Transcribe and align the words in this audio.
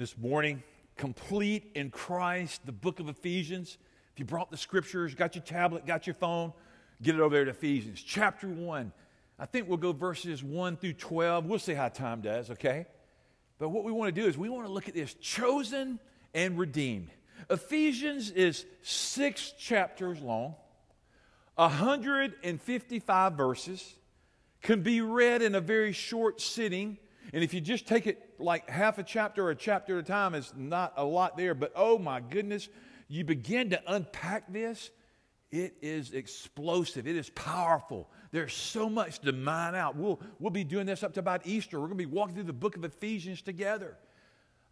this 0.00 0.16
morning. 0.16 0.62
Complete 0.96 1.72
in 1.74 1.90
Christ, 1.90 2.64
the 2.64 2.72
book 2.72 3.00
of 3.00 3.10
Ephesians. 3.10 3.76
If 4.14 4.18
you 4.18 4.24
brought 4.24 4.50
the 4.50 4.56
scriptures, 4.56 5.14
got 5.14 5.34
your 5.34 5.44
tablet, 5.44 5.84
got 5.84 6.06
your 6.06 6.14
phone, 6.14 6.54
get 7.02 7.16
it 7.16 7.20
over 7.20 7.34
there 7.34 7.44
to 7.44 7.50
Ephesians. 7.50 8.02
Chapter 8.02 8.48
1. 8.48 8.92
I 9.38 9.44
think 9.44 9.68
we'll 9.68 9.76
go 9.76 9.92
verses 9.92 10.42
1 10.42 10.78
through 10.78 10.94
12. 10.94 11.44
We'll 11.44 11.58
see 11.58 11.74
how 11.74 11.88
time 11.88 12.22
does, 12.22 12.50
okay? 12.50 12.86
But 13.58 13.68
what 13.68 13.84
we 13.84 13.92
want 13.92 14.14
to 14.14 14.18
do 14.18 14.26
is 14.26 14.38
we 14.38 14.48
want 14.48 14.66
to 14.66 14.72
look 14.72 14.88
at 14.88 14.94
this 14.94 15.12
chosen 15.12 16.00
and 16.32 16.58
redeemed. 16.58 17.10
Ephesians 17.50 18.30
is 18.30 18.64
six 18.80 19.52
chapters 19.58 20.18
long, 20.22 20.54
155 21.56 23.32
verses, 23.34 23.96
can 24.62 24.82
be 24.82 25.02
read 25.02 25.42
in 25.42 25.54
a 25.54 25.60
very 25.60 25.92
short 25.92 26.40
sitting. 26.40 26.96
And 27.32 27.44
if 27.44 27.54
you 27.54 27.60
just 27.60 27.86
take 27.86 28.06
it 28.06 28.34
like 28.38 28.68
half 28.68 28.98
a 28.98 29.02
chapter 29.02 29.46
or 29.46 29.50
a 29.50 29.56
chapter 29.56 29.98
at 29.98 30.04
a 30.04 30.06
time, 30.06 30.34
it's 30.34 30.52
not 30.56 30.94
a 30.96 31.04
lot 31.04 31.36
there. 31.36 31.54
But 31.54 31.72
oh 31.76 31.98
my 31.98 32.20
goodness, 32.20 32.68
you 33.08 33.24
begin 33.24 33.70
to 33.70 33.82
unpack 33.86 34.52
this, 34.52 34.90
it 35.50 35.74
is 35.82 36.12
explosive, 36.12 37.06
it 37.06 37.16
is 37.16 37.30
powerful. 37.30 38.08
There's 38.30 38.54
so 38.54 38.88
much 38.88 39.18
to 39.20 39.32
mine 39.32 39.74
out. 39.74 39.96
We'll, 39.96 40.20
we'll 40.38 40.50
be 40.50 40.64
doing 40.64 40.86
this 40.86 41.02
up 41.02 41.14
to 41.14 41.20
about 41.20 41.46
Easter. 41.46 41.80
We're 41.80 41.88
going 41.88 41.98
to 41.98 42.06
be 42.06 42.12
walking 42.12 42.34
through 42.36 42.44
the 42.44 42.52
book 42.52 42.76
of 42.76 42.84
Ephesians 42.84 43.42
together. 43.42 43.96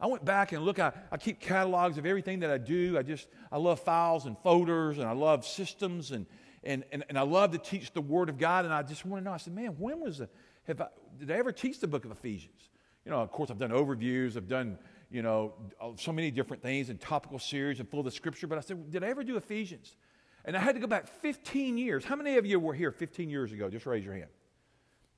I 0.00 0.06
went 0.06 0.24
back 0.24 0.52
and 0.52 0.64
look, 0.64 0.78
I, 0.78 0.92
I 1.10 1.16
keep 1.16 1.40
catalogs 1.40 1.98
of 1.98 2.06
everything 2.06 2.40
that 2.40 2.50
I 2.50 2.58
do. 2.58 2.96
I 2.96 3.02
just, 3.02 3.26
I 3.50 3.58
love 3.58 3.80
files 3.80 4.26
and 4.26 4.38
folders 4.38 4.98
and 4.98 5.08
I 5.08 5.12
love 5.12 5.44
systems 5.44 6.12
and, 6.12 6.26
and, 6.62 6.84
and, 6.92 7.04
and 7.08 7.18
I 7.18 7.22
love 7.22 7.50
to 7.52 7.58
teach 7.58 7.92
the 7.92 8.00
Word 8.00 8.28
of 8.28 8.38
God. 8.38 8.64
And 8.64 8.72
I 8.72 8.82
just 8.82 9.04
want 9.04 9.22
to 9.22 9.24
know, 9.24 9.34
I 9.34 9.38
said, 9.38 9.54
man, 9.54 9.74
when 9.78 9.98
was 9.98 10.18
the, 10.18 10.28
have 10.68 10.80
I, 10.80 10.86
did 11.18 11.30
I 11.30 11.34
ever 11.34 11.52
teach 11.52 11.80
the 11.80 11.88
book 11.88 12.04
of 12.04 12.10
Ephesians? 12.10 12.70
You 13.04 13.10
know, 13.10 13.20
of 13.20 13.30
course, 13.30 13.50
I've 13.50 13.58
done 13.58 13.70
overviews, 13.70 14.36
I've 14.36 14.48
done, 14.48 14.78
you 15.10 15.22
know, 15.22 15.54
so 15.96 16.12
many 16.12 16.30
different 16.30 16.62
things 16.62 16.90
and 16.90 17.00
topical 17.00 17.38
series 17.38 17.80
and 17.80 17.88
full 17.88 18.00
of 18.00 18.04
the 18.04 18.10
scripture, 18.10 18.46
but 18.46 18.58
I 18.58 18.60
said, 18.60 18.90
did 18.90 19.02
I 19.02 19.08
ever 19.08 19.24
do 19.24 19.36
Ephesians? 19.36 19.96
And 20.44 20.56
I 20.56 20.60
had 20.60 20.74
to 20.74 20.80
go 20.80 20.86
back 20.86 21.08
15 21.08 21.78
years. 21.78 22.04
How 22.04 22.16
many 22.16 22.36
of 22.36 22.46
you 22.46 22.60
were 22.60 22.74
here 22.74 22.90
15 22.90 23.28
years 23.28 23.52
ago? 23.52 23.68
Just 23.68 23.86
raise 23.86 24.04
your 24.04 24.14
hand. 24.14 24.30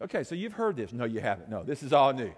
Okay, 0.02 0.24
so 0.24 0.34
you've 0.34 0.54
heard 0.54 0.76
this. 0.76 0.92
No, 0.92 1.04
you 1.04 1.20
haven't. 1.20 1.50
No, 1.50 1.62
this 1.62 1.82
is 1.82 1.92
all 1.92 2.12
new. 2.12 2.32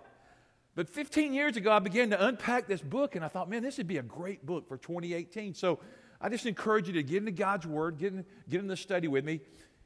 But 0.74 0.88
15 0.88 1.34
years 1.34 1.56
ago, 1.56 1.70
I 1.70 1.78
began 1.78 2.10
to 2.10 2.26
unpack 2.26 2.66
this 2.66 2.80
book, 2.80 3.14
and 3.14 3.24
I 3.24 3.28
thought, 3.28 3.48
man, 3.48 3.62
this 3.62 3.76
would 3.76 3.86
be 3.86 3.98
a 3.98 4.02
great 4.02 4.44
book 4.44 4.66
for 4.66 4.78
2018. 4.78 5.54
So 5.54 5.80
I 6.20 6.28
just 6.28 6.47
encourage 6.47 6.86
you 6.86 6.94
to 6.94 7.02
get 7.02 7.19
into 7.19 7.30
God's 7.30 7.66
Word, 7.66 7.98
get 7.98 8.12
in, 8.12 8.24
get 8.48 8.60
in 8.60 8.66
the 8.66 8.76
study 8.76 9.06
with 9.06 9.24
me. 9.24 9.41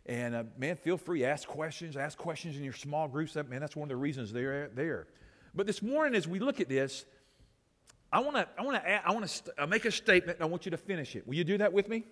And 0.07 0.35
uh, 0.37 0.45
man, 0.57 0.77
feel 0.77 0.97
free, 0.97 1.25
ask 1.25 1.49
questions, 1.49 1.97
ask 1.97 2.17
questions 2.17 2.57
in 2.57 2.63
your 2.63 2.73
small 2.73 3.09
groups. 3.09 3.35
That, 3.35 3.51
man, 3.51 3.61
that's 3.61 3.75
one 3.75 3.87
of 3.87 3.89
the 3.91 3.97
reasons 3.97 4.33
they're 4.33 4.69
there. 4.69 5.09
But 5.53 5.67
this 5.67 5.83
morning, 5.83 6.15
as 6.15 6.29
we 6.29 6.39
look 6.39 6.61
at 6.61 6.69
this, 6.69 7.05
I 8.13 8.21
want 8.21 8.37
to 8.37 8.49
I 8.57 8.63
want 8.63 8.83
to 8.83 9.09
I 9.09 9.13
want 9.13 9.25
to 9.25 9.29
st- 9.29 9.69
make 9.69 9.85
a 9.85 9.91
statement. 9.91 10.39
I 10.41 10.45
want 10.45 10.65
you 10.65 10.71
to 10.71 10.77
finish 10.77 11.17
it. 11.17 11.27
Will 11.27 11.35
you 11.35 11.45
do 11.45 11.59
that 11.59 11.73
with 11.73 11.89
me? 11.89 12.05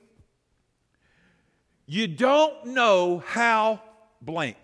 You 1.86 2.08
don't 2.08 2.66
know 2.66 3.22
how 3.24 3.80
blank. 4.20 4.56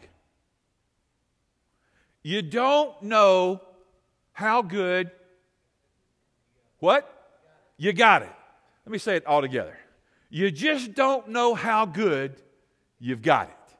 You 2.23 2.43
don't 2.43 3.01
know 3.03 3.61
how 4.33 4.63
good. 4.63 5.11
What? 6.79 7.07
You 7.77 7.93
got 7.93 8.23
it. 8.23 8.33
Let 8.85 8.93
me 8.93 8.99
say 8.99 9.17
it 9.17 9.27
all 9.27 9.41
together. 9.41 9.79
You 10.31 10.51
just 10.51 10.95
don't 10.95 11.29
know 11.29 11.55
how 11.55 11.87
good 11.87 12.43
you've 13.01 13.23
got 13.23 13.49
it. 13.49 13.75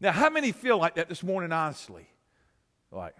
Now, 0.00 0.10
how 0.10 0.30
many 0.30 0.50
feel 0.50 0.78
like 0.78 0.96
that 0.96 1.08
this 1.08 1.22
morning, 1.22 1.52
honestly? 1.52 2.08
Like, 2.90 3.14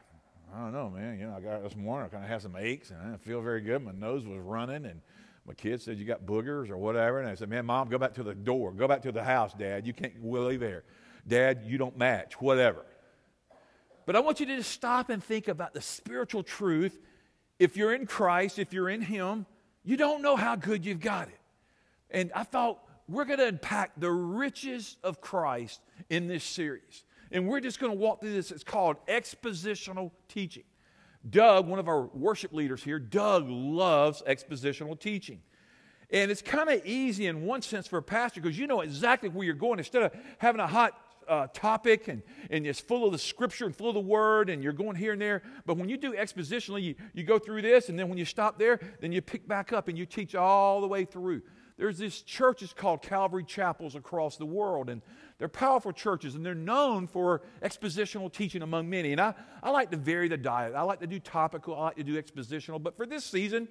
I 0.53 0.59
don't 0.59 0.72
know, 0.72 0.91
man. 0.91 1.19
You 1.19 1.27
know, 1.27 1.36
I 1.36 1.41
got 1.41 1.62
this 1.62 1.77
morning, 1.77 2.06
I 2.06 2.09
kind 2.09 2.25
of 2.25 2.31
had 2.31 2.42
some 2.42 2.56
aches 2.59 2.91
and 2.91 3.00
I 3.00 3.05
didn't 3.05 3.22
feel 3.22 3.41
very 3.41 3.61
good. 3.61 3.84
My 3.84 3.92
nose 3.92 4.27
was 4.27 4.39
running 4.39 4.84
and 4.84 5.00
my 5.47 5.55
kids 5.55 5.84
said, 5.84 5.98
You 5.98 6.05
got 6.05 6.27
boogers 6.27 6.70
or 6.70 6.77
whatever. 6.77 7.20
And 7.20 7.28
I 7.28 7.34
said, 7.34 7.48
Man, 7.48 7.67
mom, 7.67 7.89
go 7.89 7.98
back 7.98 8.14
to 8.14 8.22
the 8.22 8.34
door. 8.34 8.72
Go 8.72 8.86
back 8.86 9.03
to 9.03 9.12
the 9.12 9.22
house, 9.22 9.55
dad. 9.55 9.86
You 9.86 9.92
can't 9.92 10.20
willy 10.20 10.56
there. 10.56 10.84
Dad, 11.27 11.62
you 11.65 11.78
don't 11.78 11.97
match, 11.97 12.41
whatever. 12.41 12.84
But 14.04 14.16
I 14.16 14.21
want 14.21 14.41
you 14.41 14.47
to 14.47 14.56
just 14.56 14.71
stop 14.71 15.10
and 15.10 15.22
think 15.22 15.48
about 15.48 15.75
the 15.75 15.81
spiritual 15.81 16.43
truth. 16.43 16.98
If 17.59 17.77
you're 17.77 17.94
in 17.94 18.06
Christ, 18.06 18.59
if 18.59 18.72
you're 18.72 18.88
in 18.88 19.00
Him, 19.00 19.47
you 19.84 19.97
don't 19.97 20.22
know 20.22 20.37
how 20.37 20.56
good 20.56 20.84
you've 20.84 21.00
got 21.00 21.28
it. 21.28 21.38
And 22.10 22.31
I 22.34 22.43
thought 22.43 22.81
we're 23.09 23.25
going 23.25 23.39
to 23.39 23.47
unpack 23.47 23.93
the 23.97 24.11
riches 24.11 24.97
of 25.03 25.21
Christ 25.21 25.81
in 26.11 26.29
this 26.29 26.45
series. 26.45 27.05
And 27.31 27.49
we're 27.49 27.61
just 27.61 27.81
going 27.81 27.93
to 27.93 27.99
walk 27.99 28.21
through 28.21 28.33
this. 28.33 28.51
It's 28.51 28.65
called 28.65 28.97
expositional 29.07 30.11
teaching. 30.29 30.65
Doug, 31.29 31.67
one 31.67 31.79
of 31.79 31.89
our 31.89 32.03
worship 32.03 32.53
leaders 32.53 32.83
here, 32.83 32.99
Doug 32.99 33.49
loves 33.49 34.23
expositional 34.27 34.99
teaching. 34.99 35.41
And 36.11 36.31
it's 36.31 36.43
kind 36.43 36.69
of 36.69 36.85
easy 36.85 37.27
in 37.27 37.45
one 37.47 37.63
sense 37.63 37.87
for 37.87 37.99
a 37.99 38.03
pastor 38.03 38.41
because 38.41 38.59
you 38.59 38.67
know 38.67 38.83
exactly 38.83 39.29
where 39.29 39.47
you're 39.47 39.55
going. 39.55 39.79
Instead 39.79 40.03
of 40.03 40.13
having 40.39 40.61
a 40.61 40.67
hot 40.67 40.93
uh, 41.29 41.47
topic 41.55 42.09
and, 42.09 42.23
and 42.51 42.67
it's 42.67 42.81
full 42.81 43.07
of 43.07 43.13
the 43.13 43.19
scripture 43.19 43.65
and 43.65 43.75
full 43.75 43.89
of 43.89 43.95
the 43.95 44.01
word 44.01 44.51
and 44.51 44.63
you're 44.63 44.73
going 44.73 44.97
here 44.97 45.13
and 45.13 45.23
there. 45.23 45.43
But 45.65 45.79
when 45.79 45.89
you 45.89 45.97
do 45.97 46.13
expositionally, 46.13 46.83
you, 46.83 46.95
you 47.15 47.23
go 47.23 47.39
through 47.39 47.63
this 47.63 47.89
and 47.89 47.99
then 47.99 48.09
when 48.09 48.19
you 48.19 48.25
stop 48.25 48.59
there, 48.59 48.81
then 49.01 49.13
you 49.13 49.23
pick 49.23 49.49
back 49.49 49.73
up 49.73 49.89
and 49.89 49.97
you 49.97 50.05
teach 50.05 50.34
all 50.34 50.81
the 50.81 50.89
way 50.89 51.05
through. 51.05 51.43
There's 51.77 51.99
these 51.99 52.22
churches 52.22 52.72
called 52.72 53.03
Calvary 53.03 53.44
Chapels 53.44 53.94
across 53.94 54.37
the 54.37 54.47
world, 54.47 54.91
and 54.91 55.03
they're 55.38 55.49
powerful 55.49 55.93
churches, 55.93 56.34
and 56.34 56.44
they're 56.44 56.55
known 56.55 57.06
for 57.06 57.43
expositional 57.62 58.33
teaching 58.33 58.62
among 58.62 58.88
many. 58.88 59.12
And 59.12 59.21
I, 59.21 59.34
I 59.62 59.71
like 59.71 59.91
to 59.91 59.97
vary 59.97 60.28
the 60.28 60.37
diet. 60.37 60.75
I 60.75 60.83
like 60.83 61.00
to 61.00 61.06
do 61.06 61.19
topical, 61.19 61.75
I 61.77 61.84
like 61.84 61.97
to 61.97 62.05
do 62.05 62.21
expositional. 62.21 62.83
But 62.83 62.97
for 62.97 63.06
this 63.06 63.25
season, 63.25 63.69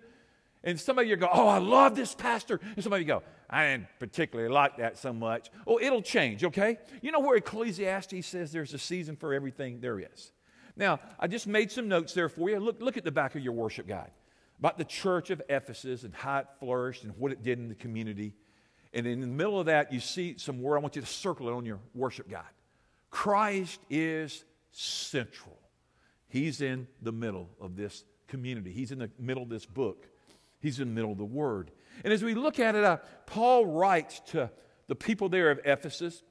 and 0.63 0.79
some 0.79 0.99
of 0.99 1.07
you 1.07 1.15
go, 1.15 1.29
Oh, 1.31 1.47
I 1.47 1.57
love 1.57 1.95
this 1.95 2.13
pastor. 2.13 2.59
And 2.75 2.83
some 2.83 2.93
of 2.93 2.99
you 2.99 3.05
go, 3.05 3.23
I 3.49 3.67
didn't 3.67 3.87
particularly 3.99 4.51
like 4.51 4.77
that 4.77 4.97
so 4.97 5.11
much. 5.11 5.49
Oh, 5.65 5.79
it'll 5.79 6.01
change, 6.01 6.43
okay? 6.43 6.77
You 7.01 7.11
know 7.11 7.19
where 7.19 7.37
Ecclesiastes 7.37 8.25
says 8.27 8.51
there's 8.51 8.73
a 8.73 8.79
season 8.79 9.15
for 9.15 9.33
everything? 9.33 9.79
There 9.79 9.99
is. 9.99 10.31
Now, 10.75 10.99
I 11.19 11.27
just 11.27 11.47
made 11.47 11.71
some 11.71 11.87
notes 11.87 12.13
there 12.13 12.29
for 12.29 12.49
you. 12.49 12.59
Look, 12.59 12.81
look 12.81 12.97
at 12.97 13.03
the 13.03 13.11
back 13.11 13.35
of 13.35 13.43
your 13.43 13.53
worship 13.53 13.87
guide 13.87 14.11
about 14.61 14.77
the 14.77 14.85
church 14.85 15.31
of 15.31 15.41
Ephesus 15.49 16.03
and 16.03 16.13
how 16.13 16.37
it 16.37 16.47
flourished 16.59 17.03
and 17.03 17.17
what 17.17 17.31
it 17.31 17.41
did 17.41 17.57
in 17.57 17.67
the 17.67 17.75
community. 17.75 18.35
And 18.93 19.07
in 19.07 19.19
the 19.19 19.27
middle 19.27 19.59
of 19.59 19.65
that, 19.65 19.91
you 19.91 19.99
see 19.99 20.35
some 20.37 20.61
word. 20.61 20.77
I 20.77 20.79
want 20.79 20.95
you 20.95 21.01
to 21.01 21.07
circle 21.07 21.49
it 21.49 21.51
on 21.51 21.65
your 21.65 21.79
worship 21.95 22.29
guide. 22.29 22.43
Christ 23.09 23.79
is 23.89 24.45
central. 24.71 25.57
He's 26.29 26.61
in 26.61 26.87
the 27.01 27.11
middle 27.11 27.49
of 27.59 27.75
this 27.75 28.05
community, 28.27 28.71
He's 28.71 28.91
in 28.91 28.99
the 28.99 29.09
middle 29.19 29.43
of 29.43 29.49
this 29.49 29.65
book. 29.65 30.07
He's 30.59 30.79
in 30.79 30.89
the 30.89 30.93
middle 30.93 31.11
of 31.11 31.17
the 31.17 31.25
Word. 31.25 31.71
And 32.03 32.13
as 32.13 32.23
we 32.23 32.35
look 32.35 32.59
at 32.59 32.75
it, 32.75 32.83
uh, 32.83 32.97
Paul 33.25 33.65
writes 33.65 34.21
to 34.27 34.51
the 34.87 34.95
people 34.95 35.27
there 35.27 35.49
of 35.49 35.59
Ephesus, 35.65 36.21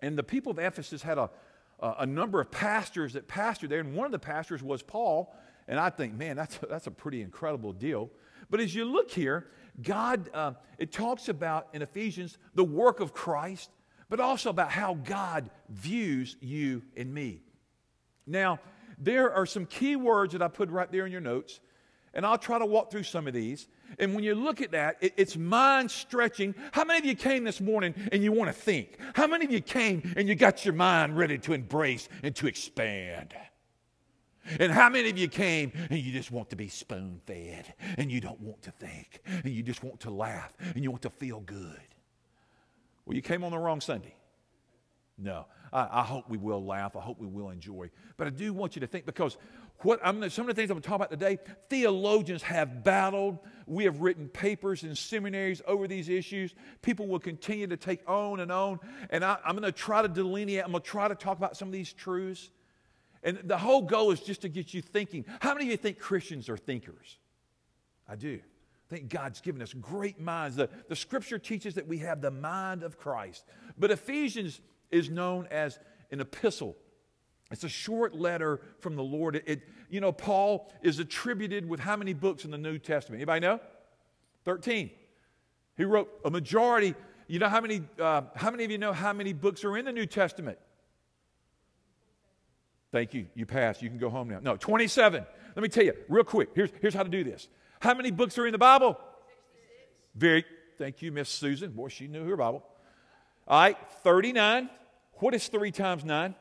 and 0.00 0.18
the 0.18 0.24
people 0.24 0.50
of 0.50 0.58
Ephesus 0.58 1.00
had 1.00 1.16
a, 1.16 1.30
a, 1.78 1.94
a 2.00 2.06
number 2.06 2.40
of 2.40 2.50
pastors 2.50 3.12
that 3.12 3.28
pastored 3.28 3.68
there, 3.68 3.78
and 3.78 3.94
one 3.94 4.04
of 4.04 4.10
the 4.10 4.18
pastors 4.18 4.64
was 4.64 4.82
Paul. 4.82 5.32
And 5.68 5.78
I 5.78 5.90
think, 5.90 6.14
man, 6.14 6.36
that's 6.36 6.58
a, 6.62 6.66
that's 6.66 6.86
a 6.86 6.90
pretty 6.90 7.22
incredible 7.22 7.72
deal. 7.72 8.10
But 8.50 8.60
as 8.60 8.74
you 8.74 8.84
look 8.84 9.10
here, 9.10 9.46
God, 9.80 10.28
uh, 10.34 10.52
it 10.78 10.92
talks 10.92 11.28
about 11.28 11.68
in 11.72 11.82
Ephesians 11.82 12.38
the 12.54 12.64
work 12.64 13.00
of 13.00 13.14
Christ, 13.14 13.70
but 14.08 14.20
also 14.20 14.50
about 14.50 14.70
how 14.70 14.94
God 14.94 15.50
views 15.68 16.36
you 16.40 16.82
and 16.96 17.12
me. 17.12 17.42
Now, 18.26 18.60
there 18.98 19.32
are 19.32 19.46
some 19.46 19.66
key 19.66 19.96
words 19.96 20.32
that 20.32 20.42
I 20.42 20.48
put 20.48 20.68
right 20.70 20.90
there 20.90 21.06
in 21.06 21.12
your 21.12 21.20
notes 21.20 21.60
and 22.14 22.26
I'll 22.26 22.38
try 22.38 22.58
to 22.58 22.66
walk 22.66 22.90
through 22.90 23.04
some 23.04 23.26
of 23.26 23.34
these. 23.34 23.68
And 23.98 24.14
when 24.14 24.24
you 24.24 24.34
look 24.34 24.60
at 24.60 24.72
that, 24.72 24.96
it, 25.00 25.14
it's 25.16 25.36
mind 25.36 25.90
stretching. 25.90 26.54
How 26.72 26.84
many 26.84 26.98
of 26.98 27.04
you 27.04 27.14
came 27.14 27.44
this 27.44 27.60
morning 27.60 27.94
and 28.12 28.22
you 28.22 28.32
want 28.32 28.48
to 28.48 28.52
think? 28.52 28.98
How 29.14 29.26
many 29.26 29.44
of 29.44 29.50
you 29.50 29.60
came 29.60 30.12
and 30.16 30.28
you 30.28 30.34
got 30.34 30.64
your 30.64 30.74
mind 30.74 31.16
ready 31.16 31.38
to 31.38 31.52
embrace 31.52 32.08
and 32.22 32.34
to 32.36 32.46
expand? 32.46 33.34
And 34.58 34.72
how 34.72 34.88
many 34.88 35.10
of 35.10 35.18
you 35.18 35.28
came 35.28 35.72
and 35.90 35.98
you 35.98 36.12
just 36.12 36.30
want 36.30 36.50
to 36.50 36.56
be 36.56 36.68
spoon 36.68 37.20
fed 37.26 37.74
and 37.96 38.10
you 38.10 38.20
don't 38.20 38.40
want 38.40 38.62
to 38.62 38.70
think 38.72 39.20
and 39.24 39.52
you 39.52 39.62
just 39.62 39.82
want 39.82 40.00
to 40.00 40.10
laugh 40.10 40.52
and 40.74 40.82
you 40.82 40.90
want 40.90 41.02
to 41.02 41.10
feel 41.10 41.40
good? 41.40 41.80
Well, 43.06 43.14
you 43.14 43.22
came 43.22 43.44
on 43.44 43.50
the 43.50 43.58
wrong 43.58 43.80
Sunday. 43.80 44.14
No, 45.18 45.46
I, 45.72 46.00
I 46.00 46.02
hope 46.02 46.28
we 46.28 46.38
will 46.38 46.64
laugh. 46.64 46.96
I 46.96 47.00
hope 47.00 47.20
we 47.20 47.26
will 47.26 47.50
enjoy. 47.50 47.90
But 48.16 48.26
I 48.26 48.30
do 48.30 48.52
want 48.52 48.74
you 48.74 48.80
to 48.80 48.86
think 48.86 49.06
because 49.06 49.36
what 49.80 50.00
I'm, 50.02 50.28
some 50.30 50.48
of 50.48 50.54
the 50.54 50.60
things 50.60 50.70
I'm 50.70 50.76
going 50.76 50.82
to 50.82 50.88
talk 50.88 50.96
about 50.96 51.10
today, 51.10 51.38
theologians 51.68 52.42
have 52.42 52.84
battled. 52.84 53.38
We 53.66 53.84
have 53.84 54.00
written 54.00 54.28
papers 54.28 54.84
in 54.84 54.94
seminaries 54.94 55.60
over 55.66 55.86
these 55.86 56.08
issues. 56.08 56.54
People 56.82 57.06
will 57.08 57.18
continue 57.18 57.66
to 57.66 57.76
take 57.76 58.00
on 58.08 58.40
and 58.40 58.50
on. 58.50 58.80
And 59.10 59.24
I, 59.24 59.38
I'm 59.44 59.56
going 59.56 59.64
to 59.64 59.72
try 59.72 60.02
to 60.02 60.08
delineate, 60.08 60.64
I'm 60.64 60.72
going 60.72 60.82
to 60.82 60.88
try 60.88 61.08
to 61.08 61.14
talk 61.14 61.36
about 61.38 61.56
some 61.56 61.68
of 61.68 61.72
these 61.72 61.92
truths. 61.92 62.50
And 63.22 63.40
the 63.44 63.58
whole 63.58 63.82
goal 63.82 64.10
is 64.10 64.20
just 64.20 64.42
to 64.42 64.48
get 64.48 64.74
you 64.74 64.82
thinking. 64.82 65.24
How 65.40 65.54
many 65.54 65.66
of 65.66 65.70
you 65.70 65.76
think 65.76 65.98
Christians 65.98 66.48
are 66.48 66.56
thinkers? 66.56 67.18
I 68.08 68.16
do. 68.16 68.40
I 68.90 68.94
think 68.94 69.08
God's 69.08 69.40
given 69.40 69.62
us 69.62 69.72
great 69.72 70.20
minds. 70.20 70.56
The, 70.56 70.68
the 70.88 70.96
scripture 70.96 71.38
teaches 71.38 71.74
that 71.74 71.86
we 71.86 71.98
have 71.98 72.20
the 72.20 72.30
mind 72.30 72.82
of 72.82 72.98
Christ. 72.98 73.44
But 73.78 73.90
Ephesians 73.90 74.60
is 74.90 75.08
known 75.08 75.46
as 75.50 75.78
an 76.10 76.20
epistle 76.20 76.76
It's 77.50 77.64
a 77.64 77.68
short 77.68 78.14
letter 78.14 78.60
from 78.80 78.96
the 78.96 79.02
Lord. 79.02 79.36
It, 79.36 79.44
it, 79.46 79.62
you 79.88 80.00
know, 80.00 80.12
Paul 80.12 80.72
is 80.82 80.98
attributed 80.98 81.68
with 81.68 81.80
how 81.80 81.96
many 81.96 82.12
books 82.12 82.44
in 82.44 82.50
the 82.50 82.58
New 82.58 82.78
Testament? 82.78 83.20
Anybody 83.20 83.40
know? 83.40 83.60
13. 84.44 84.90
He 85.76 85.84
wrote 85.84 86.10
a 86.24 86.30
majority. 86.30 86.94
You 87.28 87.38
know 87.38 87.48
how 87.48 87.60
many, 87.60 87.82
uh, 88.00 88.22
how 88.34 88.50
many 88.50 88.64
of 88.64 88.70
you 88.70 88.78
know 88.78 88.92
how 88.92 89.12
many 89.12 89.32
books 89.32 89.64
are 89.64 89.76
in 89.76 89.84
the 89.84 89.92
New 89.92 90.06
Testament? 90.06 90.58
Thank 92.92 93.14
you. 93.14 93.26
You 93.34 93.46
passed. 93.46 93.82
You 93.82 93.88
can 93.88 93.98
go 93.98 94.10
home 94.10 94.28
now. 94.28 94.38
No, 94.40 94.56
27. 94.56 95.24
Let 95.56 95.62
me 95.62 95.68
tell 95.68 95.84
you 95.84 95.94
real 96.08 96.24
quick. 96.24 96.50
Here's, 96.54 96.70
here's 96.80 96.94
how 96.94 97.02
to 97.02 97.08
do 97.08 97.24
this. 97.24 97.48
How 97.80 97.94
many 97.94 98.10
books 98.10 98.38
are 98.38 98.46
in 98.46 98.52
the 98.52 98.58
Bible? 98.58 98.90
66. 98.90 99.90
Very, 100.14 100.44
thank 100.78 101.02
you, 101.02 101.10
Miss 101.10 101.30
Susan. 101.30 101.72
Boy, 101.72 101.88
she 101.88 102.06
knew 102.06 102.24
her 102.24 102.36
Bible. 102.36 102.62
All 103.48 103.60
right, 103.60 103.76
39. 104.04 104.68
What 105.14 105.34
is 105.34 105.48
3 105.48 105.70
times 105.70 106.04
9? 106.04 106.34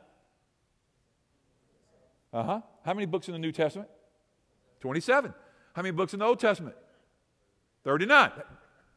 Uh 2.33 2.43
huh. 2.43 2.61
How 2.83 2.93
many 2.93 3.05
books 3.05 3.27
in 3.27 3.33
the 3.33 3.39
New 3.39 3.51
Testament? 3.51 3.89
27. 4.81 5.33
How 5.73 5.81
many 5.81 5.91
books 5.91 6.13
in 6.13 6.19
the 6.19 6.25
Old 6.25 6.39
Testament? 6.39 6.75
39. 7.83 8.31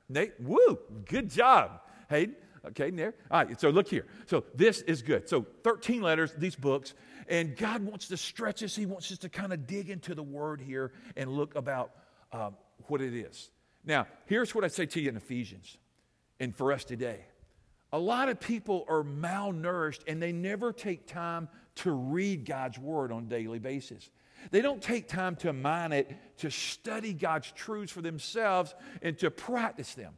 Nate, 0.09 0.33
woo, 0.41 0.79
good 1.07 1.31
job. 1.31 1.81
Hayden, 2.11 2.37
okay, 2.67 2.91
there. 2.91 3.15
All 3.31 3.45
right, 3.45 3.61
so 3.61 3.71
look 3.71 3.89
here. 3.89 4.07
So 4.27 4.45
this 4.55 4.81
is 4.83 5.03
good. 5.03 5.29
So 5.29 5.47
13 5.63 6.03
letters, 6.03 6.33
these 6.37 6.57
books, 6.57 6.95
and 7.29 7.57
God 7.57 7.83
wants 7.83 8.09
to 8.09 8.17
stretch 8.17 8.63
us. 8.63 8.77
He 8.77 8.87
wants 8.87 9.11
us 9.11 9.19
to 9.19 9.29
kind 9.29 9.53
of 9.53 9.67
dig 9.67 9.91
into 9.91 10.15
the 10.15 10.23
word 10.23 10.61
here 10.61 10.93
and 11.17 11.31
look 11.31 11.55
about 11.55 11.93
um, 12.33 12.57
what 12.87 13.01
it 13.01 13.15
is. 13.15 13.51
Now, 13.85 14.07
here's 14.27 14.55
what 14.55 14.65
I 14.65 14.69
say 14.69 14.87
to 14.87 15.01
you 15.01 15.09
in 15.09 15.17
Ephesians 15.17 15.77
and 16.41 16.55
for 16.55 16.73
us 16.73 16.85
today. 16.85 17.21
A 17.93 17.99
lot 17.99 18.29
of 18.29 18.41
people 18.41 18.85
are 18.89 19.05
malnourished 19.05 20.01
and 20.09 20.21
they 20.21 20.33
never 20.33 20.73
take 20.73 21.07
time 21.07 21.49
to 21.77 21.93
read 21.93 22.45
God's 22.45 22.79
word 22.79 23.13
on 23.13 23.25
a 23.25 23.27
daily 23.27 23.59
basis. 23.59 24.11
They 24.51 24.61
don't 24.61 24.83
take 24.83 25.09
time 25.09 25.37
to 25.37 25.53
mine 25.53 25.93
it, 25.93 26.11
to 26.39 26.51
study 26.51 27.13
God's 27.13 27.51
truths 27.53 27.93
for 27.93 28.03
themselves, 28.03 28.75
and 29.01 29.19
to 29.19 29.31
practice 29.31 29.95
them. 29.95 30.15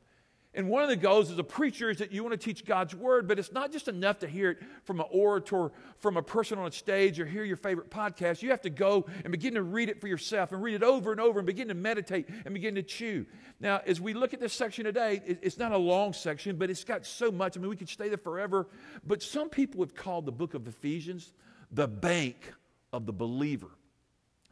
And 0.57 0.71
one 0.71 0.83
of 0.83 0.89
the 0.89 0.97
goals 0.97 1.31
as 1.31 1.39
a 1.39 1.45
preacher 1.45 1.91
is 1.91 1.99
that 1.99 2.13
you 2.13 2.25
want 2.25 2.33
to 2.33 2.43
teach 2.43 2.65
God's 2.65 2.95
word, 2.95 3.29
but 3.29 3.39
it's 3.39 3.53
not 3.53 3.71
just 3.71 3.89
enough 3.89 4.21
to 4.21 4.27
hear 4.27 4.53
it 4.53 4.59
from 4.85 5.01
an 5.01 5.07
orator, 5.11 5.71
from 5.99 6.17
a 6.17 6.23
person 6.23 6.59
on 6.59 6.67
a 6.67 6.73
stage, 6.73 7.21
or 7.21 7.27
hear 7.27 7.45
your 7.45 7.59
favorite 7.59 7.91
podcast. 7.91 8.41
You 8.41 8.51
have 8.51 8.63
to 8.63 8.71
go 8.71 9.05
and 9.23 9.31
begin 9.31 9.53
to 9.55 9.63
read 9.63 9.91
it 9.91 10.01
for 10.01 10.09
yourself 10.09 10.53
and 10.53 10.63
read 10.63 10.75
it 10.75 10.83
over 10.83 11.13
and 11.13 11.21
over 11.21 11.39
and 11.39 11.47
begin 11.47 11.69
to 11.69 11.75
meditate 11.75 12.27
and 12.47 12.55
begin 12.55 12.75
to 12.77 12.83
chew. 12.83 13.27
Now, 13.61 13.83
as 13.87 14.01
we 14.01 14.15
look 14.15 14.33
at 14.33 14.41
this 14.41 14.55
section 14.55 14.87
today, 14.87 15.21
it's 15.27 15.59
not 15.59 15.73
a 15.73 15.77
long 15.77 16.15
section, 16.15 16.57
but 16.57 16.71
it's 16.71 16.85
got 16.85 17.05
so 17.05 17.31
much. 17.31 17.59
I 17.59 17.61
mean, 17.61 17.69
we 17.69 17.77
could 17.77 17.91
stay 17.91 18.09
there 18.09 18.17
forever. 18.17 18.67
But 19.07 19.23
some 19.23 19.51
people 19.51 19.83
have 19.83 19.95
called 19.95 20.25
the 20.25 20.33
book 20.33 20.55
of 20.55 20.67
Ephesians 20.67 21.35
the 21.71 21.89
bank 21.89 22.53
of 22.95 23.05
the 23.05 23.13
believer. 23.13 23.71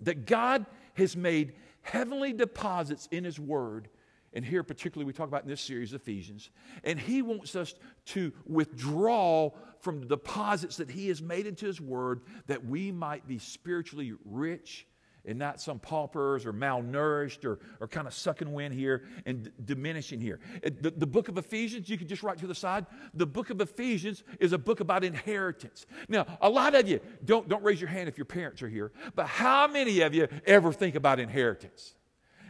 That 0.02 0.26
God 0.26 0.66
has 0.94 1.16
made 1.16 1.54
heavenly 1.80 2.34
deposits 2.34 3.08
in 3.10 3.24
His 3.24 3.40
Word 3.40 3.88
and 4.34 4.44
here 4.44 4.62
particularly 4.62 5.06
we 5.06 5.12
talk 5.12 5.28
about 5.28 5.42
in 5.42 5.48
this 5.48 5.60
series 5.60 5.94
ephesians 5.94 6.50
and 6.82 6.98
he 6.98 7.22
wants 7.22 7.56
us 7.56 7.74
to 8.04 8.32
withdraw 8.46 9.50
from 9.80 10.00
the 10.00 10.06
deposits 10.06 10.76
that 10.76 10.90
he 10.90 11.08
has 11.08 11.22
made 11.22 11.46
into 11.46 11.66
his 11.66 11.80
word 11.80 12.20
that 12.46 12.64
we 12.64 12.92
might 12.92 13.26
be 13.26 13.38
spiritually 13.38 14.12
rich 14.24 14.86
and 15.26 15.38
not 15.38 15.60
some 15.60 15.78
paupers 15.78 16.44
or 16.44 16.52
malnourished 16.52 17.44
or, 17.44 17.58
or 17.80 17.88
kind 17.88 18.06
of 18.06 18.14
sucking 18.14 18.52
wind 18.52 18.74
here 18.74 19.04
and 19.24 19.44
d- 19.44 19.50
diminishing 19.64 20.20
here. 20.20 20.38
The, 20.62 20.90
the 20.90 21.06
book 21.06 21.28
of 21.28 21.38
Ephesians, 21.38 21.88
you 21.88 21.96
can 21.96 22.08
just 22.08 22.22
write 22.22 22.38
to 22.38 22.46
the 22.46 22.54
side. 22.54 22.86
The 23.14 23.26
book 23.26 23.50
of 23.50 23.60
Ephesians 23.60 24.22
is 24.38 24.52
a 24.52 24.58
book 24.58 24.80
about 24.80 25.02
inheritance. 25.02 25.86
Now, 26.08 26.26
a 26.40 26.50
lot 26.50 26.74
of 26.74 26.88
you, 26.88 27.00
don't, 27.24 27.48
don't 27.48 27.62
raise 27.62 27.80
your 27.80 27.88
hand 27.88 28.08
if 28.08 28.18
your 28.18 28.26
parents 28.26 28.62
are 28.62 28.68
here, 28.68 28.92
but 29.14 29.26
how 29.26 29.66
many 29.66 30.00
of 30.00 30.14
you 30.14 30.28
ever 30.46 30.72
think 30.72 30.94
about 30.94 31.18
inheritance? 31.18 31.94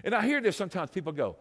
And 0.03 0.15
I 0.15 0.27
hear 0.27 0.41
this 0.41 0.57
sometimes 0.57 0.91
people 0.91 1.13
go, 1.13 1.37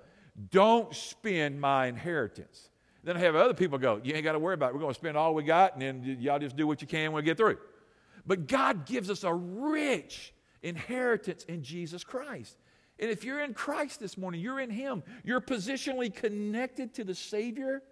don't 0.50 0.94
spend 0.96 1.60
my 1.60 1.88
inheritance. 1.88 2.70
Then 3.04 3.18
I 3.18 3.20
have 3.20 3.36
other 3.36 3.54
people 3.54 3.78
go, 3.78 4.00
You 4.04 4.14
ain't 4.14 4.24
got 4.24 4.34
to 4.34 4.40
worry 4.40 4.54
about 4.54 4.70
it. 4.70 4.74
We're 4.74 4.82
going 4.82 4.94
to 4.94 5.00
spend 5.00 5.18
all 5.18 5.34
we 5.36 5.44
got, 5.44 5.74
and 5.74 5.82
then 5.82 6.18
y'all 6.20 6.40
just 6.40 6.56
do 6.56 6.66
what 6.66 6.82
you 6.82 6.88
can 6.88 7.12
when 7.12 7.24
we 7.24 7.26
get 7.26 7.38
through. 7.38 7.58
But 8.26 8.48
God 8.48 8.86
gives 8.86 9.10
us 9.10 9.24
a 9.24 9.34
rich 9.34 10.34
inheritance 10.62 11.44
in 11.44 11.62
Jesus 11.62 12.04
Christ. 12.04 12.58
And 13.00 13.12
if 13.12 13.24
you're 13.24 13.42
in 13.42 13.54
Christ 13.54 14.00
this 14.00 14.18
morning, 14.18 14.40
you're 14.40 14.60
in 14.60 14.70
Him, 14.70 15.04
you're 15.24 15.42
positionally 15.42 16.14
connected 16.14 16.94
to 16.96 17.04
the 17.04 17.16
Savior, 17.16 17.84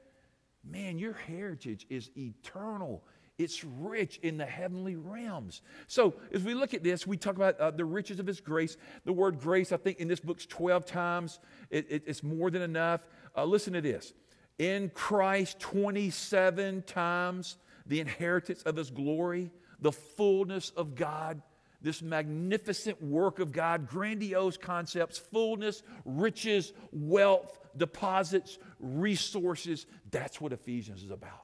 man, 0.63 0.97
your 0.97 1.13
heritage 1.13 1.85
is 1.89 2.09
eternal. 2.15 3.03
It's 3.41 3.63
rich 3.63 4.19
in 4.21 4.37
the 4.37 4.45
heavenly 4.45 4.95
realms. 4.95 5.63
So, 5.87 6.13
as 6.31 6.43
we 6.43 6.53
look 6.53 6.75
at 6.75 6.83
this, 6.83 7.07
we 7.07 7.17
talk 7.17 7.35
about 7.35 7.59
uh, 7.59 7.71
the 7.71 7.85
riches 7.85 8.19
of 8.19 8.27
His 8.27 8.39
grace. 8.39 8.77
The 9.03 9.13
word 9.13 9.39
grace, 9.39 9.71
I 9.71 9.77
think, 9.77 9.99
in 9.99 10.07
this 10.07 10.19
book's 10.19 10.45
12 10.45 10.85
times. 10.85 11.39
It, 11.71 11.87
it, 11.89 12.03
it's 12.05 12.21
more 12.21 12.51
than 12.51 12.61
enough. 12.61 13.01
Uh, 13.35 13.45
listen 13.45 13.73
to 13.73 13.81
this. 13.81 14.13
In 14.59 14.91
Christ, 14.93 15.59
27 15.59 16.83
times 16.83 17.57
the 17.87 17.99
inheritance 17.99 18.61
of 18.61 18.75
His 18.75 18.91
glory, 18.91 19.49
the 19.79 19.91
fullness 19.91 20.69
of 20.77 20.93
God, 20.93 21.41
this 21.81 22.03
magnificent 22.03 23.01
work 23.01 23.39
of 23.39 23.51
God, 23.51 23.87
grandiose 23.87 24.55
concepts, 24.55 25.17
fullness, 25.17 25.81
riches, 26.05 26.73
wealth, 26.91 27.57
deposits, 27.75 28.59
resources. 28.79 29.87
That's 30.11 30.39
what 30.39 30.53
Ephesians 30.53 31.01
is 31.01 31.09
about. 31.09 31.40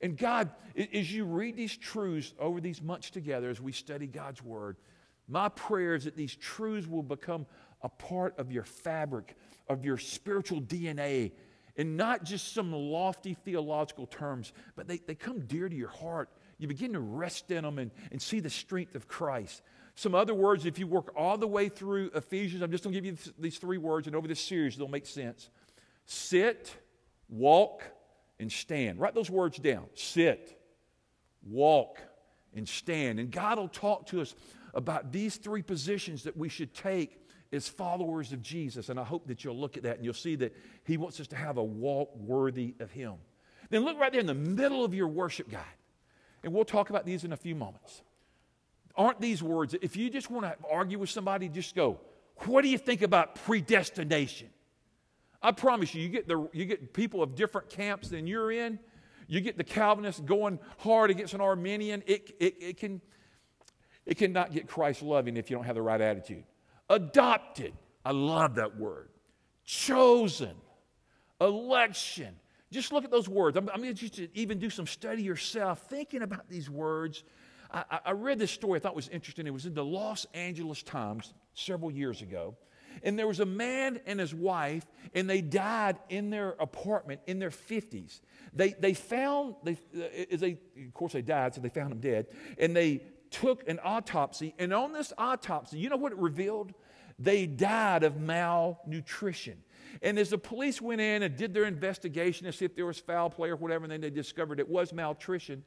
And 0.00 0.16
God, 0.16 0.50
as 0.92 1.12
you 1.12 1.24
read 1.24 1.56
these 1.56 1.76
truths 1.76 2.34
over 2.38 2.60
these 2.60 2.82
months 2.82 3.10
together, 3.10 3.50
as 3.50 3.60
we 3.60 3.72
study 3.72 4.06
God's 4.06 4.42
Word, 4.42 4.76
my 5.28 5.48
prayer 5.48 5.94
is 5.94 6.04
that 6.04 6.16
these 6.16 6.34
truths 6.34 6.86
will 6.86 7.02
become 7.02 7.46
a 7.82 7.88
part 7.88 8.38
of 8.38 8.52
your 8.52 8.62
fabric, 8.64 9.36
of 9.68 9.84
your 9.84 9.98
spiritual 9.98 10.60
DNA, 10.60 11.32
and 11.76 11.96
not 11.96 12.24
just 12.24 12.54
some 12.54 12.72
lofty 12.72 13.34
theological 13.34 14.06
terms, 14.06 14.52
but 14.76 14.86
they, 14.86 14.98
they 14.98 15.14
come 15.14 15.40
dear 15.40 15.68
to 15.68 15.76
your 15.76 15.88
heart. 15.88 16.30
You 16.58 16.68
begin 16.68 16.92
to 16.94 17.00
rest 17.00 17.50
in 17.50 17.64
them 17.64 17.78
and, 17.78 17.90
and 18.10 18.20
see 18.20 18.40
the 18.40 18.50
strength 18.50 18.94
of 18.94 19.08
Christ. 19.08 19.62
Some 19.94 20.14
other 20.14 20.34
words, 20.34 20.66
if 20.66 20.78
you 20.78 20.86
work 20.86 21.12
all 21.16 21.36
the 21.36 21.46
way 21.46 21.68
through 21.68 22.10
Ephesians, 22.14 22.62
I'm 22.62 22.70
just 22.70 22.84
going 22.84 22.94
to 22.94 23.00
give 23.00 23.04
you 23.04 23.32
these 23.38 23.58
three 23.58 23.78
words, 23.78 24.06
and 24.06 24.16
over 24.16 24.28
this 24.28 24.40
series, 24.40 24.76
they'll 24.76 24.88
make 24.88 25.06
sense 25.06 25.50
sit, 26.08 26.74
walk, 27.28 27.82
and 28.38 28.50
stand. 28.50 29.00
Write 29.00 29.14
those 29.14 29.30
words 29.30 29.58
down 29.58 29.86
sit, 29.94 30.58
walk, 31.42 32.00
and 32.54 32.68
stand. 32.68 33.20
And 33.20 33.30
God 33.30 33.58
will 33.58 33.68
talk 33.68 34.06
to 34.08 34.20
us 34.20 34.34
about 34.74 35.12
these 35.12 35.36
three 35.36 35.62
positions 35.62 36.24
that 36.24 36.36
we 36.36 36.48
should 36.48 36.74
take 36.74 37.22
as 37.52 37.68
followers 37.68 38.32
of 38.32 38.42
Jesus. 38.42 38.88
And 38.88 38.98
I 38.98 39.04
hope 39.04 39.28
that 39.28 39.44
you'll 39.44 39.58
look 39.58 39.76
at 39.76 39.84
that 39.84 39.96
and 39.96 40.04
you'll 40.04 40.14
see 40.14 40.36
that 40.36 40.54
He 40.84 40.96
wants 40.96 41.20
us 41.20 41.28
to 41.28 41.36
have 41.36 41.56
a 41.56 41.64
walk 41.64 42.14
worthy 42.16 42.74
of 42.80 42.90
Him. 42.90 43.14
Then 43.70 43.84
look 43.84 43.98
right 43.98 44.12
there 44.12 44.20
in 44.20 44.26
the 44.26 44.34
middle 44.34 44.84
of 44.84 44.94
your 44.94 45.08
worship 45.08 45.50
guide. 45.50 45.62
And 46.42 46.52
we'll 46.52 46.64
talk 46.64 46.90
about 46.90 47.04
these 47.04 47.24
in 47.24 47.32
a 47.32 47.36
few 47.36 47.54
moments. 47.54 48.02
Aren't 48.96 49.20
these 49.20 49.42
words, 49.42 49.74
if 49.82 49.96
you 49.96 50.08
just 50.08 50.30
want 50.30 50.46
to 50.46 50.56
argue 50.70 50.98
with 50.98 51.10
somebody, 51.10 51.48
just 51.48 51.74
go, 51.74 52.00
What 52.46 52.62
do 52.62 52.68
you 52.68 52.78
think 52.78 53.02
about 53.02 53.34
predestination? 53.34 54.48
I 55.46 55.52
promise 55.52 55.94
you, 55.94 56.02
you 56.02 56.08
get, 56.08 56.26
the, 56.26 56.48
you 56.52 56.64
get 56.64 56.92
people 56.92 57.22
of 57.22 57.36
different 57.36 57.68
camps 57.68 58.08
than 58.08 58.26
you're 58.26 58.50
in. 58.50 58.80
You 59.28 59.40
get 59.40 59.56
the 59.56 59.62
Calvinists 59.62 60.20
going 60.20 60.58
hard 60.78 61.08
against 61.08 61.34
an 61.34 61.40
Arminian. 61.40 62.02
It, 62.04 62.34
it, 62.40 62.56
it, 62.60 62.76
can, 62.78 63.00
it 64.04 64.18
cannot 64.18 64.52
get 64.52 64.66
Christ 64.66 65.02
loving 65.02 65.36
if 65.36 65.48
you 65.48 65.56
don't 65.56 65.64
have 65.64 65.76
the 65.76 65.82
right 65.82 66.00
attitude. 66.00 66.42
Adopted. 66.90 67.74
I 68.04 68.10
love 68.10 68.56
that 68.56 68.76
word. 68.76 69.08
Chosen. 69.64 70.56
Election. 71.40 72.34
Just 72.72 72.90
look 72.90 73.04
at 73.04 73.12
those 73.12 73.28
words. 73.28 73.56
I'm, 73.56 73.70
I'm 73.72 73.80
going 73.80 73.94
to 73.94 74.28
even 74.36 74.58
do 74.58 74.68
some 74.68 74.88
study 74.88 75.22
yourself, 75.22 75.86
thinking 75.88 76.22
about 76.22 76.48
these 76.48 76.68
words. 76.68 77.22
I, 77.70 78.00
I 78.06 78.10
read 78.12 78.40
this 78.40 78.50
story 78.50 78.80
I 78.80 78.82
thought 78.82 78.96
was 78.96 79.08
interesting. 79.10 79.46
It 79.46 79.52
was 79.52 79.66
in 79.66 79.74
the 79.74 79.84
Los 79.84 80.26
Angeles 80.34 80.82
Times 80.82 81.34
several 81.54 81.92
years 81.92 82.20
ago. 82.20 82.56
And 83.02 83.18
there 83.18 83.26
was 83.26 83.40
a 83.40 83.46
man 83.46 84.00
and 84.06 84.20
his 84.20 84.34
wife, 84.34 84.84
and 85.14 85.28
they 85.28 85.40
died 85.40 85.98
in 86.08 86.30
their 86.30 86.50
apartment 86.58 87.20
in 87.26 87.38
their 87.38 87.50
50s. 87.50 88.20
They, 88.52 88.70
they 88.78 88.94
found, 88.94 89.56
they, 89.62 89.72
uh, 89.72 90.36
they, 90.36 90.58
of 90.86 90.94
course, 90.94 91.12
they 91.12 91.22
died, 91.22 91.54
so 91.54 91.60
they 91.60 91.68
found 91.68 91.92
him 91.92 92.00
dead. 92.00 92.26
And 92.58 92.74
they 92.74 93.02
took 93.30 93.68
an 93.68 93.78
autopsy, 93.82 94.54
and 94.58 94.72
on 94.72 94.92
this 94.92 95.12
autopsy, 95.18 95.78
you 95.78 95.88
know 95.88 95.96
what 95.96 96.12
it 96.12 96.18
revealed? 96.18 96.72
They 97.18 97.46
died 97.46 98.02
of 98.02 98.18
malnutrition. 98.18 99.62
And 100.02 100.18
as 100.18 100.30
the 100.30 100.38
police 100.38 100.80
went 100.80 101.00
in 101.00 101.22
and 101.22 101.36
did 101.36 101.54
their 101.54 101.64
investigation 101.64 102.46
to 102.46 102.52
see 102.52 102.64
if 102.64 102.74
there 102.74 102.86
was 102.86 102.98
foul 102.98 103.30
play 103.30 103.48
or 103.48 103.56
whatever, 103.56 103.84
and 103.84 103.92
then 103.92 104.00
they 104.00 104.10
discovered 104.10 104.60
it 104.60 104.68
was 104.68 104.92
malnutrition, 104.92 105.64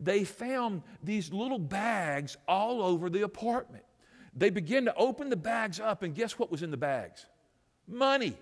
they 0.00 0.24
found 0.24 0.82
these 1.02 1.32
little 1.32 1.58
bags 1.58 2.36
all 2.46 2.82
over 2.82 3.10
the 3.10 3.22
apartment. 3.22 3.84
They 4.38 4.50
began 4.50 4.84
to 4.84 4.94
open 4.94 5.30
the 5.30 5.36
bags 5.36 5.80
up, 5.80 6.04
and 6.04 6.14
guess 6.14 6.38
what 6.38 6.48
was 6.50 6.62
in 6.62 6.70
the 6.70 6.76
bags? 6.76 7.24
Money. 7.86 8.36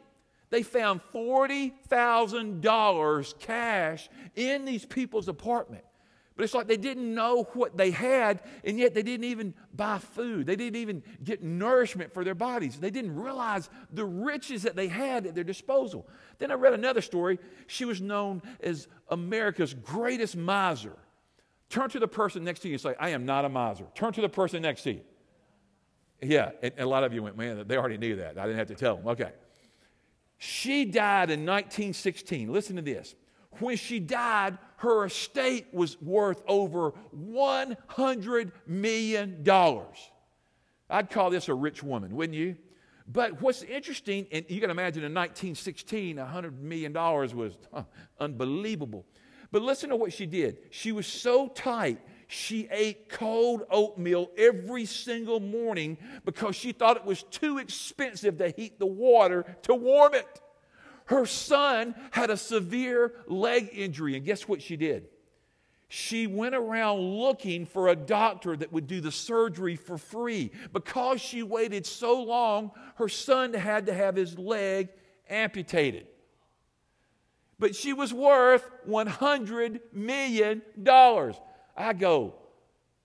They 0.50 0.62
found 0.62 1.00
$40,000 1.12 3.38
cash 3.40 4.08
in 4.36 4.64
these 4.64 4.84
people's 4.84 5.26
apartment. 5.28 5.82
But 6.36 6.44
it's 6.44 6.54
like 6.54 6.68
they 6.68 6.76
didn't 6.76 7.14
know 7.14 7.44
what 7.54 7.78
they 7.78 7.90
had, 7.90 8.40
and 8.62 8.78
yet 8.78 8.94
they 8.94 9.02
didn't 9.02 9.24
even 9.24 9.54
buy 9.74 9.98
food. 9.98 10.46
They 10.46 10.54
didn't 10.54 10.76
even 10.76 11.02
get 11.24 11.42
nourishment 11.42 12.12
for 12.12 12.22
their 12.24 12.34
bodies. 12.34 12.78
They 12.78 12.90
didn't 12.90 13.16
realize 13.16 13.70
the 13.90 14.04
riches 14.04 14.64
that 14.64 14.76
they 14.76 14.88
had 14.88 15.24
at 15.26 15.34
their 15.34 15.44
disposal. 15.44 16.06
Then 16.38 16.50
I 16.50 16.54
read 16.54 16.74
another 16.74 17.00
story. 17.00 17.38
She 17.66 17.86
was 17.86 18.02
known 18.02 18.42
as 18.60 18.86
America's 19.08 19.72
greatest 19.72 20.36
miser. 20.36 20.92
Turn 21.70 21.88
to 21.88 21.98
the 21.98 22.06
person 22.06 22.44
next 22.44 22.60
to 22.60 22.68
you 22.68 22.74
and 22.74 22.82
say, 22.82 22.94
I 23.00 23.08
am 23.08 23.24
not 23.24 23.46
a 23.46 23.48
miser. 23.48 23.86
Turn 23.94 24.12
to 24.12 24.20
the 24.20 24.28
person 24.28 24.60
next 24.60 24.82
to 24.82 24.92
you. 24.92 25.00
Yeah, 26.22 26.50
and 26.62 26.72
a 26.78 26.86
lot 26.86 27.04
of 27.04 27.12
you 27.12 27.22
went, 27.22 27.36
man, 27.36 27.64
they 27.66 27.76
already 27.76 27.98
knew 27.98 28.16
that. 28.16 28.38
I 28.38 28.42
didn't 28.46 28.58
have 28.58 28.68
to 28.68 28.74
tell 28.74 28.96
them. 28.96 29.08
Okay. 29.08 29.32
She 30.38 30.84
died 30.84 31.30
in 31.30 31.40
1916. 31.40 32.52
Listen 32.52 32.76
to 32.76 32.82
this. 32.82 33.14
When 33.58 33.76
she 33.76 34.00
died, 34.00 34.58
her 34.78 35.06
estate 35.06 35.66
was 35.72 36.00
worth 36.00 36.42
over 36.46 36.92
$100 37.16 38.52
million. 38.66 39.46
I'd 40.88 41.10
call 41.10 41.30
this 41.30 41.48
a 41.48 41.54
rich 41.54 41.82
woman, 41.82 42.14
wouldn't 42.14 42.36
you? 42.36 42.56
But 43.08 43.40
what's 43.40 43.62
interesting, 43.62 44.26
and 44.32 44.44
you 44.48 44.60
can 44.60 44.70
imagine 44.70 45.04
in 45.04 45.14
1916, 45.14 46.16
$100 46.16 46.58
million 46.60 46.92
was 46.92 47.56
huh, 47.72 47.84
unbelievable. 48.18 49.06
But 49.52 49.62
listen 49.62 49.90
to 49.90 49.96
what 49.96 50.12
she 50.12 50.26
did. 50.26 50.58
She 50.70 50.92
was 50.92 51.06
so 51.06 51.48
tight, 51.48 52.00
she 52.26 52.68
ate 52.70 53.08
cold 53.08 53.62
oatmeal 53.70 54.30
every 54.36 54.84
single 54.84 55.40
morning 55.40 55.96
because 56.24 56.56
she 56.56 56.72
thought 56.72 56.96
it 56.96 57.04
was 57.04 57.22
too 57.24 57.58
expensive 57.58 58.38
to 58.38 58.48
heat 58.50 58.78
the 58.78 58.86
water 58.86 59.56
to 59.62 59.74
warm 59.74 60.14
it. 60.14 60.40
Her 61.06 61.24
son 61.24 61.94
had 62.10 62.30
a 62.30 62.36
severe 62.36 63.12
leg 63.28 63.70
injury, 63.72 64.16
and 64.16 64.24
guess 64.24 64.48
what 64.48 64.60
she 64.60 64.76
did? 64.76 65.06
She 65.88 66.26
went 66.26 66.56
around 66.56 66.98
looking 66.98 67.64
for 67.64 67.88
a 67.88 67.96
doctor 67.96 68.56
that 68.56 68.72
would 68.72 68.88
do 68.88 69.00
the 69.00 69.12
surgery 69.12 69.76
for 69.76 69.96
free. 69.96 70.50
Because 70.72 71.20
she 71.20 71.44
waited 71.44 71.86
so 71.86 72.20
long, 72.22 72.72
her 72.96 73.08
son 73.08 73.54
had 73.54 73.86
to 73.86 73.94
have 73.94 74.16
his 74.16 74.36
leg 74.36 74.88
amputated. 75.30 76.08
But 77.58 77.76
she 77.76 77.92
was 77.92 78.12
worth 78.12 78.68
$100 78.88 79.80
million. 79.92 80.62
I 81.76 81.92
go, 81.92 82.34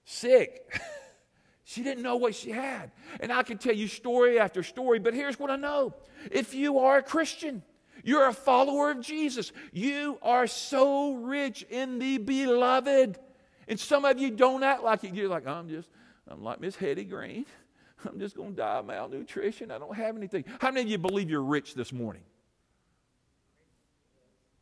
sick. 0.05 0.79
she 1.63 1.83
didn't 1.83 2.03
know 2.03 2.15
what 2.15 2.35
she 2.35 2.51
had. 2.51 2.91
And 3.19 3.31
I 3.31 3.43
can 3.43 3.57
tell 3.57 3.75
you 3.75 3.87
story 3.87 4.39
after 4.39 4.63
story, 4.63 4.99
but 4.99 5.13
here's 5.13 5.39
what 5.39 5.49
I 5.49 5.55
know. 5.55 5.93
If 6.31 6.53
you 6.53 6.79
are 6.79 6.97
a 6.97 7.03
Christian, 7.03 7.63
you're 8.03 8.27
a 8.27 8.33
follower 8.33 8.91
of 8.91 9.01
Jesus. 9.01 9.51
You 9.71 10.17
are 10.21 10.47
so 10.47 11.13
rich 11.13 11.63
in 11.69 11.99
the 11.99 12.17
beloved. 12.17 13.19
And 13.67 13.79
some 13.79 14.05
of 14.05 14.19
you 14.19 14.31
don't 14.31 14.63
act 14.63 14.83
like 14.83 15.03
it. 15.03 15.13
You're 15.13 15.29
like, 15.29 15.47
I'm 15.47 15.69
just, 15.69 15.89
I'm 16.27 16.43
like 16.43 16.59
Miss 16.59 16.75
Hetty 16.75 17.05
Green. 17.05 17.45
I'm 18.05 18.19
just 18.19 18.35
going 18.35 18.51
to 18.51 18.55
die 18.55 18.77
of 18.77 18.85
malnutrition. 18.85 19.71
I 19.71 19.77
don't 19.77 19.95
have 19.95 20.17
anything. 20.17 20.45
How 20.59 20.71
many 20.71 20.81
of 20.81 20.89
you 20.89 20.97
believe 20.97 21.29
you're 21.29 21.43
rich 21.43 21.75
this 21.75 21.93
morning? 21.93 22.23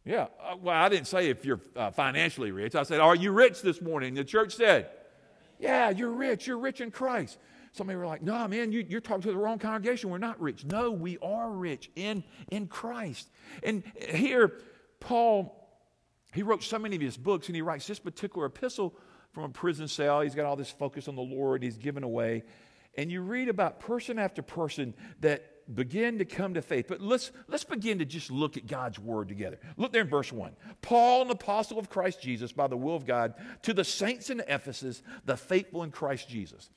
Yeah. 0.10 0.25
Uh, 0.42 0.56
well, 0.60 0.75
I 0.75 0.89
didn't 0.89 1.06
say 1.06 1.30
if 1.30 1.46
you're 1.46 1.62
uh, 1.75 1.92
financially 1.92 2.51
rich. 2.51 2.74
I 2.74 2.82
said, 2.82 3.00
Are 3.00 3.16
you 3.16 3.32
rich 3.32 3.62
this 3.62 3.80
morning? 3.80 4.16
The 4.16 4.24
church 4.24 4.56
said, 4.56 4.89
Yeah, 5.60 5.92
you're 5.92 6.12
rich. 6.12 6.48
You're 6.48 6.58
rich 6.58 6.82
in 6.82 6.89
Christ. 6.89 7.38
Somebody 7.74 7.98
were 7.98 8.08
like, 8.08 8.24
no, 8.24 8.48
man, 8.48 8.72
you, 8.72 8.98
are 8.98 9.00
talking 9.00 9.22
to 9.22 9.32
the 9.32 9.38
wrong 9.38 9.60
congregation. 9.60 10.10
We're 10.10 10.18
not 10.18 10.42
rich. 10.42 10.66
No, 10.66 10.89
we 10.89 11.20
are 11.20 11.51
rich 11.51 11.92
in, 11.96 12.24
in 12.50 12.66
Christ. 12.66 13.30
And 13.62 13.84
here, 14.10 14.54
Paul, 15.00 15.70
he 16.34 16.42
wrote 16.42 16.63
so 16.63 16.80
many 16.80 16.96
of 16.96 17.01
his 17.04 17.16
books, 17.16 17.46
and 17.46 17.56
he 17.56 17.62
writes 17.62 17.86
this 17.86 18.00
particular 18.00 18.48
epistle 18.48 18.96
from 19.34 19.44
a 19.44 19.50
prison 19.50 19.88
cell. 19.88 20.22
He's 20.22 20.34
got 20.34 20.48
all 20.48 20.56
this 20.56 20.72
focus 20.72 21.08
on 21.08 21.16
the 21.16 21.22
Lord, 21.22 21.62
he's 21.62 21.78
given 21.78 22.04
away. 22.04 22.42
And 22.98 23.12
you 23.12 23.22
read 23.22 23.50
about 23.50 23.80
person 23.80 24.18
after 24.18 24.42
person 24.42 24.96
that 25.20 25.46
begin 25.73 26.17
to 26.19 26.25
come 26.25 26.53
to 26.55 26.61
faith. 26.61 26.85
But 26.88 27.01
let's, 27.01 27.31
let's 27.47 27.63
begin 27.63 27.99
to 27.99 28.05
just 28.05 28.31
look 28.31 28.57
at 28.57 28.67
God's 28.67 28.99
word 28.99 29.27
together. 29.27 29.59
Look 29.77 29.91
there 29.91 30.01
in 30.01 30.09
verse 30.09 30.31
1. 30.31 30.55
Paul, 30.81 31.23
an 31.23 31.31
apostle 31.31 31.79
of 31.79 31.89
Christ 31.89 32.21
Jesus, 32.21 32.51
by 32.51 32.67
the 32.67 32.77
will 32.77 32.95
of 32.95 33.05
God, 33.05 33.35
to 33.63 33.73
the 33.73 33.83
saints 33.83 34.29
in 34.29 34.41
Ephesus, 34.47 35.01
the 35.25 35.38
faithful 35.38 35.83
in 35.83 35.91
Christ 35.91 36.27
Jesus. 36.27 36.69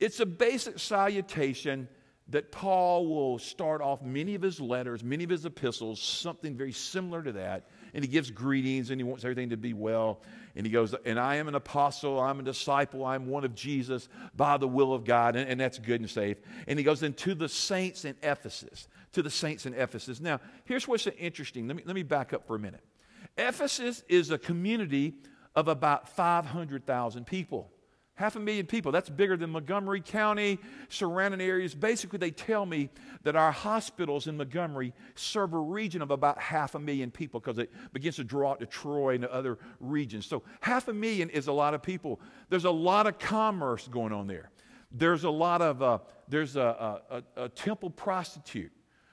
It's 0.00 0.20
a 0.20 0.26
basic 0.26 0.78
salutation 0.78 1.88
that 2.30 2.52
Paul 2.52 3.06
will 3.06 3.38
start 3.38 3.80
off 3.80 4.02
many 4.02 4.34
of 4.34 4.42
his 4.42 4.60
letters, 4.60 5.02
many 5.02 5.24
of 5.24 5.30
his 5.30 5.46
epistles, 5.46 6.00
something 6.00 6.54
very 6.54 6.72
similar 6.72 7.22
to 7.22 7.32
that. 7.32 7.68
And 7.94 8.04
he 8.04 8.10
gives 8.10 8.30
greetings 8.30 8.90
and 8.90 9.00
he 9.00 9.04
wants 9.04 9.24
everything 9.24 9.48
to 9.50 9.56
be 9.56 9.72
well. 9.72 10.20
And 10.58 10.66
he 10.66 10.72
goes, 10.72 10.92
And 11.04 11.20
I 11.20 11.36
am 11.36 11.46
an 11.46 11.54
apostle, 11.54 12.18
I'm 12.18 12.40
a 12.40 12.42
disciple, 12.42 13.06
I'm 13.06 13.28
one 13.28 13.44
of 13.44 13.54
Jesus 13.54 14.08
by 14.34 14.56
the 14.56 14.66
will 14.66 14.92
of 14.92 15.04
God. 15.04 15.36
And, 15.36 15.48
and 15.48 15.60
that's 15.60 15.78
good 15.78 16.00
and 16.00 16.10
safe. 16.10 16.38
And 16.66 16.76
he 16.80 16.84
goes, 16.84 16.98
then 16.98 17.12
to 17.14 17.36
the 17.36 17.48
saints 17.48 18.04
in 18.04 18.16
Ephesus. 18.24 18.88
To 19.12 19.22
the 19.22 19.30
saints 19.30 19.66
in 19.66 19.74
Ephesus. 19.74 20.20
Now, 20.20 20.40
here's 20.64 20.88
what's 20.88 21.06
interesting. 21.06 21.68
Let 21.68 21.76
me, 21.76 21.84
let 21.86 21.94
me 21.94 22.02
back 22.02 22.32
up 22.32 22.44
for 22.44 22.56
a 22.56 22.58
minute. 22.58 22.82
Ephesus 23.36 24.02
is 24.08 24.32
a 24.32 24.38
community 24.38 25.14
of 25.54 25.68
about 25.68 26.08
500,000 26.08 27.24
people. 27.24 27.70
Half 28.18 28.34
a 28.34 28.40
million 28.40 28.66
people. 28.66 28.90
That's 28.90 29.08
bigger 29.08 29.36
than 29.36 29.50
Montgomery 29.50 30.00
County, 30.00 30.58
surrounding 30.88 31.40
areas. 31.40 31.72
Basically, 31.72 32.18
they 32.18 32.32
tell 32.32 32.66
me 32.66 32.90
that 33.22 33.36
our 33.36 33.52
hospitals 33.52 34.26
in 34.26 34.36
Montgomery 34.36 34.92
serve 35.14 35.54
a 35.54 35.58
region 35.58 36.02
of 36.02 36.10
about 36.10 36.36
half 36.36 36.74
a 36.74 36.80
million 36.80 37.12
people 37.12 37.38
because 37.38 37.58
it 37.58 37.70
begins 37.92 38.16
to 38.16 38.24
draw 38.24 38.50
out 38.50 38.58
to 38.58 38.66
Troy 38.66 39.14
and 39.14 39.22
to 39.22 39.32
other 39.32 39.56
regions. 39.78 40.26
So, 40.26 40.42
half 40.60 40.88
a 40.88 40.92
million 40.92 41.30
is 41.30 41.46
a 41.46 41.52
lot 41.52 41.74
of 41.74 41.82
people. 41.82 42.18
There's 42.48 42.64
a 42.64 42.72
lot 42.72 43.06
of 43.06 43.20
commerce 43.20 43.86
going 43.86 44.12
on 44.12 44.26
there. 44.26 44.50
There's 44.90 45.22
a 45.22 45.30
lot 45.30 45.62
of, 45.62 45.80
uh, 45.80 45.98
there's 46.26 46.56
a, 46.56 47.00
a, 47.10 47.22
a 47.44 47.48
temple 47.50 47.90
prostitute 47.90 48.72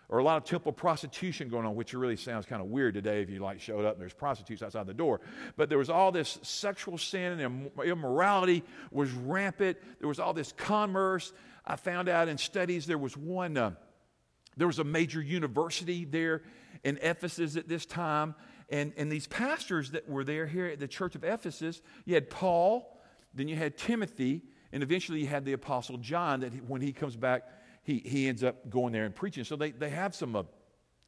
or 0.10 0.20
a 0.20 0.24
lot 0.24 0.38
of 0.38 0.44
temple 0.44 0.72
prostitution 0.72 1.50
going 1.50 1.66
on, 1.66 1.76
which 1.76 1.94
really 1.94 2.16
sounds 2.16 2.46
kind 2.46 2.62
of 2.62 2.68
weird 2.68 2.94
today 2.94 3.22
if 3.22 3.30
you 3.30 3.40
like 3.40 3.60
showed 3.60 3.86
up 3.86 3.94
and 3.94 4.02
there's 4.02 4.14
prostitutes 4.14 4.62
outside 4.62 4.86
the 4.88 4.94
door. 4.94 5.22
But 5.58 5.70
there 5.70 5.78
was 5.78 5.90
all 5.90 6.12
this 6.12 6.38
sexual 6.44 6.98
sin 6.98 7.40
and 7.40 7.72
immorality 7.84 8.64
was 8.92 9.12
rampant. 9.12 9.78
There 10.00 10.08
was 10.08 10.20
all 10.20 10.34
this 10.34 10.52
commerce. 10.52 11.34
I 11.66 11.76
found 11.76 12.10
out 12.10 12.28
in 12.28 12.38
studies 12.38 12.86
there 12.86 12.98
was 12.98 13.18
one, 13.18 13.58
uh, 13.58 13.72
there 14.58 14.68
was 14.68 14.80
a 14.80 14.84
major 14.84 15.22
university 15.22 16.06
there 16.06 16.44
in 16.84 17.00
Ephesus 17.02 17.56
at 17.56 17.68
this 17.68 17.86
time. 17.86 18.36
And, 18.70 18.94
and 18.98 19.12
these 19.12 19.28
pastors 19.28 19.92
that 19.92 20.10
were 20.10 20.24
there 20.24 20.48
here 20.48 20.68
at 20.68 20.80
the 20.80 20.88
church 20.88 21.16
of 21.16 21.24
Ephesus, 21.24 21.82
you 22.06 22.16
had 22.16 22.30
Paul, 22.30 23.00
then 23.34 23.48
you 23.48 23.56
had 23.56 23.78
Timothy, 23.78 24.42
and 24.72 24.82
eventually 24.82 25.20
you 25.22 25.28
had 25.28 25.46
the 25.46 25.54
apostle 25.54 25.98
John 25.98 26.40
that 26.42 26.54
when 26.68 26.82
he 26.82 26.94
comes 26.94 27.16
back 27.16 27.44
he, 27.86 28.00
he 28.00 28.28
ends 28.28 28.44
up 28.44 28.70
going 28.70 28.92
there 28.92 29.06
and 29.06 29.16
preaching. 29.16 29.44
So 29.44 29.56
they, 29.56 29.72
they 29.72 29.92
have 29.92 30.16
some 30.16 30.36
uh, 30.36 30.44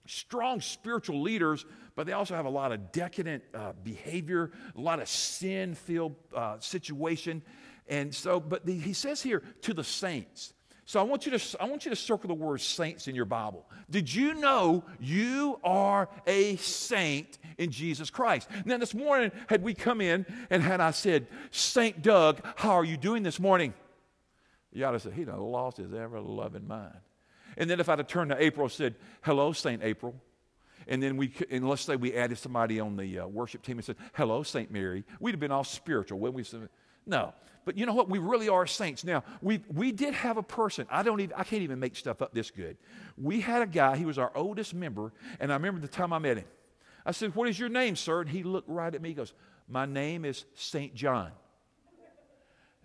strong 0.05 0.62
spiritual 0.62 1.22
leaders, 1.22 1.65
but 1.96 2.05
they 2.05 2.13
also 2.13 2.36
have 2.36 2.46
a 2.46 2.50
lot 2.50 2.72
of 2.72 2.91
decadent 2.91 3.43
uh, 3.53 3.74
behavior, 3.84 4.51
a 4.75 4.79
lot 4.79 5.01
of 5.01 5.10
sin 5.10 5.74
filled 5.74 6.15
uh, 6.36 6.57
situation. 6.60 7.41
And 7.88 8.13
so, 8.13 8.39
but 8.39 8.65
the, 8.65 8.77
he 8.77 8.93
says 8.93 9.24
here 9.24 9.41
to 9.63 9.74
the 9.74 9.84
saints. 9.84 10.53
So 10.86 11.01
I 11.01 11.03
want 11.03 11.25
you 11.25 11.38
to 11.38 11.62
I 11.62 11.65
want 11.65 11.84
you 11.84 11.89
to 11.89 11.98
circle 11.98 12.29
the 12.29 12.34
word 12.34 12.62
saints 12.62 13.10
in 13.10 13.15
your 13.15 13.25
Bible. 13.25 13.65
Did 13.89 14.13
you 14.13 14.36
know 14.36 14.86
you 15.01 15.60
are 15.62 16.07
a 16.25 16.55
saint 16.57 17.39
in 17.57 17.72
Jesus 17.72 18.10
Christ? 18.10 18.48
Now 18.63 18.77
this 18.77 18.93
morning 18.93 19.31
had 19.48 19.63
we 19.63 19.74
come 19.74 20.00
in 20.00 20.25
and 20.50 20.63
had 20.63 20.79
I 20.79 20.91
said, 20.91 21.27
Saint 21.51 22.03
Doug, 22.03 22.39
how 22.55 22.72
are 22.72 22.86
you 22.86 22.96
doing 22.96 23.24
this 23.24 23.38
morning? 23.38 23.74
You 24.71 24.86
ought 24.86 24.91
to 24.91 25.00
say, 25.00 25.12
he 25.12 25.24
done 25.24 25.39
lost 25.39 25.77
his 25.77 25.93
ever 25.93 26.19
loving 26.19 26.67
mind. 26.67 26.97
And 27.57 27.69
then 27.69 27.79
if 27.79 27.89
I'd 27.89 28.00
have 28.00 28.07
turned 28.07 28.31
to 28.31 28.41
April 28.41 28.65
and 28.65 28.71
said, 28.71 28.95
hello, 29.24 29.51
St. 29.51 29.81
April. 29.83 30.15
And 30.88 31.01
then 31.01 31.17
we, 31.17 31.33
and 31.50 31.67
let's 31.67 31.81
say 31.81 31.95
we 31.95 32.13
added 32.13 32.38
somebody 32.38 32.79
on 32.79 32.95
the 32.95 33.19
uh, 33.19 33.27
worship 33.27 33.63
team 33.63 33.77
and 33.77 33.86
said, 33.86 33.95
hello, 34.13 34.43
St. 34.43 34.71
Mary. 34.71 35.03
We'd 35.19 35.31
have 35.31 35.39
been 35.39 35.51
all 35.51 35.63
spiritual, 35.63 36.19
wouldn't 36.19 36.53
we? 36.53 36.59
No. 37.05 37.33
But 37.65 37.77
you 37.77 37.86
know 37.86 37.93
what? 37.93 38.09
We 38.09 38.19
really 38.19 38.47
are 38.47 38.65
saints. 38.65 39.03
Now, 39.03 39.24
we, 39.41 39.62
we 39.74 39.91
did 39.91 40.13
have 40.13 40.38
a 40.38 40.43
person. 40.43 40.88
I 40.89 41.03
don't 41.03 41.19
even, 41.19 41.36
I 41.36 41.43
can't 41.43 41.63
even 41.63 41.79
make 41.79 41.95
stuff 41.95 42.21
up 42.21 42.33
this 42.33 42.51
good. 42.51 42.77
We 43.17 43.41
had 43.41 43.62
a 43.62 43.67
guy, 43.67 43.97
he 43.97 44.05
was 44.05 44.17
our 44.17 44.31
oldest 44.36 44.74
member, 44.74 45.12
and 45.39 45.51
I 45.51 45.55
remember 45.55 45.81
the 45.81 45.89
time 45.89 46.13
I 46.13 46.19
met 46.19 46.38
him. 46.38 46.45
I 47.05 47.12
said, 47.12 47.36
What 47.36 47.50
is 47.50 47.59
your 47.59 47.69
name, 47.69 47.95
sir? 47.95 48.21
And 48.21 48.29
he 48.29 48.43
looked 48.43 48.69
right 48.69 48.93
at 48.93 49.01
me. 49.01 49.09
He 49.09 49.15
goes, 49.15 49.33
My 49.67 49.86
name 49.86 50.24
is 50.24 50.45
St. 50.53 50.95
John. 50.95 51.31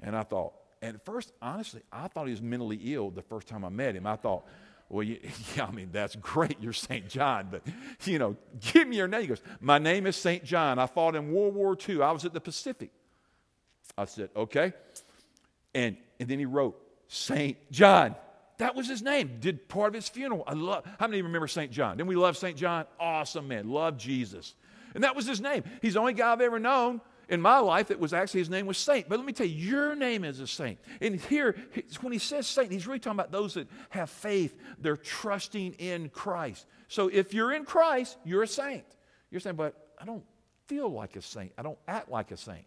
And 0.01 0.17
I 0.17 0.25
thought, 0.25 0.55
and 0.83 0.97
at 0.97 1.05
first, 1.05 1.33
honestly, 1.41 1.81
I 1.93 2.09
thought 2.09 2.27
he 2.27 2.33
was 2.33 2.43
mentally 2.43 2.79
ill 2.93 3.11
the 3.11 3.23
first 3.23 3.47
time 3.47 3.65
I 3.65 3.69
met 3.69 3.95
him. 3.95 4.07
I 4.07 4.17
thought, 4.17 4.45
well, 4.89 5.05
you, 5.05 5.19
yeah, 5.57 5.67
I 5.67 5.71
mean, 5.71 5.91
that's 5.93 6.17
great. 6.17 6.57
You're 6.61 6.73
St. 6.73 7.09
John, 7.09 7.49
but, 7.51 7.63
you 8.05 8.19
know, 8.19 8.37
give 8.61 8.89
me 8.89 8.97
your 8.97 9.09
name. 9.09 9.23
He 9.23 9.27
goes, 9.29 9.43
My 9.61 9.79
name 9.79 10.07
is 10.07 10.17
St. 10.17 10.45
John. 10.45 10.79
I 10.79 10.87
fought 10.87 11.15
in 11.15 11.33
World 11.33 11.55
War 11.55 11.79
II. 11.89 12.03
I 12.03 12.11
was 12.11 12.25
at 12.25 12.35
the 12.35 12.41
Pacific. 12.41 12.91
I 13.97 14.05
said, 14.05 14.31
Okay. 14.37 14.73
And, 15.75 15.97
and 16.21 16.29
then 16.29 16.39
he 16.39 16.45
wrote, 16.45 16.79
St. 17.09 17.57
John. 17.71 18.17
That 18.59 18.75
was 18.75 18.87
his 18.87 19.03
name. 19.03 19.39
Did 19.41 19.69
part 19.69 19.89
of 19.89 19.95
his 19.95 20.09
funeral. 20.09 20.45
I 20.47 20.53
love, 20.53 20.85
how 20.99 21.07
many 21.07 21.19
of 21.19 21.19
you 21.19 21.25
remember 21.25 21.49
St. 21.49 21.73
John? 21.73 21.97
Didn't 21.97 22.09
we 22.09 22.17
love 22.17 22.37
St. 22.37 22.57
John? 22.57 22.85
Awesome 23.01 23.49
man. 23.49 23.71
Love 23.71 23.97
Jesus. 23.97 24.55
And 24.95 25.05
that 25.05 25.17
was 25.17 25.27
his 25.27 25.41
name. 25.41 25.65
He's 25.81 25.95
the 25.95 26.01
only 26.01 26.13
guy 26.13 26.33
I've 26.33 26.41
ever 26.41 26.59
known 26.59 27.01
in 27.33 27.41
my 27.41 27.59
life, 27.61 27.91
it 27.91 27.99
was 27.99 28.13
actually 28.13 28.41
his 28.41 28.51
name 28.51 28.67
was 28.67 28.77
Saint. 28.77 29.09
But 29.09 29.19
let 29.19 29.25
me 29.25 29.33
tell 29.33 29.47
you, 29.47 29.71
your 29.71 29.95
name 29.95 30.23
is 30.23 30.39
a 30.39 30.47
saint. 30.47 30.79
And 31.01 31.19
here, 31.19 31.57
when 32.03 32.13
he 32.13 32.19
says 32.19 32.47
saint, 32.47 32.71
he's 32.71 32.87
really 32.87 32.99
talking 32.99 33.19
about 33.19 33.33
those 33.33 33.55
that 33.55 33.69
have 33.89 34.11
faith. 34.11 34.55
They're 34.79 34.99
trusting 34.99 35.73
in 35.75 36.11
Christ. 36.11 36.67
So 36.89 37.09
if 37.09 37.33
you're 37.33 37.53
in 37.53 37.65
Christ, 37.65 38.19
you're 38.23 38.43
a 38.43 38.47
saint. 38.47 38.85
You're 39.31 39.41
saying, 39.41 39.57
but 39.57 39.95
I 39.99 40.05
don't 40.05 40.23
feel 40.67 40.91
like 40.91 41.17
a 41.17 41.23
saint. 41.23 41.53
I 41.57 41.63
don't 41.63 41.79
act 41.89 42.11
like 42.11 42.33
a 42.33 42.37
saint. 42.37 42.67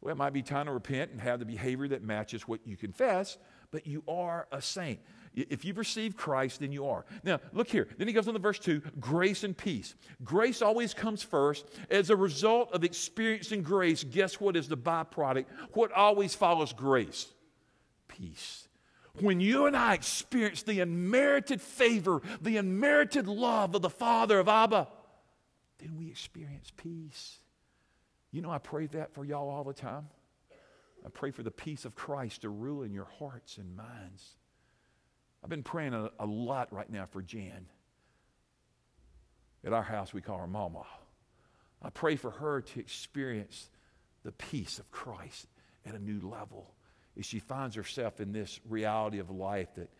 Well, 0.00 0.12
it 0.12 0.16
might 0.16 0.32
be 0.32 0.40
time 0.40 0.64
to 0.64 0.72
repent 0.72 1.10
and 1.10 1.20
have 1.20 1.38
the 1.38 1.44
behavior 1.44 1.86
that 1.88 2.02
matches 2.02 2.48
what 2.48 2.66
you 2.66 2.78
confess, 2.78 3.36
but 3.70 3.86
you 3.86 4.02
are 4.08 4.48
a 4.50 4.62
saint. 4.62 5.00
If 5.34 5.64
you've 5.64 5.78
received 5.78 6.16
Christ, 6.16 6.60
then 6.60 6.72
you 6.72 6.86
are. 6.86 7.04
Now, 7.22 7.38
look 7.52 7.68
here. 7.68 7.86
Then 7.96 8.08
he 8.08 8.12
goes 8.12 8.26
on 8.26 8.34
to 8.34 8.40
verse 8.40 8.58
2 8.58 8.82
grace 8.98 9.44
and 9.44 9.56
peace. 9.56 9.94
Grace 10.24 10.60
always 10.60 10.92
comes 10.92 11.22
first. 11.22 11.66
As 11.88 12.10
a 12.10 12.16
result 12.16 12.72
of 12.72 12.82
experiencing 12.82 13.62
grace, 13.62 14.02
guess 14.02 14.40
what 14.40 14.56
is 14.56 14.66
the 14.66 14.76
byproduct? 14.76 15.46
What 15.72 15.92
always 15.92 16.34
follows 16.34 16.72
grace? 16.72 17.28
Peace. 18.08 18.68
When 19.20 19.40
you 19.40 19.66
and 19.66 19.76
I 19.76 19.94
experience 19.94 20.62
the 20.62 20.80
unmerited 20.80 21.60
favor, 21.60 22.22
the 22.40 22.56
unmerited 22.56 23.28
love 23.28 23.74
of 23.74 23.82
the 23.82 23.90
Father 23.90 24.38
of 24.38 24.48
Abba, 24.48 24.88
then 25.78 25.96
we 25.96 26.08
experience 26.08 26.72
peace. 26.76 27.38
You 28.32 28.42
know, 28.42 28.50
I 28.50 28.58
pray 28.58 28.86
that 28.88 29.14
for 29.14 29.24
y'all 29.24 29.48
all 29.48 29.64
the 29.64 29.72
time. 29.72 30.08
I 31.04 31.08
pray 31.08 31.30
for 31.30 31.42
the 31.42 31.50
peace 31.50 31.84
of 31.84 31.94
Christ 31.94 32.42
to 32.42 32.48
rule 32.48 32.82
in 32.82 32.92
your 32.92 33.08
hearts 33.18 33.58
and 33.58 33.76
minds. 33.76 34.36
I've 35.42 35.50
been 35.50 35.62
praying 35.62 35.94
a, 35.94 36.10
a 36.18 36.26
lot 36.26 36.72
right 36.72 36.90
now 36.90 37.06
for 37.06 37.22
Jan. 37.22 37.66
At 39.64 39.72
our 39.72 39.82
house, 39.82 40.12
we 40.12 40.20
call 40.20 40.38
her 40.38 40.46
Mama. 40.46 40.84
I 41.82 41.90
pray 41.90 42.16
for 42.16 42.30
her 42.30 42.60
to 42.60 42.80
experience 42.80 43.70
the 44.22 44.32
peace 44.32 44.78
of 44.78 44.90
Christ 44.90 45.46
at 45.86 45.94
a 45.94 45.98
new 45.98 46.20
level 46.20 46.74
as 47.18 47.26
she 47.26 47.38
finds 47.38 47.74
herself 47.74 48.20
in 48.20 48.32
this 48.32 48.60
reality 48.68 49.18
of 49.18 49.30
life 49.30 49.68
that 49.74 49.90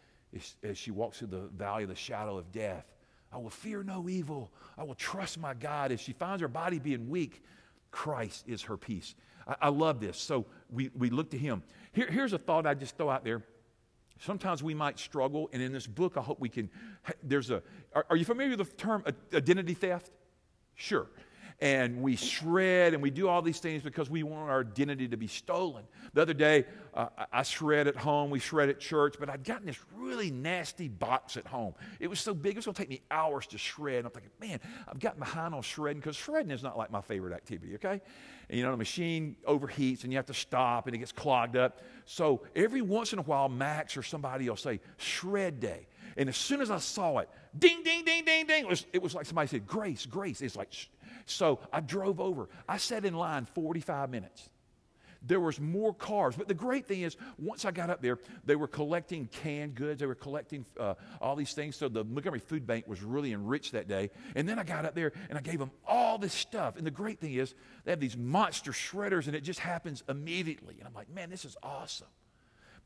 as 0.62 0.78
she 0.78 0.90
walks 0.90 1.18
through 1.18 1.28
the 1.28 1.48
valley 1.56 1.82
of 1.82 1.88
the 1.88 1.94
shadow 1.94 2.38
of 2.38 2.52
death, 2.52 2.86
I 3.32 3.38
will 3.38 3.50
fear 3.50 3.82
no 3.82 4.08
evil. 4.08 4.50
I 4.78 4.84
will 4.84 4.94
trust 4.94 5.38
my 5.38 5.54
God. 5.54 5.92
As 5.92 6.00
she 6.00 6.12
finds 6.12 6.40
her 6.40 6.48
body 6.48 6.78
being 6.78 7.08
weak, 7.08 7.42
Christ 7.90 8.44
is 8.46 8.62
her 8.62 8.76
peace. 8.76 9.14
I, 9.46 9.56
I 9.62 9.68
love 9.68 10.00
this. 10.00 10.18
So 10.18 10.46
we, 10.70 10.90
we 10.96 11.10
look 11.10 11.30
to 11.30 11.38
him. 11.38 11.62
Here, 11.92 12.08
here's 12.10 12.32
a 12.32 12.38
thought 12.38 12.66
I 12.66 12.74
just 12.74 12.96
throw 12.96 13.10
out 13.10 13.24
there. 13.24 13.42
Sometimes 14.20 14.62
we 14.62 14.74
might 14.74 14.98
struggle, 14.98 15.50
and 15.52 15.60
in 15.60 15.72
this 15.72 15.86
book, 15.86 16.16
I 16.16 16.20
hope 16.20 16.38
we 16.40 16.48
can. 16.48 16.70
There's 17.22 17.50
a. 17.50 17.62
Are, 17.94 18.06
are 18.10 18.16
you 18.16 18.24
familiar 18.24 18.56
with 18.56 18.68
the 18.68 18.76
term 18.76 19.02
uh, 19.06 19.12
identity 19.34 19.74
theft? 19.74 20.10
Sure 20.74 21.08
and 21.60 22.00
we 22.00 22.16
shred 22.16 22.94
and 22.94 23.02
we 23.02 23.10
do 23.10 23.28
all 23.28 23.42
these 23.42 23.60
things 23.60 23.82
because 23.82 24.08
we 24.08 24.22
want 24.22 24.48
our 24.48 24.60
identity 24.60 25.06
to 25.08 25.16
be 25.16 25.26
stolen. 25.26 25.84
The 26.14 26.22
other 26.22 26.32
day, 26.32 26.64
uh, 26.94 27.08
I 27.30 27.42
shred 27.42 27.86
at 27.86 27.96
home, 27.96 28.30
we 28.30 28.38
shred 28.38 28.70
at 28.70 28.80
church, 28.80 29.16
but 29.20 29.28
I'd 29.28 29.44
gotten 29.44 29.66
this 29.66 29.78
really 29.94 30.30
nasty 30.30 30.88
box 30.88 31.36
at 31.36 31.46
home. 31.46 31.74
It 31.98 32.08
was 32.08 32.18
so 32.18 32.32
big, 32.32 32.52
it 32.52 32.56
was 32.56 32.64
going 32.64 32.74
to 32.74 32.80
take 32.80 32.88
me 32.88 33.02
hours 33.10 33.46
to 33.48 33.58
shred. 33.58 33.98
And 33.98 34.06
I'm 34.06 34.12
thinking, 34.12 34.30
man, 34.40 34.58
I've 34.88 34.98
gotten 34.98 35.18
behind 35.18 35.54
on 35.54 35.62
shredding 35.62 36.00
because 36.00 36.16
shredding 36.16 36.50
is 36.50 36.62
not 36.62 36.78
like 36.78 36.90
my 36.90 37.02
favorite 37.02 37.34
activity, 37.34 37.74
okay? 37.74 38.00
And, 38.48 38.58
you 38.58 38.64
know, 38.64 38.70
the 38.70 38.78
machine 38.78 39.36
overheats 39.46 40.04
and 40.04 40.12
you 40.12 40.16
have 40.16 40.26
to 40.26 40.34
stop 40.34 40.86
and 40.86 40.96
it 40.96 40.98
gets 40.98 41.12
clogged 41.12 41.56
up. 41.56 41.82
So 42.06 42.42
every 42.56 42.82
once 42.82 43.12
in 43.12 43.18
a 43.18 43.22
while, 43.22 43.50
Max 43.50 43.98
or 43.98 44.02
somebody 44.02 44.48
will 44.48 44.56
say, 44.56 44.80
shred 44.96 45.60
day. 45.60 45.86
And 46.16 46.28
as 46.28 46.36
soon 46.36 46.60
as 46.60 46.70
I 46.70 46.78
saw 46.78 47.18
it, 47.18 47.28
ding, 47.58 47.82
ding, 47.84 48.04
ding, 48.04 48.24
ding, 48.24 48.46
ding, 48.46 48.64
it 48.64 48.68
was, 48.68 48.86
it 48.92 49.02
was 49.02 49.14
like 49.14 49.26
somebody 49.26 49.48
said, 49.48 49.66
Grace, 49.66 50.06
Grace. 50.06 50.40
It's 50.40 50.56
like, 50.56 50.72
so 51.26 51.60
I 51.72 51.80
drove 51.80 52.20
over. 52.20 52.48
I 52.68 52.78
sat 52.78 53.04
in 53.04 53.14
line 53.14 53.46
45 53.46 54.10
minutes. 54.10 54.48
There 55.22 55.40
was 55.40 55.60
more 55.60 55.92
cars. 55.92 56.34
But 56.34 56.48
the 56.48 56.54
great 56.54 56.86
thing 56.86 57.02
is, 57.02 57.16
once 57.38 57.64
I 57.64 57.70
got 57.70 57.90
up 57.90 58.00
there, 58.00 58.18
they 58.44 58.56
were 58.56 58.66
collecting 58.66 59.26
canned 59.26 59.74
goods. 59.74 60.00
They 60.00 60.06
were 60.06 60.14
collecting 60.14 60.64
uh, 60.78 60.94
all 61.20 61.36
these 61.36 61.52
things. 61.52 61.76
So 61.76 61.88
the 61.88 62.04
Montgomery 62.04 62.40
Food 62.40 62.66
Bank 62.66 62.88
was 62.88 63.02
really 63.02 63.32
enriched 63.32 63.72
that 63.72 63.86
day. 63.86 64.10
And 64.34 64.48
then 64.48 64.58
I 64.58 64.64
got 64.64 64.86
up 64.86 64.94
there 64.94 65.12
and 65.28 65.36
I 65.38 65.42
gave 65.42 65.58
them 65.58 65.70
all 65.86 66.16
this 66.16 66.32
stuff. 66.32 66.76
And 66.76 66.86
the 66.86 66.90
great 66.90 67.20
thing 67.20 67.34
is, 67.34 67.54
they 67.84 67.92
have 67.92 68.00
these 68.00 68.16
monster 68.16 68.72
shredders 68.72 69.26
and 69.26 69.36
it 69.36 69.42
just 69.42 69.60
happens 69.60 70.02
immediately. 70.08 70.76
And 70.78 70.88
I'm 70.88 70.94
like, 70.94 71.10
man, 71.10 71.28
this 71.28 71.44
is 71.44 71.56
awesome. 71.62 72.08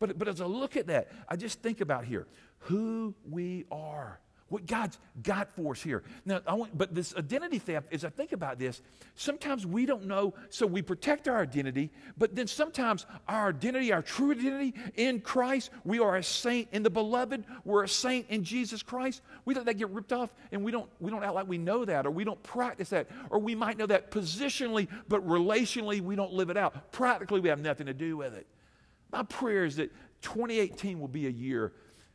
But, 0.00 0.18
but 0.18 0.26
as 0.26 0.40
I 0.40 0.46
look 0.46 0.76
at 0.76 0.88
that, 0.88 1.12
I 1.28 1.36
just 1.36 1.62
think 1.62 1.80
about 1.80 2.04
here 2.04 2.26
who 2.58 3.14
we 3.30 3.64
are 3.70 4.18
what 4.54 4.66
God's 4.66 5.00
got 5.24 5.50
for 5.50 5.72
us 5.72 5.82
here. 5.82 6.04
Now, 6.24 6.40
I 6.46 6.54
want, 6.54 6.78
but 6.78 6.94
this 6.94 7.12
identity 7.16 7.58
theft, 7.58 7.92
as 7.92 8.04
I 8.04 8.08
think 8.08 8.30
about 8.30 8.56
this, 8.56 8.82
sometimes 9.16 9.66
we 9.66 9.84
don't 9.84 10.04
know, 10.04 10.32
so 10.48 10.64
we 10.64 10.80
protect 10.80 11.26
our 11.26 11.42
identity, 11.42 11.90
but 12.16 12.36
then 12.36 12.46
sometimes 12.46 13.04
our 13.26 13.48
identity, 13.48 13.92
our 13.92 14.00
true 14.00 14.30
identity 14.30 14.72
in 14.94 15.20
Christ, 15.20 15.70
we 15.82 15.98
are 15.98 16.14
a 16.14 16.22
saint 16.22 16.68
in 16.70 16.84
the 16.84 16.90
beloved, 16.90 17.44
we're 17.64 17.82
a 17.82 17.88
saint 17.88 18.26
in 18.28 18.44
Jesus 18.44 18.80
Christ. 18.80 19.22
We 19.44 19.56
let 19.56 19.64
that 19.64 19.74
get 19.74 19.90
ripped 19.90 20.12
off, 20.12 20.32
and 20.52 20.62
we 20.62 20.70
don't, 20.70 20.88
we 21.00 21.10
don't 21.10 21.24
act 21.24 21.34
like 21.34 21.48
we 21.48 21.58
know 21.58 21.84
that, 21.84 22.06
or 22.06 22.12
we 22.12 22.22
don't 22.22 22.40
practice 22.44 22.90
that, 22.90 23.08
or 23.30 23.40
we 23.40 23.56
might 23.56 23.76
know 23.76 23.86
that 23.86 24.12
positionally, 24.12 24.86
but 25.08 25.26
relationally, 25.26 26.00
we 26.00 26.14
don't 26.14 26.32
live 26.32 26.48
it 26.48 26.56
out. 26.56 26.92
Practically, 26.92 27.40
we 27.40 27.48
have 27.48 27.58
nothing 27.58 27.86
to 27.86 27.94
do 27.94 28.16
with 28.16 28.34
it. 28.34 28.46
My 29.10 29.24
prayer 29.24 29.64
is 29.64 29.74
that 29.76 29.90
2018 30.22 31.00
will 31.00 31.08
be 31.08 31.26
a 31.26 31.30
year 31.30 31.72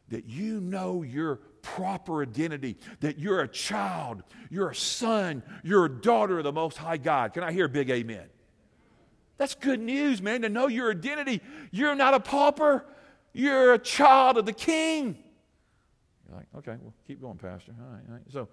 that 0.09 0.25
you 0.25 0.59
know 0.59 1.03
your 1.03 1.39
proper 1.61 2.21
identity, 2.21 2.77
that 2.99 3.19
you're 3.19 3.41
a 3.41 3.47
child, 3.47 4.23
you're 4.49 4.69
a 4.69 4.75
son, 4.75 5.43
you're 5.63 5.85
a 5.85 5.89
daughter 5.89 6.39
of 6.39 6.43
the 6.43 6.51
Most 6.51 6.77
High 6.77 6.97
God. 6.97 7.33
Can 7.33 7.43
I 7.43 7.51
hear 7.51 7.65
a 7.65 7.69
big 7.69 7.89
amen? 7.89 8.27
That's 9.37 9.55
good 9.55 9.79
news, 9.79 10.21
man, 10.21 10.41
to 10.41 10.49
know 10.49 10.67
your 10.67 10.91
identity. 10.91 11.41
You're 11.71 11.95
not 11.95 12.13
a 12.13 12.19
pauper, 12.19 12.85
you're 13.33 13.73
a 13.73 13.79
child 13.79 14.37
of 14.37 14.45
the 14.45 14.53
King. 14.53 15.17
You're 16.27 16.37
like, 16.37 16.47
okay, 16.57 16.77
well, 16.81 16.93
keep 17.07 17.21
going, 17.21 17.37
Pastor. 17.37 17.73
All 17.79 17.93
right, 17.93 18.03
all 18.07 18.13
right. 18.13 18.23
So, 18.29 18.49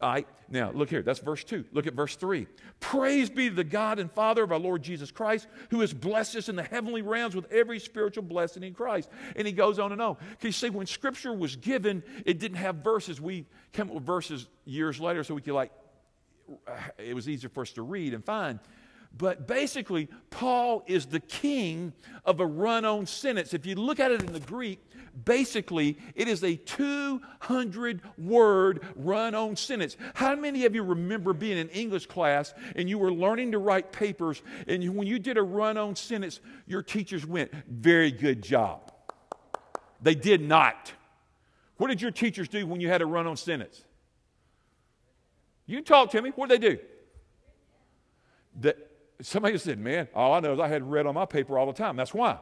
right, 0.00 0.26
now 0.48 0.70
look 0.72 0.90
here. 0.90 1.02
That's 1.02 1.20
verse 1.20 1.42
2. 1.44 1.64
Look 1.72 1.86
at 1.86 1.94
verse 1.94 2.16
3. 2.16 2.46
Praise 2.80 3.30
be 3.30 3.48
to 3.48 3.54
the 3.54 3.64
God 3.64 3.98
and 3.98 4.10
Father 4.10 4.42
of 4.42 4.52
our 4.52 4.58
Lord 4.58 4.82
Jesus 4.82 5.10
Christ, 5.10 5.46
who 5.70 5.80
has 5.80 5.92
blessed 5.92 6.36
us 6.36 6.48
in 6.48 6.56
the 6.56 6.62
heavenly 6.62 7.02
realms 7.02 7.34
with 7.34 7.50
every 7.52 7.78
spiritual 7.78 8.22
blessing 8.22 8.62
in 8.62 8.74
Christ. 8.74 9.10
And 9.34 9.46
he 9.46 9.52
goes 9.52 9.78
on 9.78 9.92
and 9.92 10.02
on. 10.02 10.16
Because 10.30 10.44
you 10.44 10.52
see, 10.52 10.70
when 10.70 10.86
Scripture 10.86 11.32
was 11.32 11.56
given, 11.56 12.02
it 12.24 12.38
didn't 12.38 12.58
have 12.58 12.76
verses. 12.76 13.20
We 13.20 13.46
came 13.72 13.88
up 13.88 13.94
with 13.94 14.04
verses 14.04 14.46
years 14.64 15.00
later 15.00 15.24
so 15.24 15.34
we 15.34 15.40
could, 15.40 15.54
like, 15.54 15.72
it 16.98 17.14
was 17.14 17.28
easier 17.28 17.50
for 17.50 17.62
us 17.62 17.72
to 17.72 17.82
read 17.82 18.14
and 18.14 18.24
find. 18.24 18.60
But 19.18 19.46
basically, 19.46 20.08
Paul 20.30 20.84
is 20.86 21.06
the 21.06 21.20
king 21.20 21.92
of 22.24 22.40
a 22.40 22.46
run 22.46 22.84
on 22.84 23.06
sentence. 23.06 23.54
If 23.54 23.64
you 23.64 23.74
look 23.76 24.00
at 24.00 24.10
it 24.10 24.22
in 24.22 24.32
the 24.32 24.40
Greek, 24.40 24.80
basically, 25.24 25.96
it 26.14 26.28
is 26.28 26.44
a 26.44 26.56
200 26.56 28.02
word 28.18 28.80
run 28.94 29.34
on 29.34 29.56
sentence. 29.56 29.96
How 30.14 30.34
many 30.34 30.66
of 30.66 30.74
you 30.74 30.82
remember 30.82 31.32
being 31.32 31.56
in 31.56 31.68
English 31.70 32.06
class 32.06 32.52
and 32.74 32.88
you 32.88 32.98
were 32.98 33.12
learning 33.12 33.52
to 33.52 33.58
write 33.58 33.92
papers, 33.92 34.42
and 34.66 34.94
when 34.94 35.06
you 35.06 35.18
did 35.18 35.38
a 35.38 35.42
run 35.42 35.78
on 35.78 35.96
sentence, 35.96 36.40
your 36.66 36.82
teachers 36.82 37.24
went, 37.26 37.50
Very 37.68 38.10
good 38.10 38.42
job? 38.42 38.92
They 40.02 40.14
did 40.14 40.42
not. 40.42 40.92
What 41.78 41.88
did 41.88 42.02
your 42.02 42.10
teachers 42.10 42.48
do 42.48 42.66
when 42.66 42.80
you 42.80 42.88
had 42.88 43.02
a 43.02 43.06
run 43.06 43.26
on 43.26 43.36
sentence? 43.36 43.82
You 45.66 45.80
talk 45.80 46.10
to 46.10 46.22
me. 46.22 46.30
What 46.30 46.48
did 46.48 46.60
they 46.60 46.68
do? 46.68 46.78
The, 48.58 48.76
somebody 49.20 49.58
said, 49.58 49.78
Man, 49.78 50.08
all 50.14 50.34
I 50.34 50.40
know 50.40 50.52
is 50.52 50.60
I 50.60 50.68
had 50.68 50.88
red 50.88 51.06
on 51.06 51.14
my 51.14 51.26
paper 51.26 51.58
all 51.58 51.66
the 51.66 51.72
time. 51.72 51.96
That's 51.96 52.14
why. 52.14 52.38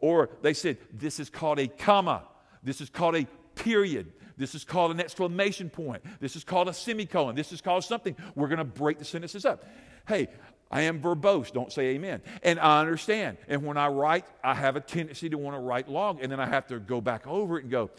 Or 0.00 0.30
they 0.42 0.54
said, 0.54 0.78
This 0.92 1.20
is 1.20 1.30
called 1.30 1.58
a 1.58 1.68
comma. 1.68 2.24
This 2.62 2.80
is 2.80 2.90
called 2.90 3.16
a 3.16 3.26
period. 3.54 4.12
This 4.36 4.54
is 4.54 4.64
called 4.64 4.92
an 4.92 5.00
exclamation 5.00 5.68
point. 5.68 6.02
This 6.20 6.36
is 6.36 6.44
called 6.44 6.68
a 6.68 6.72
semicolon. 6.72 7.34
This 7.34 7.52
is 7.52 7.60
called 7.60 7.84
something. 7.84 8.16
We're 8.36 8.46
going 8.46 8.58
to 8.58 8.64
break 8.64 8.98
the 8.98 9.04
sentences 9.04 9.44
up. 9.44 9.64
Hey, 10.06 10.28
I 10.70 10.82
am 10.82 11.00
verbose. 11.00 11.52
Don't 11.52 11.72
say 11.72 11.88
amen. 11.88 12.22
And 12.42 12.60
I 12.60 12.80
understand. 12.80 13.38
And 13.48 13.64
when 13.64 13.76
I 13.76 13.88
write, 13.88 14.26
I 14.44 14.54
have 14.54 14.76
a 14.76 14.80
tendency 14.80 15.28
to 15.30 15.38
want 15.38 15.56
to 15.56 15.60
write 15.60 15.88
long, 15.88 16.20
and 16.20 16.30
then 16.30 16.40
I 16.40 16.46
have 16.46 16.66
to 16.68 16.78
go 16.78 17.00
back 17.00 17.26
over 17.26 17.58
it 17.58 17.62
and 17.62 17.70
go, 17.70 17.90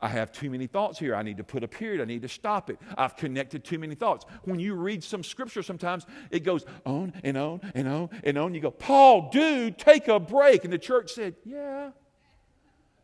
I 0.00 0.08
have 0.08 0.32
too 0.32 0.50
many 0.50 0.66
thoughts 0.66 0.98
here. 0.98 1.14
I 1.14 1.22
need 1.22 1.38
to 1.38 1.44
put 1.44 1.62
a 1.62 1.68
period. 1.68 2.00
I 2.00 2.04
need 2.04 2.22
to 2.22 2.28
stop 2.28 2.68
it. 2.68 2.78
I've 2.98 3.16
connected 3.16 3.64
too 3.64 3.78
many 3.78 3.94
thoughts. 3.94 4.26
When 4.42 4.60
you 4.60 4.74
read 4.74 5.02
some 5.02 5.24
scripture, 5.24 5.62
sometimes 5.62 6.04
it 6.30 6.40
goes 6.40 6.64
on 6.84 7.12
and 7.22 7.38
on 7.38 7.60
and 7.74 7.88
on 7.88 8.10
and 8.22 8.36
on. 8.36 8.54
You 8.54 8.60
go, 8.60 8.70
Paul, 8.70 9.30
dude, 9.30 9.78
take 9.78 10.08
a 10.08 10.20
break. 10.20 10.64
And 10.64 10.72
the 10.72 10.78
church 10.78 11.12
said, 11.12 11.36
Yeah. 11.44 11.90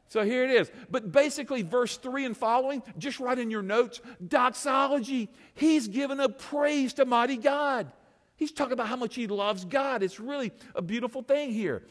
So 0.09 0.25
here 0.25 0.43
it 0.43 0.51
is. 0.51 0.69
But 0.91 1.13
basically, 1.13 1.63
verse 1.63 1.97
3 1.97 2.27
and 2.27 2.37
following, 2.37 2.83
just 2.99 3.21
write 3.21 3.39
in 3.39 3.49
your 3.49 3.63
notes 3.63 4.01
doxology. 4.27 5.31
He's 5.55 5.87
given 5.87 6.19
a 6.19 6.29
praise 6.29 6.95
to 6.95 7.05
mighty 7.05 7.37
God. 7.37 7.93
He's 8.35 8.51
talking 8.51 8.73
about 8.73 8.89
how 8.89 8.97
much 8.97 9.15
he 9.15 9.29
loves 9.29 9.65
God. 9.65 10.03
It's 10.03 10.19
really 10.19 10.51
a 10.75 10.83
beautiful 10.83 11.23
thing 11.23 11.53
here. 11.53 11.85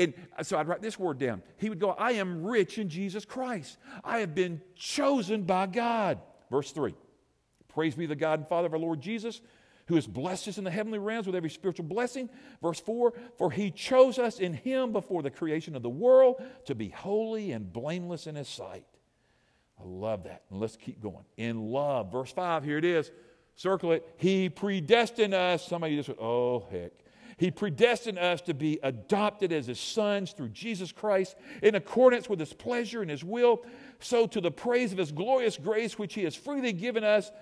And 0.00 0.14
so 0.42 0.56
I'd 0.56 0.66
write 0.66 0.80
this 0.80 0.98
word 0.98 1.18
down. 1.18 1.42
He 1.58 1.68
would 1.68 1.78
go, 1.78 1.90
I 1.90 2.12
am 2.12 2.42
rich 2.42 2.78
in 2.78 2.88
Jesus 2.88 3.26
Christ. 3.26 3.76
I 4.02 4.20
have 4.20 4.34
been 4.34 4.62
chosen 4.74 5.42
by 5.42 5.66
God. 5.66 6.20
Verse 6.50 6.72
3 6.72 6.94
Praise 7.68 7.94
be 7.94 8.06
the 8.06 8.16
God 8.16 8.40
and 8.40 8.48
Father 8.48 8.66
of 8.66 8.72
our 8.72 8.78
Lord 8.78 9.02
Jesus, 9.02 9.42
who 9.86 9.96
has 9.96 10.06
blessed 10.06 10.48
us 10.48 10.58
in 10.58 10.64
the 10.64 10.70
heavenly 10.70 10.98
realms 10.98 11.26
with 11.26 11.36
every 11.36 11.50
spiritual 11.50 11.84
blessing. 11.84 12.30
Verse 12.62 12.80
4 12.80 13.12
For 13.36 13.50
he 13.50 13.70
chose 13.70 14.18
us 14.18 14.40
in 14.40 14.54
him 14.54 14.92
before 14.92 15.22
the 15.22 15.30
creation 15.30 15.76
of 15.76 15.82
the 15.82 15.90
world 15.90 16.42
to 16.64 16.74
be 16.74 16.88
holy 16.88 17.52
and 17.52 17.70
blameless 17.70 18.26
in 18.26 18.36
his 18.36 18.48
sight. 18.48 18.86
I 19.78 19.82
love 19.84 20.24
that. 20.24 20.44
And 20.50 20.60
let's 20.60 20.76
keep 20.76 21.02
going. 21.02 21.24
In 21.36 21.70
love. 21.70 22.10
Verse 22.10 22.32
5, 22.32 22.64
here 22.64 22.78
it 22.78 22.86
is. 22.86 23.10
Circle 23.54 23.92
it. 23.92 24.14
He 24.16 24.48
predestined 24.48 25.34
us. 25.34 25.66
Somebody 25.66 25.96
just 25.96 26.08
went, 26.08 26.20
oh, 26.20 26.66
heck. 26.70 26.92
He 27.40 27.50
predestined 27.50 28.18
us 28.18 28.42
to 28.42 28.52
be 28.52 28.78
adopted 28.82 29.50
as 29.50 29.66
his 29.66 29.80
sons 29.80 30.32
through 30.32 30.50
Jesus 30.50 30.92
Christ 30.92 31.34
in 31.62 31.74
accordance 31.74 32.28
with 32.28 32.38
his 32.38 32.52
pleasure 32.52 33.00
and 33.00 33.10
his 33.10 33.24
will, 33.24 33.62
so 33.98 34.26
to 34.26 34.42
the 34.42 34.50
praise 34.50 34.92
of 34.92 34.98
his 34.98 35.10
glorious 35.10 35.56
grace, 35.56 35.98
which 35.98 36.12
he 36.12 36.24
has 36.24 36.36
freely 36.36 36.74
given 36.74 37.02
us 37.02 37.32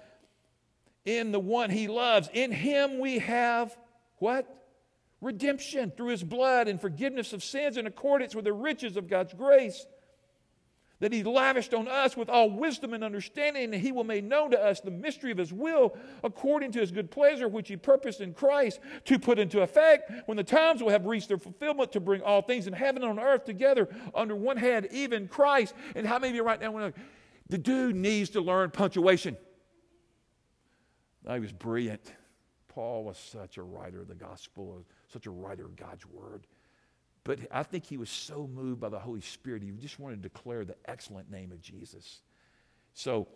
in 1.05 1.33
the 1.33 1.41
one 1.41 1.69
he 1.69 1.89
loves. 1.89 2.31
In 2.33 2.53
him 2.53 3.01
we 3.01 3.19
have 3.19 3.77
what? 4.19 4.47
Redemption 5.21 5.91
through 5.97 6.11
his 6.11 6.23
blood 6.23 6.69
and 6.69 6.81
forgiveness 6.81 7.33
of 7.33 7.43
sins 7.43 7.77
in 7.77 7.89
accordance 7.89 8.37
with 8.37 8.45
the 8.45 8.53
riches 8.53 8.97
of 8.97 9.09
God's 9.09 9.35
grace 9.35 9.85
that 11.01 11.13
he 11.13 11.23
lavished 11.23 11.75
on 11.75 11.87
us 11.87 12.17
with 12.17 12.29
all 12.29 12.51
wisdom 12.51 12.93
and 12.93 13.05
understanding, 13.05 13.73
and 13.73 13.75
he 13.75 13.93
will 13.93 14.05
make 14.05 14.25
known 14.25 14.51
to 14.51 14.61
us 14.61 14.81
the 14.81 14.91
mystery 14.91 15.31
of 15.31 15.39
his 15.39 15.53
will 15.53 15.97
according 16.25 16.73
to 16.73 16.81
his 16.81 16.91
good 16.91 17.11
pleasure, 17.11 17.49
which 17.49 17.69
he 17.69 17.77
purposed 17.77 18.21
in 18.21 18.35
Christ 18.35 18.81
to 19.05 19.19
put 19.19 19.39
into 19.39 19.61
effect 19.61 20.11
when 20.27 20.37
the 20.37 20.45
times 20.45 20.83
will 20.83 20.91
have 20.91 21.07
reached 21.07 21.29
their 21.29 21.39
fulfillment 21.39 21.93
to 21.93 22.01
bring 22.01 22.23
all 22.23 22.43
things 22.43 22.67
in 22.67 22.73
heaven 22.73 23.03
and 23.03 23.19
on 23.19 23.25
earth 23.25 23.45
together 23.45 23.89
under 24.15 24.35
one 24.35 24.57
head, 24.57 24.89
even 24.91 25.29
Christ. 25.29 25.75
And 25.95 26.07
how 26.07 26.19
many 26.19 26.31
of 26.31 26.37
you 26.37 26.43
right 26.43 26.61
now, 26.61 26.93
the 27.49 27.59
dude 27.59 27.95
needs 27.95 28.31
to 28.31 28.41
learn 28.41 28.71
punctuation? 28.71 29.37
I 31.27 31.39
was 31.39 31.53
brilliant. 31.53 32.13
Paul 32.69 33.05
was 33.05 33.19
such 33.19 33.57
a 33.57 33.63
writer 33.63 34.01
of 34.03 34.09
the 34.09 34.15
gospel, 34.15 34.85
such 35.13 35.27
a 35.27 35.31
writer 35.31 35.65
of 35.65 35.77
God's 35.77 36.07
word. 36.07 36.47
But 37.25 37.41
I 37.51 37.63
think 37.63 37.85
he 37.85 37.97
was 37.97 38.11
so 38.11 38.49
moved 38.53 38.81
by 38.81 38.89
the 38.89 38.99
Holy 38.99 39.21
Spirit, 39.21 39.63
he 39.63 39.71
just 39.73 39.99
wanted 39.99 40.23
to 40.23 40.29
declare 40.29 40.65
the 40.65 40.77
excellent 40.87 41.31
name 41.31 41.53
of 41.53 41.61
Jesus. 41.61 42.21
So 42.95 43.29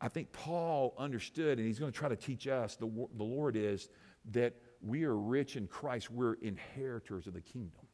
I 0.00 0.08
think 0.08 0.32
Paul 0.32 0.94
understood, 0.98 1.58
and 1.58 1.66
he's 1.66 1.78
going 1.78 1.92
to 1.92 1.98
try 1.98 2.08
to 2.08 2.16
teach 2.16 2.46
us, 2.46 2.76
the, 2.76 2.86
the 2.86 3.24
Lord 3.24 3.56
is, 3.56 3.88
that 4.32 4.54
we 4.82 5.04
are 5.04 5.16
rich 5.16 5.56
in 5.56 5.66
Christ. 5.66 6.10
We're 6.10 6.34
inheritors 6.34 7.26
of 7.26 7.34
the 7.34 7.40
kingdom. 7.40 7.86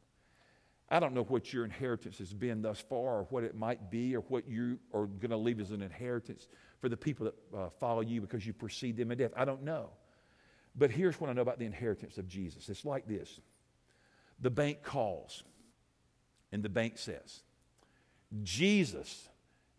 I 0.89 0.99
don't 0.99 1.13
know 1.13 1.23
what 1.23 1.53
your 1.53 1.63
inheritance 1.65 2.17
has 2.19 2.33
been 2.33 2.61
thus 2.61 2.79
far, 2.79 3.19
or 3.19 3.27
what 3.29 3.43
it 3.43 3.55
might 3.55 3.89
be, 3.89 4.15
or 4.15 4.19
what 4.21 4.47
you 4.47 4.79
are 4.93 5.05
going 5.05 5.31
to 5.31 5.37
leave 5.37 5.59
as 5.59 5.71
an 5.71 5.81
inheritance 5.81 6.47
for 6.81 6.89
the 6.89 6.97
people 6.97 7.25
that 7.25 7.57
uh, 7.57 7.69
follow 7.79 8.01
you 8.01 8.21
because 8.21 8.45
you 8.45 8.53
precede 8.53 8.97
them 8.97 9.11
in 9.11 9.17
death. 9.17 9.31
I 9.35 9.45
don't 9.45 9.63
know. 9.63 9.89
But 10.75 10.91
here's 10.91 11.19
what 11.19 11.29
I 11.29 11.33
know 11.33 11.41
about 11.41 11.59
the 11.59 11.65
inheritance 11.65 12.17
of 12.17 12.27
Jesus 12.27 12.69
it's 12.69 12.85
like 12.85 13.07
this 13.07 13.39
the 14.43 14.51
bank 14.51 14.83
calls, 14.83 15.43
and 16.51 16.61
the 16.61 16.69
bank 16.69 16.97
says, 16.97 17.41
Jesus 18.43 19.29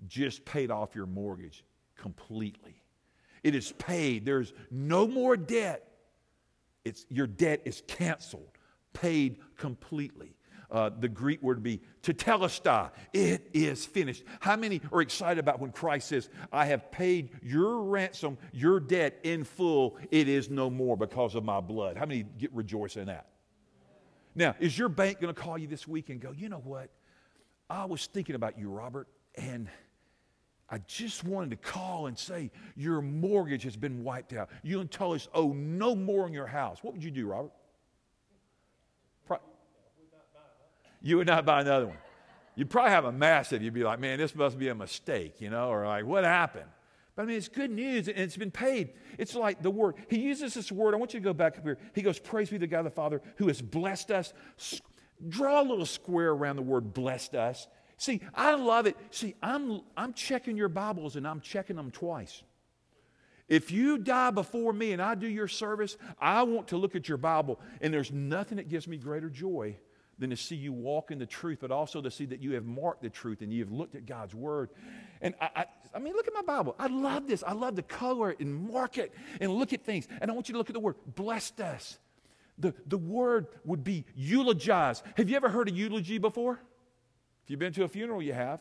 just 0.06 0.44
paid 0.44 0.70
off 0.70 0.94
your 0.94 1.06
mortgage 1.06 1.64
completely. 1.96 2.82
It 3.42 3.54
is 3.54 3.72
paid. 3.72 4.24
There's 4.24 4.52
no 4.70 5.06
more 5.06 5.36
debt. 5.36 5.86
It's, 6.84 7.04
your 7.10 7.26
debt 7.26 7.60
is 7.64 7.82
canceled, 7.86 8.58
paid 8.94 9.38
completely. 9.56 10.34
Uh, 10.70 10.90
the 10.98 11.08
Greek 11.08 11.42
word 11.42 11.62
be 11.62 11.80
tetelestai. 12.02 12.90
It 13.12 13.50
is 13.52 13.84
finished. 13.84 14.24
How 14.40 14.56
many 14.56 14.80
are 14.92 15.02
excited 15.02 15.38
about 15.38 15.60
when 15.60 15.72
Christ 15.72 16.08
says, 16.08 16.30
I 16.50 16.66
have 16.66 16.90
paid 16.90 17.30
your 17.42 17.82
ransom, 17.82 18.38
your 18.52 18.80
debt 18.80 19.20
in 19.24 19.44
full. 19.44 19.98
It 20.10 20.26
is 20.26 20.48
no 20.48 20.70
more 20.70 20.96
because 20.96 21.34
of 21.34 21.44
my 21.44 21.60
blood. 21.60 21.98
How 21.98 22.06
many 22.06 22.24
get 22.38 22.52
rejoice 22.52 22.96
in 22.96 23.06
that? 23.06 23.26
Now, 24.34 24.54
is 24.58 24.78
your 24.78 24.88
bank 24.88 25.20
going 25.20 25.32
to 25.32 25.40
call 25.40 25.56
you 25.58 25.66
this 25.66 25.86
week 25.86 26.10
and 26.10 26.20
go, 26.20 26.32
you 26.32 26.48
know 26.48 26.62
what? 26.64 26.90
I 27.70 27.84
was 27.84 28.06
thinking 28.06 28.34
about 28.34 28.58
you, 28.58 28.68
Robert, 28.68 29.08
and 29.36 29.68
I 30.68 30.78
just 30.86 31.24
wanted 31.24 31.50
to 31.50 31.56
call 31.56 32.06
and 32.06 32.18
say 32.18 32.50
your 32.76 33.00
mortgage 33.00 33.62
has 33.62 33.76
been 33.76 34.02
wiped 34.02 34.32
out. 34.32 34.50
You 34.62 34.80
and 34.80 34.90
Tullis 34.90 35.28
owe 35.34 35.50
oh, 35.50 35.52
no 35.52 35.94
more 35.94 36.26
in 36.26 36.32
your 36.32 36.46
house. 36.46 36.82
What 36.82 36.94
would 36.94 37.04
you 37.04 37.10
do, 37.10 37.26
Robert? 37.26 37.52
you 41.04 41.18
would 41.18 41.26
not 41.26 41.44
buy 41.44 41.60
another 41.60 41.86
one. 41.86 41.98
You'd 42.56 42.70
probably 42.70 42.90
have 42.90 43.04
a 43.04 43.12
massive. 43.12 43.62
You'd 43.62 43.74
be 43.74 43.84
like, 43.84 44.00
man, 44.00 44.18
this 44.18 44.34
must 44.34 44.58
be 44.58 44.68
a 44.68 44.74
mistake, 44.74 45.40
you 45.40 45.50
know, 45.50 45.68
or 45.68 45.86
like, 45.86 46.06
what 46.06 46.24
happened? 46.24 46.70
But 47.16 47.22
I 47.22 47.26
mean, 47.26 47.36
it's 47.36 47.48
good 47.48 47.70
news 47.70 48.08
and 48.08 48.18
it's 48.18 48.36
been 48.36 48.50
paid. 48.50 48.92
It's 49.18 49.34
like 49.34 49.62
the 49.62 49.70
word. 49.70 49.94
He 50.08 50.18
uses 50.18 50.54
this 50.54 50.72
word. 50.72 50.94
I 50.94 50.96
want 50.96 51.14
you 51.14 51.20
to 51.20 51.24
go 51.24 51.32
back 51.32 51.56
up 51.56 51.64
here. 51.64 51.78
He 51.94 52.02
goes, 52.02 52.18
Praise 52.18 52.50
be 52.50 52.58
the 52.58 52.66
God 52.66 52.84
the 52.84 52.90
Father 52.90 53.22
who 53.36 53.46
has 53.48 53.62
blessed 53.62 54.10
us. 54.10 54.32
Draw 55.28 55.62
a 55.62 55.62
little 55.62 55.86
square 55.86 56.30
around 56.30 56.56
the 56.56 56.62
word 56.62 56.92
blessed 56.92 57.34
us. 57.34 57.68
See, 57.96 58.20
I 58.34 58.54
love 58.54 58.86
it. 58.86 58.96
See, 59.10 59.34
I'm, 59.42 59.82
I'm 59.96 60.12
checking 60.12 60.56
your 60.56 60.68
Bibles 60.68 61.14
and 61.14 61.26
I'm 61.26 61.40
checking 61.40 61.76
them 61.76 61.92
twice. 61.92 62.42
If 63.46 63.70
you 63.70 63.98
die 63.98 64.30
before 64.30 64.72
me 64.72 64.92
and 64.92 65.00
I 65.00 65.14
do 65.14 65.28
your 65.28 65.48
service, 65.48 65.96
I 66.18 66.42
want 66.42 66.68
to 66.68 66.76
look 66.78 66.96
at 66.96 67.08
your 67.08 67.18
Bible, 67.18 67.60
and 67.82 67.92
there's 67.92 68.10
nothing 68.10 68.56
that 68.56 68.70
gives 68.70 68.88
me 68.88 68.96
greater 68.96 69.28
joy 69.28 69.76
than 70.18 70.30
to 70.30 70.36
see 70.36 70.56
you 70.56 70.72
walk 70.72 71.10
in 71.10 71.18
the 71.18 71.26
truth, 71.26 71.58
but 71.60 71.70
also 71.70 72.00
to 72.00 72.10
see 72.10 72.26
that 72.26 72.40
you 72.40 72.52
have 72.52 72.64
marked 72.64 73.02
the 73.02 73.10
truth 73.10 73.40
and 73.40 73.52
you 73.52 73.62
have 73.62 73.72
looked 73.72 73.94
at 73.94 74.06
God's 74.06 74.34
word. 74.34 74.70
And 75.20 75.34
I, 75.40 75.48
I, 75.56 75.64
I, 75.94 75.98
mean, 75.98 76.14
look 76.14 76.28
at 76.28 76.34
my 76.34 76.42
Bible. 76.42 76.74
I 76.78 76.86
love 76.86 77.26
this. 77.26 77.42
I 77.46 77.52
love 77.52 77.76
to 77.76 77.82
color 77.82 78.30
it 78.30 78.40
and 78.40 78.70
mark 78.70 78.98
it 78.98 79.12
and 79.40 79.52
look 79.52 79.72
at 79.72 79.84
things. 79.84 80.06
And 80.20 80.30
I 80.30 80.34
want 80.34 80.48
you 80.48 80.52
to 80.52 80.58
look 80.58 80.70
at 80.70 80.74
the 80.74 80.80
word 80.80 80.96
blessed 81.14 81.60
us. 81.60 81.98
The, 82.58 82.72
the 82.86 82.98
word 82.98 83.48
would 83.64 83.82
be 83.82 84.04
eulogize. 84.14 85.02
Have 85.16 85.28
you 85.28 85.36
ever 85.36 85.48
heard 85.48 85.68
a 85.68 85.72
eulogy 85.72 86.18
before? 86.18 86.60
If 87.42 87.50
you've 87.50 87.58
been 87.58 87.72
to 87.72 87.84
a 87.84 87.88
funeral, 87.88 88.22
you 88.22 88.32
have. 88.32 88.60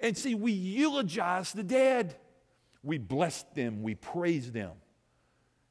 And 0.00 0.16
see, 0.16 0.34
we 0.34 0.52
eulogize 0.52 1.52
the 1.52 1.62
dead. 1.62 2.16
We 2.82 2.98
bless 2.98 3.42
them, 3.54 3.82
we 3.82 3.96
praise 3.96 4.50
them. 4.52 4.72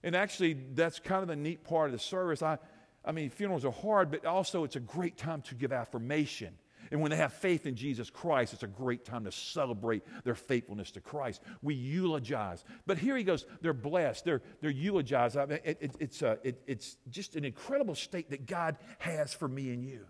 And 0.03 0.15
actually, 0.15 0.53
that's 0.53 0.99
kind 0.99 1.21
of 1.21 1.27
the 1.27 1.35
neat 1.35 1.63
part 1.63 1.87
of 1.87 1.93
the 1.93 1.99
service. 1.99 2.41
I, 2.41 2.59
I 3.07 3.13
mean, 3.13 3.29
funerals 3.29 3.63
are 3.63 3.71
hard, 3.71 4.11
but 4.11 4.25
also 4.25 4.65
it's 4.65 4.75
a 4.75 4.81
great 4.81 5.17
time 5.17 5.41
to 5.43 5.55
give 5.55 5.71
affirmation. 5.71 6.53
And 6.91 7.01
when 7.01 7.09
they 7.09 7.17
have 7.17 7.33
faith 7.33 7.65
in 7.65 7.75
Jesus 7.75 8.09
Christ, 8.09 8.53
it's 8.53 8.63
a 8.63 8.67
great 8.67 9.05
time 9.05 9.23
to 9.23 9.31
celebrate 9.31 10.03
their 10.25 10.35
faithfulness 10.35 10.91
to 10.91 11.01
Christ. 11.01 11.41
We 11.61 11.73
eulogize. 11.73 12.63
But 12.85 12.97
here 12.97 13.15
he 13.17 13.23
goes, 13.23 13.45
they're 13.61 13.73
blessed, 13.73 14.25
they're, 14.25 14.41
they're 14.61 14.69
eulogized. 14.71 15.37
I 15.37 15.45
mean, 15.45 15.59
it, 15.63 15.77
it, 15.79 15.95
it's, 15.99 16.21
uh, 16.21 16.35
it, 16.43 16.61
it's 16.67 16.97
just 17.09 17.35
an 17.37 17.45
incredible 17.45 17.95
state 17.95 18.29
that 18.31 18.45
God 18.45 18.77
has 18.99 19.33
for 19.33 19.47
me 19.47 19.71
and 19.71 19.83
you. 19.83 20.05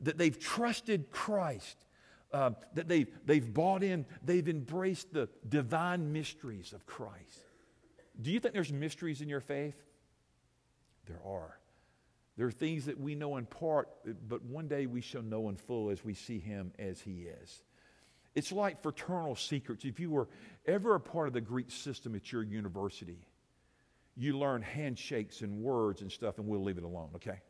That 0.00 0.16
they've 0.16 0.38
trusted 0.38 1.10
Christ, 1.10 1.86
uh, 2.32 2.50
that 2.74 2.88
they've, 2.88 3.08
they've 3.24 3.52
bought 3.52 3.82
in, 3.82 4.06
they've 4.22 4.48
embraced 4.48 5.12
the 5.12 5.28
divine 5.48 6.12
mysteries 6.12 6.72
of 6.74 6.84
Christ. 6.86 7.44
Do 8.20 8.30
you 8.30 8.40
think 8.40 8.54
there's 8.54 8.72
mysteries 8.72 9.20
in 9.22 9.28
your 9.28 9.40
faith? 9.40 9.76
There 11.06 11.20
are. 11.26 11.59
There 12.40 12.46
are 12.46 12.50
things 12.50 12.86
that 12.86 12.98
we 12.98 13.14
know 13.14 13.36
in 13.36 13.44
part, 13.44 13.90
but 14.26 14.42
one 14.42 14.66
day 14.66 14.86
we 14.86 15.02
shall 15.02 15.20
know 15.20 15.50
in 15.50 15.56
full 15.56 15.90
as 15.90 16.02
we 16.02 16.14
see 16.14 16.38
him 16.38 16.72
as 16.78 16.98
he 16.98 17.26
is. 17.42 17.62
It's 18.34 18.50
like 18.50 18.82
fraternal 18.82 19.36
secrets. 19.36 19.84
If 19.84 20.00
you 20.00 20.08
were 20.08 20.26
ever 20.64 20.94
a 20.94 21.00
part 21.00 21.28
of 21.28 21.34
the 21.34 21.42
Greek 21.42 21.70
system 21.70 22.14
at 22.14 22.32
your 22.32 22.42
university, 22.42 23.18
you 24.16 24.38
learn 24.38 24.62
handshakes 24.62 25.42
and 25.42 25.60
words 25.60 26.00
and 26.00 26.10
stuff, 26.10 26.38
and 26.38 26.48
we'll 26.48 26.62
leave 26.62 26.78
it 26.78 26.82
alone, 26.82 27.10
okay? 27.16 27.42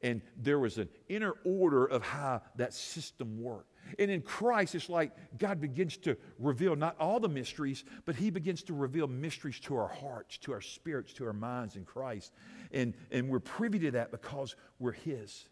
And 0.00 0.22
there 0.38 0.58
was 0.58 0.78
an 0.78 0.88
inner 1.10 1.34
order 1.44 1.84
of 1.84 2.02
how 2.02 2.40
that 2.56 2.72
system 2.72 3.42
worked. 3.42 3.71
And 3.98 4.10
in 4.10 4.22
Christ, 4.22 4.74
it's 4.74 4.88
like 4.88 5.12
God 5.38 5.60
begins 5.60 5.96
to 5.98 6.16
reveal 6.38 6.76
not 6.76 6.96
all 6.98 7.20
the 7.20 7.28
mysteries, 7.28 7.84
but 8.04 8.14
He 8.14 8.30
begins 8.30 8.62
to 8.64 8.74
reveal 8.74 9.06
mysteries 9.06 9.60
to 9.60 9.76
our 9.76 9.88
hearts, 9.88 10.38
to 10.38 10.52
our 10.52 10.60
spirits, 10.60 11.12
to 11.14 11.26
our 11.26 11.32
minds 11.32 11.76
in 11.76 11.84
Christ. 11.84 12.32
And, 12.72 12.94
and 13.10 13.28
we're 13.28 13.40
privy 13.40 13.78
to 13.80 13.90
that 13.92 14.10
because 14.10 14.56
we're 14.78 14.92
His. 14.92 15.48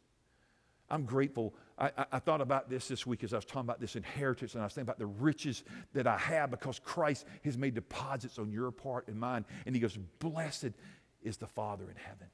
I'm 0.90 1.04
grateful. 1.04 1.54
I, 1.78 1.90
I, 1.96 2.06
I, 2.12 2.18
thought 2.18 2.40
about 2.40 2.68
this 2.68 2.88
this 2.88 3.06
week 3.06 3.22
as 3.22 3.32
I 3.32 3.36
was 3.36 3.44
talking 3.44 3.60
about 3.60 3.80
this 3.80 3.94
inheritance, 3.94 4.54
and 4.54 4.62
I 4.62 4.66
was 4.66 4.72
thinking 4.72 4.88
about 4.88 4.98
the 4.98 5.06
riches 5.06 5.62
that 5.94 6.06
I 6.06 6.18
have 6.18 6.50
because 6.50 6.80
Christ 6.80 7.26
has 7.44 7.56
made 7.56 7.74
deposits 7.74 8.38
on 8.38 8.50
your 8.50 8.72
part 8.72 9.06
and 9.06 9.18
mine. 9.18 9.44
And 9.66 9.74
He 9.74 9.80
goes, 9.80 9.96
Blessed 10.18 10.72
is 11.22 11.36
the 11.36 11.46
Father 11.46 11.84
in 11.84 11.96
heaven. 11.96 12.26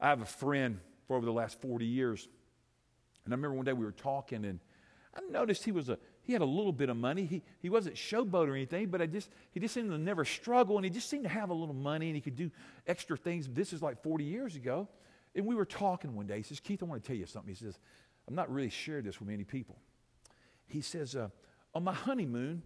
I 0.00 0.08
have 0.08 0.22
a 0.22 0.26
friend 0.26 0.80
for 1.06 1.16
over 1.16 1.26
the 1.26 1.32
last 1.32 1.60
40 1.60 1.84
years. 1.84 2.28
And 3.24 3.32
I 3.32 3.36
remember 3.36 3.56
one 3.56 3.64
day 3.64 3.72
we 3.72 3.84
were 3.84 3.92
talking, 3.92 4.44
and 4.44 4.58
I 5.14 5.20
noticed 5.30 5.64
he 5.64 5.72
was 5.72 5.88
a 5.88 5.98
he 6.22 6.32
had 6.32 6.42
a 6.42 6.46
little 6.46 6.72
bit 6.72 6.88
of 6.88 6.96
money. 6.96 7.24
He, 7.24 7.42
he 7.58 7.68
wasn't 7.68 7.96
showboat 7.96 8.48
or 8.48 8.54
anything, 8.54 8.88
but 8.88 9.02
I 9.02 9.06
just 9.06 9.30
he 9.50 9.60
just 9.60 9.74
seemed 9.74 9.90
to 9.90 9.98
never 9.98 10.24
struggle, 10.24 10.76
and 10.76 10.84
he 10.84 10.90
just 10.90 11.10
seemed 11.10 11.24
to 11.24 11.28
have 11.28 11.50
a 11.50 11.54
little 11.54 11.74
money, 11.74 12.06
and 12.06 12.14
he 12.14 12.20
could 12.20 12.36
do 12.36 12.50
extra 12.86 13.16
things. 13.16 13.48
This 13.48 13.72
is 13.72 13.82
like 13.82 14.02
40 14.02 14.24
years 14.24 14.56
ago, 14.56 14.88
and 15.34 15.44
we 15.44 15.54
were 15.54 15.64
talking 15.64 16.14
one 16.14 16.26
day. 16.26 16.36
He 16.36 16.42
says, 16.42 16.60
"Keith, 16.60 16.82
I 16.82 16.86
want 16.86 17.02
to 17.02 17.06
tell 17.06 17.16
you 17.16 17.26
something." 17.26 17.48
He 17.48 17.56
says, 17.56 17.78
"I'm 18.28 18.34
not 18.34 18.52
really 18.52 18.70
sharing 18.70 19.04
this 19.04 19.18
with 19.20 19.28
many 19.28 19.44
people." 19.44 19.76
He 20.66 20.80
says, 20.80 21.14
uh, 21.14 21.28
"On 21.74 21.84
my 21.84 21.92
honeymoon, 21.92 22.62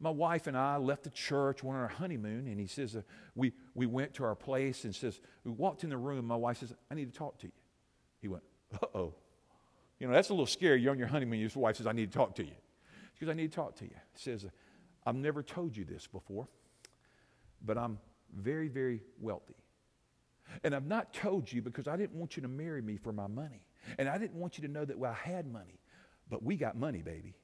my 0.00 0.10
wife 0.10 0.46
and 0.46 0.56
I 0.56 0.78
left 0.78 1.04
the 1.04 1.10
church, 1.10 1.62
went 1.62 1.76
on 1.76 1.82
our 1.82 1.88
honeymoon, 1.88 2.46
and 2.46 2.58
he 2.58 2.66
says, 2.66 2.96
uh, 2.96 3.02
we, 3.34 3.52
we 3.74 3.84
went 3.84 4.14
to 4.14 4.24
our 4.24 4.34
place 4.34 4.84
and 4.84 4.94
says, 4.94 5.20
we 5.44 5.50
walked 5.50 5.84
in 5.84 5.90
the 5.90 5.98
room. 5.98 6.24
My 6.24 6.36
wife 6.36 6.58
says, 6.58 6.72
I 6.90 6.94
need 6.94 7.12
to 7.12 7.18
talk 7.18 7.38
to 7.40 7.46
you. 7.46 7.52
He 8.22 8.28
went, 8.28 8.42
uh 8.74 8.86
oh. 8.94 9.14
You 10.00 10.08
know, 10.08 10.14
that's 10.14 10.30
a 10.30 10.32
little 10.32 10.46
scary. 10.46 10.80
You're 10.80 10.92
on 10.92 10.98
your 10.98 11.08
honeymoon, 11.08 11.38
your 11.38 11.50
wife 11.54 11.76
says, 11.76 11.86
I 11.86 11.92
need 11.92 12.10
to 12.10 12.18
talk 12.18 12.34
to 12.36 12.42
you. 12.42 12.54
She 13.14 13.24
goes, 13.24 13.32
I 13.32 13.34
need 13.34 13.52
to 13.52 13.54
talk 13.56 13.76
to 13.76 13.84
you. 13.84 13.94
He 14.14 14.20
says, 14.20 14.46
I've 15.06 15.14
never 15.14 15.42
told 15.42 15.76
you 15.76 15.84
this 15.84 16.06
before, 16.06 16.48
but 17.64 17.76
I'm 17.76 17.98
very, 18.34 18.68
very 18.68 19.02
wealthy. 19.20 19.54
And 20.64 20.74
I've 20.74 20.86
not 20.86 21.12
told 21.12 21.52
you 21.52 21.62
because 21.62 21.86
I 21.86 21.96
didn't 21.96 22.18
want 22.18 22.36
you 22.36 22.42
to 22.42 22.48
marry 22.48 22.82
me 22.82 22.96
for 22.96 23.12
my 23.12 23.26
money. 23.26 23.62
And 23.98 24.08
I 24.08 24.18
didn't 24.18 24.40
want 24.40 24.58
you 24.58 24.66
to 24.66 24.72
know 24.72 24.84
that 24.84 24.98
well, 24.98 25.12
I 25.12 25.28
had 25.28 25.46
money. 25.46 25.78
But 26.28 26.42
we 26.42 26.56
got 26.56 26.76
money, 26.76 27.02
baby. 27.02 27.34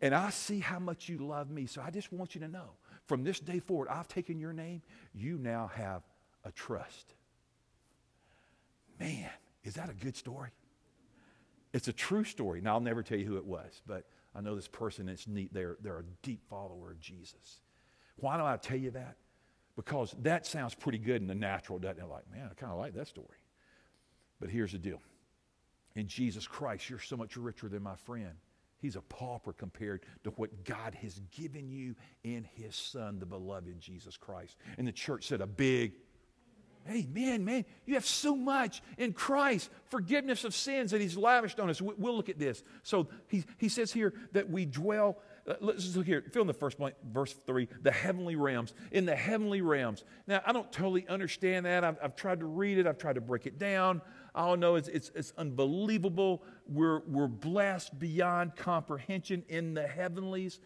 And 0.00 0.14
I 0.14 0.30
see 0.30 0.58
how 0.58 0.78
much 0.78 1.08
you 1.08 1.18
love 1.18 1.50
me. 1.50 1.66
So 1.66 1.82
I 1.82 1.90
just 1.90 2.12
want 2.12 2.34
you 2.34 2.40
to 2.42 2.48
know 2.48 2.70
from 3.06 3.24
this 3.24 3.40
day 3.40 3.60
forward, 3.60 3.88
I've 3.88 4.08
taken 4.08 4.38
your 4.38 4.52
name. 4.52 4.82
You 5.14 5.38
now 5.38 5.70
have 5.74 6.02
a 6.44 6.50
trust. 6.50 7.14
Man, 8.98 9.30
is 9.64 9.74
that 9.74 9.88
a 9.88 9.94
good 9.94 10.16
story? 10.16 10.50
It's 11.76 11.88
a 11.88 11.92
true 11.92 12.24
story. 12.24 12.62
Now, 12.62 12.72
I'll 12.72 12.80
never 12.80 13.02
tell 13.02 13.18
you 13.18 13.26
who 13.26 13.36
it 13.36 13.44
was, 13.44 13.82
but 13.86 14.06
I 14.34 14.40
know 14.40 14.56
this 14.56 14.66
person, 14.66 15.10
it's 15.10 15.28
neat. 15.28 15.52
They're, 15.52 15.76
they're 15.82 15.98
a 15.98 16.04
deep 16.22 16.40
follower 16.48 16.90
of 16.90 17.00
Jesus. 17.00 17.60
Why 18.16 18.38
do 18.38 18.44
I 18.44 18.56
tell 18.56 18.78
you 18.78 18.92
that? 18.92 19.16
Because 19.76 20.14
that 20.22 20.46
sounds 20.46 20.74
pretty 20.74 20.96
good 20.96 21.20
in 21.20 21.28
the 21.28 21.34
natural, 21.34 21.78
doesn't 21.78 22.02
it? 22.02 22.08
Like, 22.08 22.24
man, 22.32 22.48
I 22.50 22.54
kind 22.54 22.72
of 22.72 22.78
like 22.78 22.94
that 22.94 23.08
story. 23.08 23.36
But 24.40 24.48
here's 24.48 24.72
the 24.72 24.78
deal 24.78 25.02
in 25.96 26.08
Jesus 26.08 26.46
Christ, 26.46 26.88
you're 26.88 26.98
so 26.98 27.14
much 27.14 27.36
richer 27.36 27.68
than 27.68 27.82
my 27.82 27.96
friend. 27.96 28.32
He's 28.78 28.96
a 28.96 29.02
pauper 29.02 29.52
compared 29.52 30.06
to 30.24 30.30
what 30.30 30.64
God 30.64 30.94
has 30.94 31.20
given 31.30 31.68
you 31.70 31.94
in 32.24 32.46
His 32.54 32.74
Son, 32.74 33.18
the 33.18 33.26
beloved 33.26 33.78
Jesus 33.80 34.16
Christ. 34.16 34.56
And 34.78 34.88
the 34.88 34.92
church 34.92 35.26
said 35.26 35.42
a 35.42 35.46
big, 35.46 35.92
hey, 36.86 37.06
man, 37.12 37.44
man, 37.44 37.64
you 37.84 37.94
have 37.94 38.06
so 38.06 38.36
much 38.36 38.82
in 38.98 39.12
Christ, 39.12 39.70
forgiveness 39.90 40.44
of 40.44 40.54
sins 40.54 40.90
that 40.90 41.00
He's 41.00 41.16
lavished 41.16 41.60
on 41.60 41.70
us. 41.70 41.80
We'll 41.80 42.16
look 42.16 42.28
at 42.28 42.38
this. 42.38 42.62
So 42.82 43.08
he, 43.28 43.44
he 43.58 43.68
says 43.68 43.92
here 43.92 44.14
that 44.32 44.50
we 44.50 44.64
dwell. 44.66 45.18
Uh, 45.48 45.54
let's 45.60 45.94
look 45.94 46.06
here. 46.06 46.24
Fill 46.32 46.42
in 46.42 46.48
the 46.48 46.54
first 46.54 46.76
point, 46.76 46.96
verse 47.12 47.34
3, 47.46 47.68
the 47.82 47.92
heavenly 47.92 48.34
realms. 48.34 48.74
In 48.90 49.06
the 49.06 49.14
heavenly 49.14 49.60
realms. 49.60 50.04
Now, 50.26 50.42
I 50.44 50.52
don't 50.52 50.70
totally 50.72 51.06
understand 51.08 51.66
that. 51.66 51.84
I've, 51.84 51.96
I've 52.02 52.16
tried 52.16 52.40
to 52.40 52.46
read 52.46 52.78
it, 52.78 52.86
I've 52.86 52.98
tried 52.98 53.14
to 53.14 53.20
break 53.20 53.46
it 53.46 53.58
down. 53.58 54.02
I 54.34 54.46
don't 54.46 54.60
know 54.60 54.74
it's, 54.74 54.88
it's, 54.88 55.10
it's 55.14 55.32
unbelievable. 55.38 56.42
We're, 56.68 57.00
we're 57.06 57.26
blessed 57.26 57.98
beyond 57.98 58.54
comprehension 58.54 59.44
in 59.48 59.72
the 59.72 59.86
heavenlies. 59.86 60.60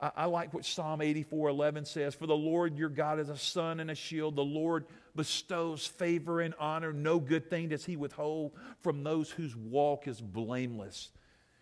I, 0.00 0.10
I 0.16 0.24
like 0.26 0.52
what 0.52 0.64
Psalm 0.64 1.00
84 1.00 1.48
11 1.48 1.84
says 1.84 2.14
For 2.14 2.26
the 2.26 2.36
Lord 2.36 2.76
your 2.76 2.88
God 2.88 3.18
is 3.18 3.28
a 3.28 3.36
sun 3.36 3.80
and 3.80 3.90
a 3.90 3.94
shield. 3.94 4.36
The 4.36 4.42
Lord 4.42 4.86
bestows 5.14 5.86
favor 5.86 6.40
and 6.40 6.54
honor. 6.58 6.92
No 6.92 7.18
good 7.18 7.48
thing 7.48 7.68
does 7.68 7.84
he 7.84 7.96
withhold 7.96 8.52
from 8.82 9.02
those 9.02 9.30
whose 9.30 9.56
walk 9.56 10.06
is 10.06 10.20
blameless. 10.20 11.10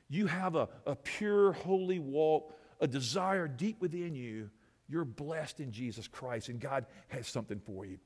You 0.09 0.27
have 0.27 0.55
a, 0.55 0.68
a 0.87 0.97
pure, 0.97 1.53
holy 1.53 1.99
walk, 1.99 2.55
a 2.81 2.87
desire 2.87 3.49
deep 3.49 3.81
within 3.81 4.14
you. 4.14 4.51
You're 4.88 5.05
blessed 5.05 5.61
in 5.61 5.73
Jesus 5.73 6.07
Christ, 6.07 6.51
and 6.51 6.61
God 6.61 6.85
has 7.09 7.27
something 7.27 7.59
for 7.59 7.87
you. 7.87 7.99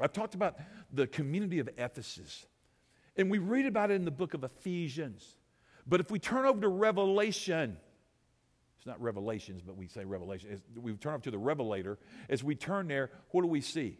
I've 0.00 0.12
talked 0.12 0.34
about 0.34 0.56
the 0.92 1.06
community 1.06 1.60
of 1.60 1.68
Ephesus. 1.78 2.46
And 3.16 3.30
we 3.30 3.38
read 3.38 3.66
about 3.66 3.90
it 3.90 3.94
in 3.94 4.04
the 4.04 4.10
book 4.10 4.34
of 4.34 4.42
Ephesians. 4.42 5.36
But 5.86 6.00
if 6.00 6.10
we 6.10 6.18
turn 6.18 6.46
over 6.46 6.60
to 6.60 6.68
Revelation, 6.68 7.76
it's 8.80 8.86
not 8.86 8.98
Revelations, 9.02 9.60
but 9.62 9.76
we 9.76 9.88
say 9.88 10.06
Revelation. 10.06 10.48
As 10.50 10.62
we 10.74 10.94
turn 10.94 11.12
up 11.12 11.22
to 11.24 11.30
the 11.30 11.36
Revelator. 11.36 11.98
As 12.30 12.42
we 12.42 12.54
turn 12.54 12.88
there, 12.88 13.10
what 13.30 13.42
do 13.42 13.46
we 13.46 13.60
see? 13.60 13.98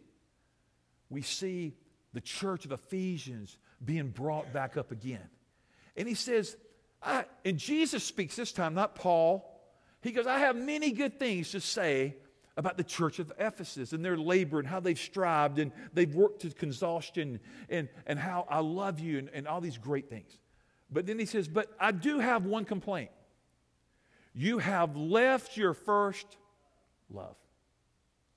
We 1.07 1.21
see 1.21 1.75
the 2.13 2.21
church 2.21 2.65
of 2.65 2.71
Ephesians 2.71 3.59
being 3.85 4.09
brought 4.09 4.51
back 4.51 4.77
up 4.77 4.91
again. 4.91 5.29
And 5.95 6.07
he 6.07 6.15
says, 6.15 6.57
I, 7.03 7.25
and 7.45 7.59
Jesus 7.59 8.03
speaks 8.03 8.35
this 8.35 8.51
time, 8.51 8.73
not 8.73 8.95
Paul. 8.95 9.47
He 10.01 10.13
goes, 10.13 10.25
I 10.25 10.39
have 10.39 10.55
many 10.55 10.93
good 10.93 11.19
things 11.19 11.51
to 11.51 11.61
say 11.61 12.15
about 12.57 12.75
the 12.75 12.83
church 12.83 13.19
of 13.19 13.31
Ephesus 13.37 13.93
and 13.93 14.03
their 14.03 14.17
labor 14.17 14.57
and 14.57 14.67
how 14.67 14.79
they've 14.79 14.97
strived 14.97 15.59
and 15.59 15.71
they've 15.93 16.15
worked 16.15 16.41
to 16.41 16.47
exhaustion 16.47 17.39
and, 17.69 17.87
and 18.07 18.17
how 18.17 18.47
I 18.49 18.61
love 18.61 18.99
you 18.99 19.19
and, 19.19 19.29
and 19.31 19.47
all 19.47 19.61
these 19.61 19.77
great 19.77 20.09
things. 20.09 20.39
But 20.89 21.05
then 21.05 21.19
he 21.19 21.27
says, 21.27 21.47
But 21.47 21.67
I 21.79 21.91
do 21.91 22.17
have 22.17 22.47
one 22.47 22.65
complaint. 22.65 23.11
You 24.33 24.59
have 24.59 24.95
left 24.95 25.57
your 25.57 25.73
first 25.73 26.25
love. 27.09 27.35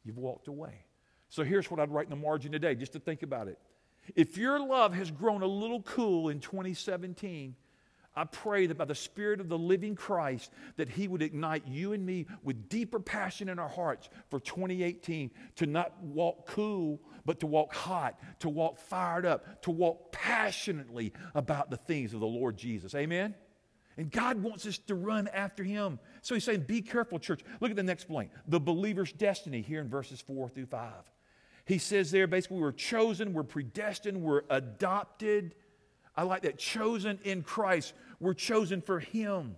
You've 0.04 0.18
walked 0.18 0.48
away. 0.48 0.84
So 1.28 1.42
here's 1.44 1.70
what 1.70 1.80
I'd 1.80 1.90
write 1.90 2.06
in 2.06 2.10
the 2.10 2.16
margin 2.16 2.52
today, 2.52 2.74
just 2.74 2.92
to 2.92 3.00
think 3.00 3.22
about 3.22 3.48
it. 3.48 3.58
If 4.14 4.36
your 4.36 4.64
love 4.64 4.94
has 4.94 5.10
grown 5.10 5.42
a 5.42 5.46
little 5.46 5.82
cool 5.82 6.28
in 6.28 6.40
2017, 6.40 7.54
I 8.16 8.24
pray 8.24 8.66
that 8.66 8.76
by 8.76 8.84
the 8.84 8.94
Spirit 8.94 9.40
of 9.40 9.48
the 9.48 9.58
living 9.58 9.96
Christ, 9.96 10.52
that 10.76 10.88
He 10.88 11.08
would 11.08 11.22
ignite 11.22 11.66
you 11.66 11.92
and 11.92 12.04
me 12.04 12.26
with 12.42 12.68
deeper 12.68 13.00
passion 13.00 13.48
in 13.48 13.58
our 13.58 13.68
hearts 13.68 14.08
for 14.30 14.38
2018 14.38 15.30
to 15.56 15.66
not 15.66 16.00
walk 16.02 16.46
cool, 16.46 17.00
but 17.24 17.40
to 17.40 17.46
walk 17.46 17.74
hot, 17.74 18.20
to 18.40 18.48
walk 18.48 18.78
fired 18.78 19.26
up, 19.26 19.62
to 19.62 19.70
walk 19.70 20.12
passionately 20.12 21.12
about 21.34 21.70
the 21.70 21.76
things 21.76 22.14
of 22.14 22.20
the 22.20 22.26
Lord 22.26 22.56
Jesus. 22.56 22.94
Amen? 22.94 23.34
And 23.96 24.10
God 24.10 24.42
wants 24.42 24.66
us 24.66 24.78
to 24.78 24.94
run 24.94 25.28
after 25.28 25.62
Him. 25.62 25.98
So 26.22 26.34
He's 26.34 26.44
saying, 26.44 26.64
be 26.66 26.82
careful, 26.82 27.18
church. 27.18 27.42
Look 27.60 27.70
at 27.70 27.76
the 27.76 27.82
next 27.82 28.08
blank 28.08 28.30
the 28.48 28.60
believer's 28.60 29.12
destiny 29.12 29.62
here 29.62 29.80
in 29.80 29.88
verses 29.88 30.20
4 30.20 30.48
through 30.48 30.66
5. 30.66 30.92
He 31.66 31.78
says 31.78 32.10
there 32.10 32.26
basically, 32.26 32.58
we're 32.58 32.72
chosen, 32.72 33.32
we're 33.32 33.42
predestined, 33.42 34.20
we're 34.20 34.42
adopted. 34.50 35.54
I 36.16 36.22
like 36.22 36.42
that. 36.42 36.58
Chosen 36.58 37.18
in 37.24 37.42
Christ. 37.42 37.94
We're 38.20 38.34
chosen 38.34 38.80
for 38.80 39.00
Him. 39.00 39.56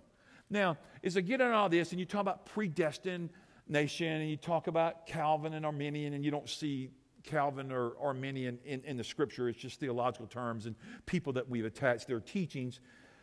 Now, 0.49 0.77
as 1.03 1.17
I 1.17 1.21
get 1.21 1.41
on 1.41 1.51
all 1.51 1.69
this, 1.69 1.91
and 1.91 1.99
you 1.99 2.05
talk 2.05 2.21
about 2.21 2.45
predestination, 2.45 4.07
and 4.07 4.29
you 4.29 4.37
talk 4.37 4.67
about 4.67 5.05
Calvin 5.05 5.53
and 5.53 5.65
Arminian, 5.65 6.13
and 6.13 6.23
you 6.23 6.31
don't 6.31 6.49
see 6.49 6.89
Calvin 7.23 7.71
or 7.71 7.93
Arminian 8.01 8.57
in, 8.65 8.81
in 8.85 8.97
the 8.97 9.03
scripture, 9.03 9.49
it's 9.49 9.59
just 9.59 9.79
theological 9.79 10.25
terms 10.25 10.65
and 10.65 10.75
people 11.05 11.33
that 11.33 11.47
we've 11.47 11.65
attached 11.65 12.07
their 12.07 12.21
teachings. 12.21 12.79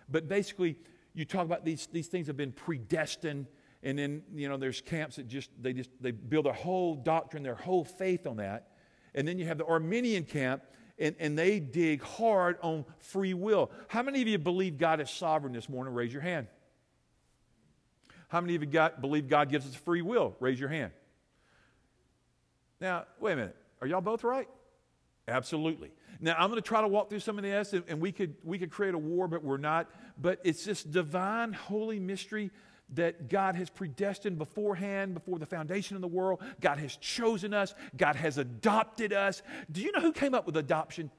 But 0.08 0.28
basically, 0.28 0.76
you 1.14 1.24
talk 1.24 1.44
about 1.44 1.64
these, 1.64 1.86
these 1.92 2.08
things 2.08 2.26
have 2.26 2.36
been 2.36 2.52
predestined, 2.52 3.46
and 3.82 3.98
then, 3.98 4.22
you 4.34 4.48
know, 4.48 4.56
there's 4.56 4.80
camps 4.80 5.16
that 5.16 5.28
just, 5.28 5.50
they 5.60 5.72
just, 5.72 5.90
they 6.00 6.10
build 6.10 6.46
their 6.46 6.52
whole 6.52 6.94
doctrine, 6.94 7.42
their 7.42 7.54
whole 7.54 7.84
faith 7.84 8.26
on 8.26 8.38
that. 8.38 8.68
And 9.14 9.28
then 9.28 9.38
you 9.38 9.44
have 9.44 9.58
the 9.58 9.66
Arminian 9.66 10.24
camp 10.24 10.62
and, 10.98 11.14
and 11.18 11.38
they 11.38 11.60
dig 11.60 12.02
hard 12.02 12.56
on 12.62 12.84
free 12.98 13.34
will. 13.34 13.70
How 13.88 14.02
many 14.02 14.22
of 14.22 14.28
you 14.28 14.38
believe 14.38 14.78
God 14.78 15.00
is 15.00 15.10
sovereign 15.10 15.52
this 15.52 15.68
morning? 15.68 15.92
Raise 15.92 16.12
your 16.12 16.22
hand. 16.22 16.46
How 18.28 18.40
many 18.40 18.54
of 18.54 18.62
you 18.62 18.68
got, 18.68 19.00
believe 19.00 19.28
God 19.28 19.50
gives 19.50 19.66
us 19.66 19.74
free 19.74 20.02
will? 20.02 20.34
Raise 20.40 20.58
your 20.58 20.70
hand. 20.70 20.92
Now, 22.80 23.04
wait 23.20 23.34
a 23.34 23.36
minute. 23.36 23.56
Are 23.80 23.86
y'all 23.86 24.00
both 24.00 24.24
right? 24.24 24.48
Absolutely. 25.28 25.92
Now, 26.20 26.34
I'm 26.38 26.50
going 26.50 26.60
to 26.60 26.66
try 26.66 26.80
to 26.80 26.88
walk 26.88 27.10
through 27.10 27.20
some 27.20 27.38
of 27.38 27.44
this, 27.44 27.72
and, 27.72 27.84
and 27.88 28.00
we, 28.00 28.12
could, 28.12 28.34
we 28.42 28.58
could 28.58 28.70
create 28.70 28.94
a 28.94 28.98
war, 28.98 29.28
but 29.28 29.42
we're 29.42 29.56
not. 29.56 29.90
But 30.20 30.40
it's 30.44 30.64
this 30.64 30.82
divine, 30.82 31.52
holy 31.52 31.98
mystery 31.98 32.50
that 32.94 33.28
God 33.28 33.56
has 33.56 33.70
predestined 33.70 34.38
beforehand, 34.38 35.14
before 35.14 35.38
the 35.38 35.46
foundation 35.46 35.96
of 35.96 36.02
the 36.02 36.08
world. 36.08 36.42
God 36.60 36.78
has 36.78 36.96
chosen 36.96 37.54
us, 37.54 37.74
God 37.96 38.16
has 38.16 38.38
adopted 38.38 39.12
us. 39.12 39.42
Do 39.70 39.80
you 39.80 39.92
know 39.92 40.00
who 40.00 40.12
came 40.12 40.34
up 40.34 40.46
with 40.46 40.56
adoption? 40.56 41.10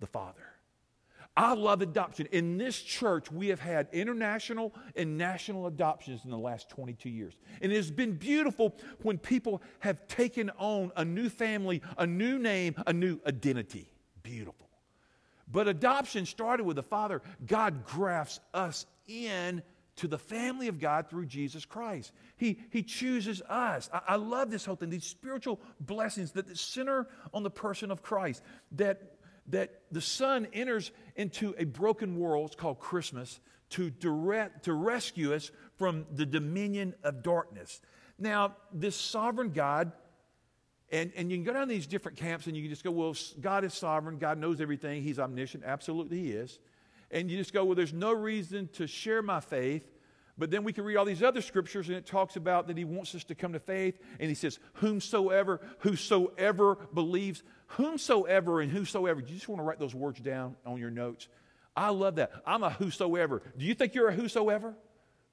The 0.00 0.06
Father. 0.06 0.42
I 1.36 1.54
love 1.54 1.80
adoption. 1.80 2.26
In 2.32 2.58
this 2.58 2.80
church, 2.80 3.30
we 3.30 3.48
have 3.48 3.60
had 3.60 3.88
international 3.92 4.74
and 4.96 5.16
national 5.16 5.66
adoptions 5.66 6.24
in 6.24 6.30
the 6.30 6.38
last 6.38 6.68
22 6.70 7.08
years. 7.08 7.38
And 7.62 7.72
it 7.72 7.76
has 7.76 7.90
been 7.90 8.14
beautiful 8.14 8.76
when 9.02 9.16
people 9.16 9.62
have 9.78 10.06
taken 10.08 10.50
on 10.58 10.90
a 10.96 11.04
new 11.04 11.28
family, 11.28 11.82
a 11.96 12.06
new 12.06 12.38
name, 12.38 12.74
a 12.86 12.92
new 12.92 13.20
identity. 13.26 13.90
Beautiful. 14.30 14.68
But 15.50 15.66
adoption 15.66 16.24
started 16.24 16.64
with 16.64 16.76
the 16.76 16.82
Father. 16.84 17.20
God 17.44 17.84
grafts 17.84 18.38
us 18.54 18.86
in 19.08 19.62
to 19.96 20.06
the 20.06 20.18
family 20.18 20.68
of 20.68 20.78
God 20.78 21.10
through 21.10 21.26
Jesus 21.26 21.64
Christ. 21.64 22.12
He, 22.36 22.60
he 22.70 22.84
chooses 22.84 23.42
us. 23.42 23.90
I, 23.92 24.00
I 24.08 24.16
love 24.16 24.50
this 24.50 24.64
whole 24.64 24.76
thing, 24.76 24.88
these 24.90 25.04
spiritual 25.04 25.60
blessings 25.80 26.30
that 26.32 26.56
center 26.56 27.08
on 27.34 27.42
the 27.42 27.50
person 27.50 27.90
of 27.90 28.02
Christ, 28.02 28.42
that, 28.72 29.16
that 29.48 29.82
the 29.90 30.00
Son 30.00 30.46
enters 30.52 30.92
into 31.16 31.54
a 31.58 31.64
broken 31.64 32.16
world, 32.16 32.46
it's 32.46 32.56
called 32.56 32.78
Christmas, 32.78 33.40
to, 33.70 33.90
direct, 33.90 34.64
to 34.66 34.72
rescue 34.72 35.34
us 35.34 35.50
from 35.76 36.06
the 36.12 36.26
dominion 36.26 36.94
of 37.02 37.24
darkness. 37.24 37.80
Now, 38.18 38.56
this 38.72 38.94
sovereign 38.94 39.50
God, 39.50 39.92
and, 40.92 41.12
and 41.16 41.30
you 41.30 41.36
can 41.36 41.44
go 41.44 41.52
down 41.52 41.68
these 41.68 41.86
different 41.86 42.18
camps 42.18 42.46
and 42.46 42.56
you 42.56 42.62
can 42.62 42.70
just 42.70 42.84
go, 42.84 42.90
well, 42.90 43.14
God 43.40 43.64
is 43.64 43.74
sovereign, 43.74 44.18
God 44.18 44.38
knows 44.38 44.60
everything, 44.60 45.02
He's 45.02 45.18
omniscient. 45.18 45.64
Absolutely, 45.64 46.18
He 46.18 46.32
is 46.32 46.58
and 47.10 47.30
you 47.30 47.36
just 47.36 47.52
go, 47.52 47.64
well, 47.64 47.74
there's 47.74 47.92
no 47.92 48.12
reason 48.12 48.68
to 48.74 48.86
share 48.86 49.20
my 49.20 49.40
faith 49.40 49.84
But 50.40 50.50
then 50.50 50.64
we 50.64 50.72
can 50.72 50.84
read 50.84 50.96
all 50.96 51.04
these 51.04 51.22
other 51.22 51.42
scriptures 51.42 51.88
and 51.88 51.98
it 51.98 52.06
talks 52.06 52.36
about 52.36 52.66
that 52.68 52.78
he 52.78 52.84
wants 52.84 53.14
us 53.14 53.24
to 53.24 53.34
come 53.34 53.52
to 53.52 53.60
faith. 53.60 53.98
And 54.18 54.30
he 54.30 54.34
says, 54.34 54.58
Whomsoever, 54.74 55.60
whosoever 55.80 56.76
believes, 56.94 57.42
whomsoever 57.66 58.62
and 58.62 58.72
whosoever. 58.72 59.20
You 59.20 59.26
just 59.34 59.50
want 59.50 59.60
to 59.60 59.64
write 59.64 59.78
those 59.78 59.94
words 59.94 60.18
down 60.18 60.56
on 60.64 60.78
your 60.78 60.90
notes? 60.90 61.28
I 61.76 61.90
love 61.90 62.16
that. 62.16 62.32
I'm 62.46 62.62
a 62.62 62.70
whosoever. 62.70 63.42
Do 63.58 63.66
you 63.66 63.74
think 63.74 63.94
you're 63.94 64.08
a 64.08 64.14
whosoever? 64.14 64.74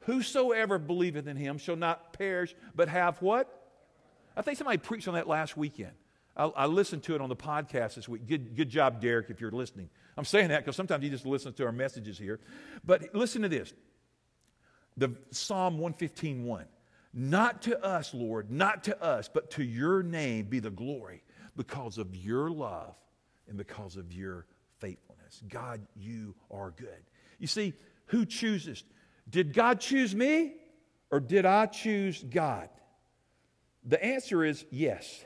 Whosoever 0.02 0.78
believeth 0.78 1.26
in 1.26 1.38
him 1.38 1.58
shall 1.58 1.78
not 1.78 2.12
perish, 2.12 2.54
but 2.76 2.90
have 2.90 3.22
what? 3.22 3.57
I 4.38 4.44
think 4.44 4.58
somebody 4.58 4.78
preached 4.78 5.08
on 5.08 5.16
that 5.16 5.28
last 5.28 5.58
weekend. 5.58 5.94
I, 6.36 6.46
I 6.46 6.66
listened 6.68 7.02
to 7.04 7.16
it 7.16 7.22
on 7.22 7.30
the 7.30 7.36
podcast 7.36 7.96
this 7.96 8.08
week. 8.08 8.28
Good, 8.28 8.56
good 8.56 8.70
job, 8.70 9.02
Derek, 9.02 9.32
if 9.32 9.42
you're 9.42 9.52
listening. 9.52 9.90
I'm 10.16 10.26
saying 10.26 10.50
that 10.50 10.64
because 10.64 10.76
sometimes 10.76 11.04
you 11.04 11.10
just 11.10 11.26
listen 11.26 11.54
to 11.54 11.66
our 11.66 11.72
messages 11.72 12.20
here. 12.20 12.40
But 12.86 13.16
listen 13.16 13.42
to 13.42 13.50
this 13.50 13.74
the 14.96 15.16
Psalm 15.32 15.80
115 15.80 16.44
1. 16.46 16.66
Not 17.14 17.64
to 17.64 17.84
us, 17.84 18.14
Lord, 18.14 18.52
not 18.52 18.84
to 18.84 19.04
us, 19.04 19.28
but 19.28 19.50
to 19.52 19.64
your 19.64 20.04
name 20.04 20.46
be 20.46 20.60
the 20.60 20.70
glory 20.70 21.24
because 21.56 21.98
of 21.98 22.16
your 22.16 22.52
love 22.52 22.96
and 23.48 23.58
because 23.58 23.96
of 23.98 24.14
your 24.14 24.46
faithfulness. 24.78 25.42
God, 25.50 25.82
you 25.96 26.36
are 26.52 26.72
good. 26.72 27.02
You 27.40 27.48
see, 27.48 27.74
who 28.08 28.26
chooses? 28.26 28.84
Did 29.30 29.54
God 29.54 29.80
choose 29.80 30.16
me 30.16 30.56
or 31.10 31.20
did 31.20 31.46
I 31.46 31.66
choose 31.66 32.24
God? 32.24 32.70
The 33.88 34.04
answer 34.04 34.44
is 34.44 34.66
yes. 34.70 35.24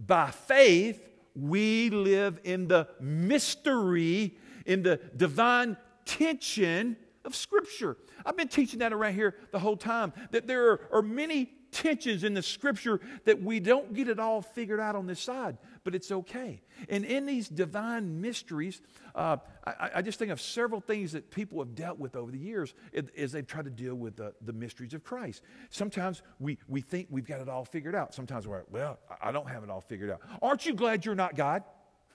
By 0.00 0.30
faith, 0.30 1.06
we 1.36 1.90
live 1.90 2.40
in 2.42 2.66
the 2.66 2.88
mystery, 2.98 4.36
in 4.64 4.82
the 4.82 4.98
divine 5.16 5.76
tension 6.04 6.96
of 7.24 7.34
Scripture. 7.34 7.96
I've 8.24 8.36
been 8.36 8.48
teaching 8.48 8.78
that 8.78 8.92
around 8.92 9.14
here 9.14 9.34
the 9.52 9.58
whole 9.58 9.76
time, 9.76 10.12
that 10.30 10.46
there 10.46 10.80
are, 10.92 11.02
many 11.02 11.52
tensions 11.74 12.24
in 12.24 12.32
the 12.32 12.42
Scripture 12.42 13.00
that 13.24 13.42
we 13.42 13.60
don't 13.60 13.92
get 13.92 14.08
it 14.08 14.18
all 14.18 14.40
figured 14.40 14.80
out 14.80 14.96
on 14.96 15.06
this 15.06 15.20
side, 15.20 15.58
but 15.82 15.94
it's 15.94 16.10
okay. 16.10 16.62
And 16.88 17.04
in 17.04 17.26
these 17.26 17.48
divine 17.48 18.20
mysteries, 18.20 18.80
uh, 19.14 19.36
I, 19.66 19.90
I, 19.96 20.02
just 20.02 20.18
think 20.18 20.30
of 20.30 20.40
several 20.40 20.80
things 20.80 21.12
that 21.12 21.30
people 21.30 21.58
have 21.58 21.74
dealt 21.74 21.98
with 21.98 22.16
over 22.16 22.30
the 22.30 22.38
years 22.38 22.74
as 23.16 23.32
they've 23.32 23.46
tried 23.46 23.64
to 23.66 23.70
deal 23.70 23.94
with 23.94 24.16
the, 24.16 24.32
the 24.40 24.52
mysteries 24.52 24.94
of 24.94 25.04
Christ. 25.04 25.42
Sometimes 25.70 26.22
we, 26.40 26.58
we 26.68 26.80
think 26.80 27.08
we've 27.10 27.26
got 27.26 27.40
it 27.40 27.48
all 27.48 27.64
figured 27.64 27.94
out. 27.94 28.14
Sometimes 28.14 28.46
we're 28.46 28.58
like, 28.58 28.70
well, 28.70 28.98
I 29.20 29.32
don't 29.32 29.48
have 29.48 29.62
it 29.62 29.70
all 29.70 29.80
figured 29.80 30.10
out. 30.10 30.20
Aren't 30.40 30.64
you 30.66 30.74
glad 30.74 31.04
you're 31.04 31.14
not 31.14 31.34
God? 31.36 31.64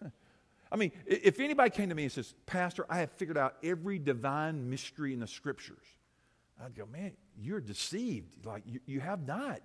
I 0.72 0.76
mean, 0.76 0.92
if 1.06 1.40
anybody 1.40 1.70
came 1.70 1.90
to 1.90 1.96
me 1.96 2.04
and 2.04 2.12
says, 2.12 2.34
Pastor, 2.46 2.86
I 2.90 3.00
have 3.00 3.12
figured 3.12 3.38
out 3.38 3.56
every 3.64 4.00
divine 4.00 4.70
mystery 4.70 5.14
in 5.14 5.20
the 5.20 5.28
scriptures, 5.28 5.86
I'd 6.64 6.76
go, 6.76 6.86
man, 6.86 7.14
you're 7.38 7.62
deceived. 7.62 8.46
Like, 8.46 8.64
you, 8.66 8.80
you 8.86 9.00
have 9.00 9.26
not. 9.26 9.62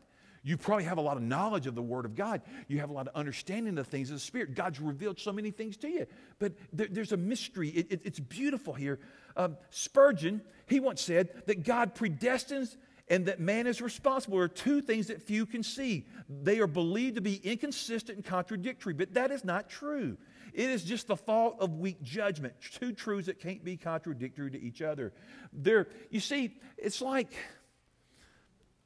You 0.46 0.58
probably 0.58 0.84
have 0.84 0.98
a 0.98 1.00
lot 1.00 1.16
of 1.16 1.22
knowledge 1.22 1.66
of 1.66 1.74
the 1.74 1.82
Word 1.82 2.04
of 2.04 2.14
God. 2.14 2.42
You 2.68 2.78
have 2.80 2.90
a 2.90 2.92
lot 2.92 3.08
of 3.08 3.16
understanding 3.16 3.78
of 3.78 3.86
things 3.86 4.10
of 4.10 4.16
the 4.16 4.20
Spirit. 4.20 4.54
God's 4.54 4.78
revealed 4.78 5.18
so 5.18 5.32
many 5.32 5.50
things 5.50 5.78
to 5.78 5.88
you. 5.88 6.06
But 6.38 6.52
there, 6.70 6.86
there's 6.90 7.12
a 7.12 7.16
mystery. 7.16 7.70
It, 7.70 7.90
it, 7.90 8.00
it's 8.04 8.20
beautiful 8.20 8.74
here. 8.74 9.00
Um, 9.36 9.56
Spurgeon, 9.70 10.42
he 10.66 10.80
once 10.80 11.00
said 11.00 11.30
that 11.46 11.64
God 11.64 11.94
predestines 11.94 12.76
and 13.08 13.26
that 13.26 13.40
man 13.40 13.66
is 13.66 13.80
responsible 13.80 14.38
are 14.38 14.48
two 14.48 14.80
things 14.80 15.06
that 15.08 15.22
few 15.22 15.46
can 15.46 15.62
see. 15.62 16.06
They 16.28 16.58
are 16.60 16.66
believed 16.66 17.16
to 17.16 17.20
be 17.22 17.36
inconsistent 17.36 18.16
and 18.16 18.24
contradictory, 18.24 18.94
but 18.94 19.14
that 19.14 19.30
is 19.30 19.44
not 19.44 19.68
true. 19.68 20.16
It 20.54 20.70
is 20.70 20.84
just 20.84 21.08
the 21.08 21.16
fault 21.16 21.56
of 21.58 21.78
weak 21.78 22.00
judgment. 22.00 22.54
Two 22.78 22.92
truths 22.92 23.26
that 23.26 23.40
can't 23.40 23.64
be 23.64 23.76
contradictory 23.76 24.52
to 24.52 24.60
each 24.60 24.82
other. 24.82 25.12
There, 25.52 25.88
you 26.10 26.20
see, 26.20 26.56
it's 26.78 27.02
like, 27.02 27.32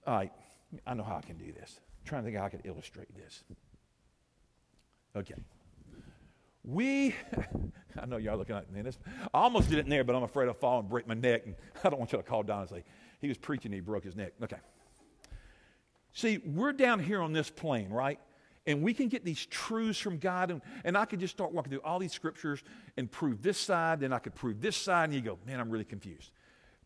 all 0.07 0.17
right, 0.17 0.33
I 0.87 0.95
know 0.95 1.03
how 1.03 1.17
I 1.17 1.21
can 1.21 1.37
do 1.37 1.53
this. 1.53 1.79
I'm 2.01 2.09
trying 2.09 2.23
to 2.23 2.27
think 2.27 2.39
how 2.39 2.47
I 2.47 2.49
can 2.49 2.63
illustrate 2.65 3.15
this. 3.15 3.45
Okay. 5.15 5.35
We, 6.65 7.15
I 8.01 8.07
know 8.07 8.17
y'all 8.17 8.39
looking 8.39 8.57
at 8.57 8.73
me. 8.73 8.81
This, 8.81 8.99
I 9.35 9.39
almost 9.39 9.69
did 9.69 9.79
it 9.79 9.85
in 9.85 9.91
there, 9.91 10.05
but 10.05 10.17
I'm 10.17 10.23
afraid 10.23 10.49
I'll 10.49 10.55
fall 10.55 10.81
and 10.81 10.89
break 10.89 11.07
my 11.07 11.15
neck. 11.15 11.43
And 11.45 11.55
I 11.85 11.91
don't 11.91 11.99
want 11.99 12.13
you 12.13 12.19
to 12.19 12.25
call 12.25 12.43
Don 12.43 12.61
and 12.61 12.71
say, 12.71 12.85
he 13.21 13.29
was 13.29 13.37
preaching, 13.37 13.73
he 13.73 13.81
broke 13.81 14.05
his 14.05 14.17
neck. 14.17 14.33
Okay. 14.43 14.57
See, 16.15 16.39
we're 16.39 16.73
down 16.73 16.99
here 16.99 17.21
on 17.21 17.35
this 17.35 17.51
plane, 17.51 17.91
right? 17.91 18.19
And 18.69 18.83
we 18.83 18.93
can 18.93 19.09
get 19.09 19.25
these 19.25 19.47
truths 19.47 19.99
from 19.99 20.19
God, 20.19 20.51
and, 20.51 20.61
and 20.85 20.97
I 20.97 21.07
could 21.07 21.21
just 21.21 21.35
start 21.35 21.53
walking 21.53 21.71
through 21.71 21.81
all 21.81 21.99
these 21.99 22.13
scriptures 22.13 22.63
and 22.99 23.11
prove 23.11 23.41
this 23.41 23.57
side, 23.57 24.01
then 24.01 24.13
I 24.13 24.19
could 24.19 24.35
prove 24.35 24.61
this 24.61 24.77
side, 24.77 25.05
and 25.05 25.15
you 25.15 25.23
go, 25.23 25.39
man, 25.47 25.59
I'm 25.59 25.71
really 25.71 25.87
confused. 25.87 26.33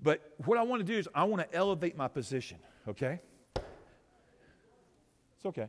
But 0.00 0.22
what 0.46 0.58
I 0.58 0.62
want 0.62 0.78
to 0.78 0.84
do 0.84 0.96
is 0.96 1.08
I 1.12 1.24
want 1.24 1.42
to 1.42 1.56
elevate 1.56 1.96
my 1.96 2.06
position, 2.06 2.58
okay? 2.86 3.20
It's 3.56 5.46
okay. 5.46 5.68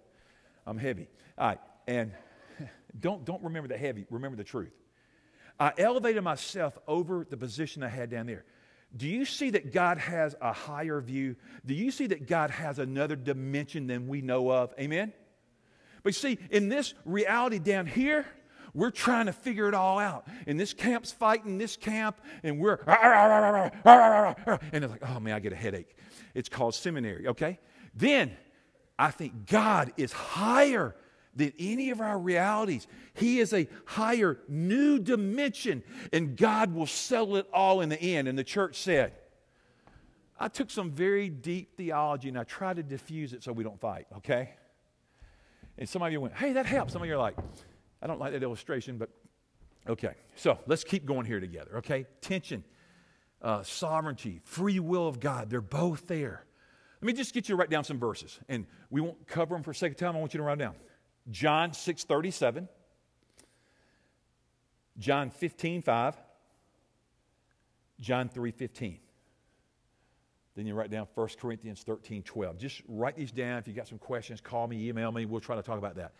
I'm 0.67 0.78
heavy. 0.78 1.08
All 1.36 1.47
right. 1.47 1.60
And 1.88 2.12
don't, 2.99 3.26
don't 3.26 3.41
remember 3.41 3.67
the 3.67 3.78
heavy, 3.78 4.06
remember 4.12 4.38
the 4.38 4.43
truth. 4.43 4.71
I 5.60 5.73
elevated 5.80 6.23
myself 6.23 6.78
over 6.88 7.26
the 7.28 7.38
position 7.38 7.82
I 7.82 7.89
had 7.89 8.12
down 8.12 8.28
there. 8.28 8.45
Do 8.95 9.08
you 9.08 9.26
see 9.26 9.49
that 9.49 9.73
God 9.73 9.97
has 9.97 10.36
a 10.39 10.54
higher 10.54 11.02
view? 11.02 11.38
Do 11.65 11.73
you 11.73 11.89
see 11.89 12.06
that 12.06 12.28
God 12.28 12.52
has 12.52 12.78
another 12.78 13.15
dimension 13.15 13.88
than 13.88 14.08
we 14.08 14.21
know 14.21 14.52
of? 14.52 14.76
Amen? 14.80 15.12
But 16.03 16.15
see, 16.15 16.37
in 16.51 16.69
this 16.69 16.93
reality 17.05 17.59
down 17.59 17.87
here, 17.87 18.25
we're 18.73 18.91
trying 18.91 19.27
to 19.27 19.33
figure 19.33 19.67
it 19.67 19.73
all 19.73 19.99
out. 19.99 20.27
And 20.47 20.59
this 20.59 20.73
camp's 20.73 21.11
fighting 21.11 21.57
this 21.57 21.77
camp, 21.77 22.19
and 22.41 22.59
we're, 22.59 22.79
and 22.85 24.83
it's 24.83 24.91
like, 24.91 25.07
oh 25.07 25.19
man, 25.19 25.33
I 25.35 25.39
get 25.39 25.53
a 25.53 25.55
headache. 25.55 25.95
It's 26.33 26.49
called 26.49 26.75
seminary, 26.75 27.27
okay? 27.29 27.59
Then 27.95 28.35
I 28.97 29.11
think 29.11 29.45
God 29.47 29.93
is 29.97 30.11
higher 30.11 30.95
than 31.35 31.53
any 31.57 31.89
of 31.89 32.01
our 32.01 32.17
realities. 32.19 32.87
He 33.13 33.39
is 33.39 33.53
a 33.53 33.67
higher, 33.85 34.39
new 34.47 34.99
dimension, 34.99 35.83
and 36.11 36.35
God 36.35 36.73
will 36.73 36.87
settle 36.87 37.37
it 37.37 37.47
all 37.53 37.81
in 37.81 37.89
the 37.89 37.99
end. 37.99 38.27
And 38.27 38.37
the 38.37 38.43
church 38.43 38.77
said, 38.81 39.13
I 40.39 40.47
took 40.47 40.69
some 40.69 40.91
very 40.91 41.29
deep 41.29 41.77
theology 41.77 42.27
and 42.29 42.37
I 42.37 42.43
tried 42.43 42.75
to 42.77 42.83
diffuse 42.83 43.33
it 43.33 43.43
so 43.43 43.51
we 43.51 43.63
don't 43.63 43.79
fight, 43.79 44.07
okay? 44.17 44.55
And 45.77 45.89
some 45.89 46.01
of 46.01 46.12
you 46.12 46.21
went, 46.21 46.36
hey, 46.36 46.53
that 46.53 46.65
helps. 46.65 46.93
Some 46.93 47.01
of 47.01 47.07
you 47.07 47.15
are 47.15 47.17
like, 47.17 47.36
I 48.01 48.07
don't 48.07 48.19
like 48.19 48.33
that 48.33 48.43
illustration, 48.43 48.97
but 48.97 49.09
okay. 49.88 50.13
So 50.36 50.59
let's 50.67 50.83
keep 50.83 51.05
going 51.05 51.25
here 51.25 51.39
together, 51.39 51.77
okay? 51.77 52.05
Tension, 52.21 52.63
uh, 53.41 53.63
sovereignty, 53.63 54.39
free 54.43 54.79
will 54.79 55.07
of 55.07 55.19
God, 55.19 55.49
they're 55.49 55.62
both 55.62 56.07
there. 56.07 56.45
Let 57.01 57.07
me 57.07 57.13
just 57.13 57.33
get 57.33 57.49
you 57.49 57.55
to 57.55 57.59
write 57.59 57.69
down 57.69 57.83
some 57.83 57.99
verses, 57.99 58.39
and 58.47 58.65
we 58.89 59.01
won't 59.01 59.27
cover 59.27 59.55
them 59.55 59.63
for 59.63 59.73
sake 59.73 59.91
of 59.91 59.97
time. 59.97 60.15
I 60.15 60.19
want 60.19 60.33
you 60.33 60.38
to 60.38 60.43
write 60.43 60.59
down 60.59 60.75
John 61.29 61.73
six 61.73 62.05
thirty 62.05 62.31
seven, 62.31 62.69
John 64.97 65.29
fifteen 65.29 65.81
five, 65.81 66.15
John 67.99 68.29
three 68.29 68.51
fifteen. 68.51 68.99
Then 70.55 70.67
you 70.67 70.75
write 70.75 70.91
down 70.91 71.07
1 71.15 71.27
Corinthians 71.39 71.81
13, 71.81 72.23
12. 72.23 72.57
Just 72.57 72.81
write 72.87 73.15
these 73.15 73.31
down. 73.31 73.57
If 73.57 73.67
you 73.67 73.73
got 73.73 73.87
some 73.87 73.97
questions, 73.97 74.39
call 74.39 74.67
me, 74.67 74.87
email 74.87 75.11
me. 75.11 75.25
We'll 75.25 75.41
try 75.41 75.55
to 75.55 75.63
talk 75.63 75.77
about 75.77 75.95
that. 75.95 76.13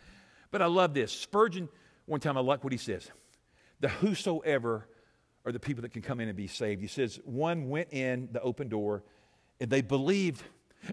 But 0.50 0.62
I 0.62 0.66
love 0.66 0.94
this. 0.94 1.12
Spurgeon, 1.12 1.70
one 2.06 2.20
time 2.20 2.38
I 2.38 2.42
like 2.42 2.64
what 2.64 2.74
he 2.74 2.78
says. 2.78 3.10
The 3.80 3.90
whosoever 3.90 4.88
are 5.46 5.52
the 5.52 5.60
people 5.60 5.82
that 5.84 5.92
can 5.92 6.02
come 6.02 6.20
in 6.20 6.30
and 6.30 6.38
be 6.38 6.48
saved. 6.48 6.82
He 6.82 6.88
says, 6.88 7.20
one 7.26 7.70
went 7.70 7.92
in 7.92 8.30
the 8.32 8.42
open 8.42 8.70
door 8.70 9.04
and 9.60 9.70
they 9.70 9.82
believed 9.82 10.42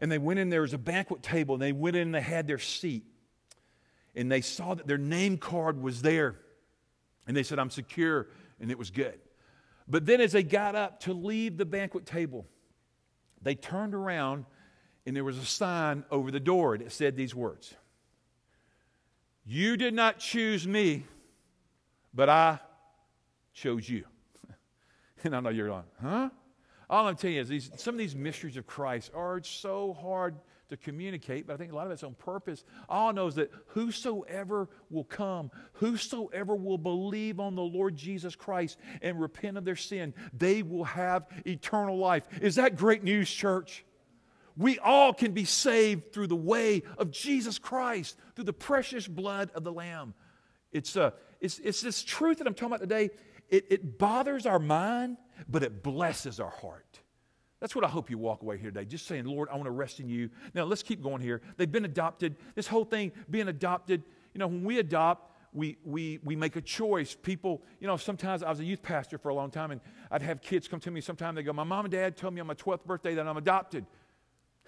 and 0.01 0.11
they 0.11 0.19
went 0.19 0.39
in, 0.39 0.51
there 0.51 0.61
was 0.61 0.75
a 0.75 0.79
banquet 0.79 1.23
table, 1.23 1.55
and 1.55 1.63
they 1.63 1.73
went 1.73 1.97
in 1.97 2.03
and 2.03 2.15
they 2.15 2.21
had 2.21 2.47
their 2.47 2.59
seat. 2.59 3.05
And 4.15 4.31
they 4.31 4.41
saw 4.41 4.75
that 4.75 4.87
their 4.87 4.99
name 4.99 5.39
card 5.39 5.81
was 5.81 6.03
there. 6.03 6.37
And 7.27 7.37
they 7.37 7.43
said, 7.43 7.59
I'm 7.59 7.71
secure. 7.71 8.29
And 8.61 8.71
it 8.71 8.79
was 8.79 8.91
good. 8.91 9.19
But 9.89 10.07
then 10.07 10.21
as 10.21 10.33
they 10.33 10.43
got 10.43 10.75
up 10.75 11.01
to 11.01 11.13
leave 11.13 11.57
the 11.57 11.65
banquet 11.65 12.07
table, 12.07 12.47
they 13.43 13.55
turned 13.55 13.95
around 13.95 14.45
and 15.07 15.17
there 15.17 15.25
was 15.25 15.39
a 15.39 15.45
sign 15.45 16.05
over 16.11 16.31
the 16.31 16.41
door 16.41 16.77
that 16.79 16.93
said 16.93 17.17
these 17.17 17.35
words 17.35 17.75
You 19.45 19.77
did 19.77 19.95
not 19.95 20.19
choose 20.19 20.67
me, 20.67 21.05
but 22.13 22.29
I 22.29 22.59
chose 23.53 23.89
you. 23.89 24.05
And 25.23 25.37
I 25.37 25.41
know 25.41 25.51
you're 25.51 25.71
like, 25.71 25.85
huh? 26.01 26.31
All 26.89 27.07
I'm 27.07 27.15
telling 27.15 27.37
you 27.37 27.43
is 27.43 27.49
these, 27.49 27.71
some 27.77 27.95
of 27.95 27.99
these 27.99 28.17
mysteries 28.17 28.57
of 28.57 28.67
Christ 28.67 29.11
are 29.15 29.43
so 29.43 29.93
hard 29.93 30.35
to 30.71 30.77
communicate, 30.77 31.47
but 31.47 31.55
I 31.55 31.57
think 31.57 31.73
a 31.73 31.77
lot 31.77 31.87
of 31.87 31.93
it's 31.93 32.03
on 32.03 32.15
purpose. 32.15 32.65
All 32.89 33.11
I 33.11 33.13
know 33.13 33.27
is 33.27 33.35
that 33.37 33.51
whosoever 33.69 34.69
will 34.89 35.05
come, 35.05 35.51
whosoever 35.75 36.55
will 36.55 36.79
believe 36.79 37.39
on 37.39 37.55
the 37.55 37.63
Lord 37.63 37.97
Jesus 37.97 38.35
Christ 38.35 38.79
and 39.03 39.21
repent 39.21 39.59
of 39.59 39.65
their 39.65 39.77
sin, 39.77 40.15
they 40.33 40.63
will 40.63 40.85
have 40.85 41.27
eternal 41.47 41.99
life. 41.99 42.27
Is 42.41 42.57
that 42.57 42.77
great 42.77 43.05
news, 43.05 43.31
church? 43.31 43.85
We 44.57 44.79
all 44.79 45.13
can 45.13 45.33
be 45.33 45.45
saved 45.45 46.13
through 46.13 46.27
the 46.27 46.37
way 46.37 46.83
of 46.99 47.11
Jesus 47.11 47.59
Christ, 47.59 48.17
through 48.35 48.45
the 48.45 48.53
precious 48.53 49.07
blood 49.07 49.51
of 49.55 49.65
the 49.65 49.73
Lamb. 49.73 50.15
It's, 50.73 50.97
uh, 50.97 51.13
it's, 51.41 51.59
it's 51.61 51.81
this 51.81 52.03
truth 52.03 52.39
that 52.39 52.47
I'm 52.47 52.55
talking 52.55 52.75
about 52.75 52.81
today. 52.81 53.11
It, 53.49 53.67
it 53.71 53.99
bothers 53.99 54.47
our 54.47 54.59
mind 54.59 55.17
but 55.49 55.63
it 55.63 55.83
blesses 55.83 56.41
our 56.41 56.51
heart. 56.51 57.01
That's 57.61 57.77
what 57.77 57.85
I 57.85 57.89
hope 57.89 58.11
you 58.11 58.19
walk 58.19 58.43
away 58.43 58.57
here 58.57 58.71
today. 58.71 58.87
Just 58.87 59.07
saying, 59.07 59.27
Lord, 59.27 59.49
I 59.51 59.55
want 59.55 59.67
to 59.67 59.71
rest 59.71 60.01
in 60.01 60.09
you. 60.09 60.31
Now, 60.55 60.65
let's 60.65 60.83
keep 60.83 61.03
going 61.03 61.21
here. 61.21 61.43
They've 61.57 61.71
been 61.71 61.85
adopted. 61.85 62.37
This 62.55 62.67
whole 62.67 62.85
thing, 62.85 63.13
being 63.29 63.49
adopted, 63.49 64.03
you 64.33 64.39
know, 64.39 64.47
when 64.47 64.65
we 64.65 64.79
adopt, 64.79 65.31
we, 65.53 65.77
we, 65.85 66.21
we 66.23 66.37
make 66.37 66.57
a 66.57 66.61
choice. 66.61 67.15
People, 67.15 67.63
you 67.81 67.87
know, 67.87 67.97
sometimes 67.97 68.43
I 68.43 68.49
was 68.49 68.61
a 68.61 68.65
youth 68.65 68.83
pastor 68.83 69.19
for 69.19 69.29
a 69.29 69.35
long 69.35 69.51
time, 69.51 69.73
and 69.73 69.81
I'd 70.11 70.23
have 70.23 70.41
kids 70.41 70.69
come 70.69 70.81
to 70.81 70.91
me 70.91 71.01
Sometimes 71.01 71.37
They 71.37 71.43
go, 71.43 71.53
My 71.53 71.65
mom 71.65 71.85
and 71.85 71.93
dad 71.93 72.17
told 72.17 72.35
me 72.35 72.41
on 72.41 72.47
my 72.47 72.55
12th 72.55 72.85
birthday 72.85 73.15
that 73.15 73.27
I'm 73.27 73.37
adopted. 73.37 73.85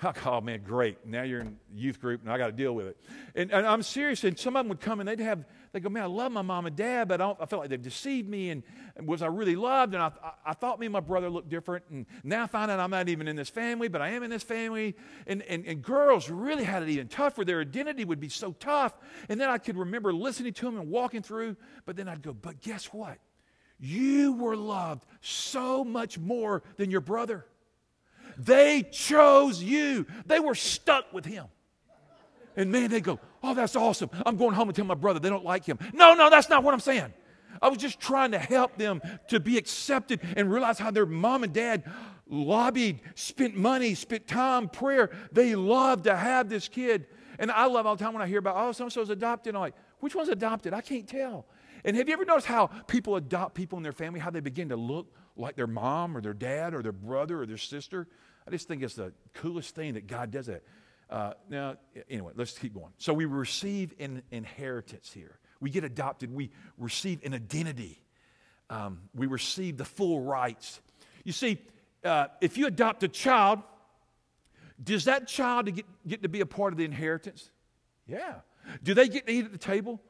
Oh, 0.24 0.40
man, 0.40 0.62
great. 0.62 1.04
Now 1.06 1.22
you're 1.22 1.40
in 1.40 1.56
youth 1.74 2.00
group, 2.00 2.22
and 2.22 2.30
I 2.32 2.38
got 2.38 2.46
to 2.46 2.52
deal 2.52 2.74
with 2.74 2.86
it. 2.86 2.96
And, 3.34 3.50
and, 3.52 3.66
I'm 3.66 3.82
serious. 3.82 4.24
And 4.24 4.38
some 4.38 4.56
of 4.56 4.64
them 4.64 4.68
would 4.68 4.80
come 4.80 5.00
and 5.00 5.08
they'd 5.08 5.20
have, 5.20 5.44
they 5.72 5.80
go, 5.80 5.88
Man, 5.88 6.02
I 6.02 6.06
love 6.06 6.32
my 6.32 6.42
mom 6.42 6.66
and 6.66 6.76
dad, 6.76 7.08
but 7.08 7.20
I, 7.20 7.34
I 7.40 7.46
felt 7.46 7.60
like 7.60 7.70
they've 7.70 7.82
deceived 7.82 8.28
me. 8.28 8.50
And, 8.50 8.62
and 8.96 9.06
was 9.06 9.22
I 9.22 9.26
really 9.26 9.56
loved? 9.56 9.94
And 9.94 10.02
I, 10.02 10.12
I, 10.22 10.32
I, 10.46 10.52
thought 10.54 10.78
me 10.80 10.86
and 10.86 10.92
my 10.92 11.00
brother 11.00 11.28
looked 11.28 11.48
different. 11.48 11.84
And 11.90 12.06
now 12.24 12.44
I 12.44 12.46
find 12.46 12.70
out 12.70 12.80
I'm 12.80 12.90
not 12.90 13.08
even 13.08 13.28
in 13.28 13.36
this 13.36 13.48
family, 13.48 13.88
but 13.88 14.00
I 14.00 14.10
am 14.10 14.22
in 14.22 14.30
this 14.30 14.42
family. 14.42 14.96
And, 15.26 15.42
and, 15.42 15.64
and 15.66 15.82
girls 15.82 16.30
really 16.30 16.64
had 16.64 16.82
it 16.82 16.88
even 16.88 17.08
tougher. 17.08 17.44
Their 17.44 17.60
identity 17.60 18.04
would 18.04 18.20
be 18.20 18.28
so 18.28 18.52
tough. 18.52 18.94
And 19.28 19.40
then 19.40 19.48
I 19.48 19.58
could 19.58 19.76
remember 19.76 20.12
listening 20.12 20.52
to 20.54 20.66
them 20.66 20.78
and 20.78 20.88
walking 20.88 21.22
through. 21.22 21.56
But 21.84 21.96
then 21.96 22.08
I'd 22.08 22.22
go, 22.22 22.32
But 22.32 22.60
guess 22.60 22.86
what? 22.86 23.18
You 23.78 24.34
were 24.34 24.56
loved 24.56 25.04
so 25.20 25.84
much 25.84 26.18
more 26.18 26.62
than 26.76 26.90
your 26.90 27.00
brother. 27.00 27.46
They 28.38 28.82
chose 28.90 29.62
you. 29.62 30.06
They 30.26 30.40
were 30.40 30.54
stuck 30.54 31.12
with 31.12 31.24
him. 31.24 31.46
And 32.56 32.70
man, 32.70 32.90
they 32.90 33.00
go, 33.00 33.18
Oh, 33.42 33.54
that's 33.54 33.74
awesome. 33.74 34.10
I'm 34.24 34.36
going 34.36 34.54
home 34.54 34.68
and 34.68 34.76
tell 34.76 34.84
my 34.84 34.94
brother 34.94 35.18
they 35.18 35.28
don't 35.28 35.44
like 35.44 35.64
him. 35.64 35.78
No, 35.92 36.14
no, 36.14 36.30
that's 36.30 36.48
not 36.48 36.62
what 36.62 36.74
I'm 36.74 36.80
saying. 36.80 37.12
I 37.60 37.68
was 37.68 37.78
just 37.78 38.00
trying 38.00 38.30
to 38.32 38.38
help 38.38 38.76
them 38.76 39.02
to 39.28 39.40
be 39.40 39.58
accepted 39.58 40.20
and 40.36 40.50
realize 40.50 40.78
how 40.78 40.90
their 40.90 41.06
mom 41.06 41.44
and 41.44 41.52
dad 41.52 41.84
lobbied, 42.26 43.00
spent 43.14 43.56
money, 43.56 43.94
spent 43.94 44.26
time, 44.26 44.68
prayer. 44.68 45.10
They 45.32 45.54
loved 45.54 46.04
to 46.04 46.16
have 46.16 46.48
this 46.48 46.68
kid. 46.68 47.06
And 47.38 47.50
I 47.50 47.66
love 47.66 47.86
all 47.86 47.96
the 47.96 48.04
time 48.04 48.14
when 48.14 48.22
I 48.22 48.26
hear 48.26 48.38
about, 48.38 48.56
oh, 48.56 48.72
so 48.72 48.84
and 48.84 48.92
so's 48.92 49.10
adopted. 49.10 49.54
I'm 49.54 49.60
like, 49.60 49.74
which 50.00 50.14
one's 50.14 50.28
adopted? 50.28 50.72
I 50.72 50.80
can't 50.80 51.06
tell. 51.06 51.46
And 51.84 51.96
have 51.96 52.08
you 52.08 52.14
ever 52.14 52.24
noticed 52.24 52.46
how 52.46 52.68
people 52.86 53.16
adopt 53.16 53.54
people 53.54 53.76
in 53.76 53.82
their 53.82 53.92
family, 53.92 54.20
how 54.20 54.30
they 54.30 54.40
begin 54.40 54.68
to 54.68 54.76
look 54.76 55.12
like 55.36 55.56
their 55.56 55.66
mom 55.66 56.16
or 56.16 56.20
their 56.20 56.34
dad 56.34 56.74
or 56.74 56.82
their 56.82 56.92
brother 56.92 57.42
or 57.42 57.46
their 57.46 57.56
sister? 57.56 58.06
I 58.46 58.50
just 58.50 58.68
think 58.68 58.82
it's 58.82 58.94
the 58.94 59.12
coolest 59.34 59.74
thing 59.74 59.94
that 59.94 60.06
God 60.06 60.30
does 60.30 60.46
that. 60.46 60.62
Uh, 61.08 61.34
now, 61.48 61.76
anyway, 62.08 62.32
let's 62.34 62.58
keep 62.58 62.74
going. 62.74 62.92
So 62.98 63.12
we 63.12 63.26
receive 63.26 63.94
an 63.98 64.22
inheritance 64.30 65.12
here. 65.12 65.38
We 65.60 65.70
get 65.70 65.84
adopted. 65.84 66.34
We 66.34 66.50
receive 66.78 67.20
an 67.24 67.34
identity. 67.34 68.02
Um, 68.70 69.02
we 69.14 69.26
receive 69.26 69.76
the 69.76 69.84
full 69.84 70.22
rights. 70.22 70.80
You 71.24 71.32
see, 71.32 71.58
uh, 72.04 72.28
if 72.40 72.56
you 72.56 72.66
adopt 72.66 73.02
a 73.02 73.08
child, 73.08 73.60
does 74.82 75.04
that 75.04 75.28
child 75.28 75.72
get, 75.74 75.86
get 76.06 76.22
to 76.22 76.28
be 76.28 76.40
a 76.40 76.46
part 76.46 76.72
of 76.72 76.78
the 76.78 76.84
inheritance? 76.84 77.50
Yeah. 78.06 78.36
Do 78.82 78.94
they 78.94 79.08
get 79.08 79.26
to 79.26 79.32
eat 79.32 79.44
at 79.44 79.52
the 79.52 79.58
table? 79.58 80.00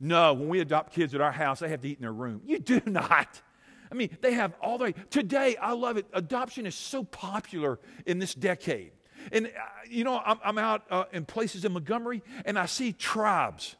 No. 0.00 0.32
When 0.32 0.48
we 0.48 0.60
adopt 0.60 0.94
kids 0.94 1.14
at 1.14 1.20
our 1.20 1.32
house, 1.32 1.60
they 1.60 1.68
have 1.68 1.80
to 1.82 1.88
eat 1.88 1.98
in 1.98 2.02
their 2.02 2.12
room. 2.12 2.40
You 2.44 2.58
do 2.58 2.80
not. 2.86 3.42
I 3.90 3.94
mean, 3.94 4.16
they 4.20 4.32
have 4.32 4.54
all 4.60 4.78
the. 4.78 4.92
Today, 5.10 5.56
I 5.56 5.72
love 5.72 5.96
it. 5.96 6.06
Adoption 6.12 6.66
is 6.66 6.74
so 6.74 7.04
popular 7.04 7.78
in 8.04 8.18
this 8.18 8.34
decade. 8.34 8.92
And, 9.32 9.46
uh, 9.46 9.50
you 9.88 10.04
know, 10.04 10.20
I'm, 10.24 10.38
I'm 10.44 10.58
out 10.58 10.84
uh, 10.90 11.04
in 11.12 11.24
places 11.24 11.64
in 11.64 11.72
Montgomery 11.72 12.22
and 12.44 12.58
I 12.58 12.66
see 12.66 12.92
tribes. 12.92 13.76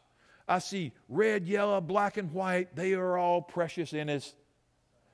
I 0.48 0.58
see 0.60 0.92
red, 1.08 1.46
yellow, 1.46 1.80
black, 1.80 2.16
and 2.16 2.32
white. 2.32 2.74
They 2.74 2.94
are 2.94 3.16
all 3.16 3.42
precious 3.42 3.92
in 3.92 4.08
His 4.08 4.34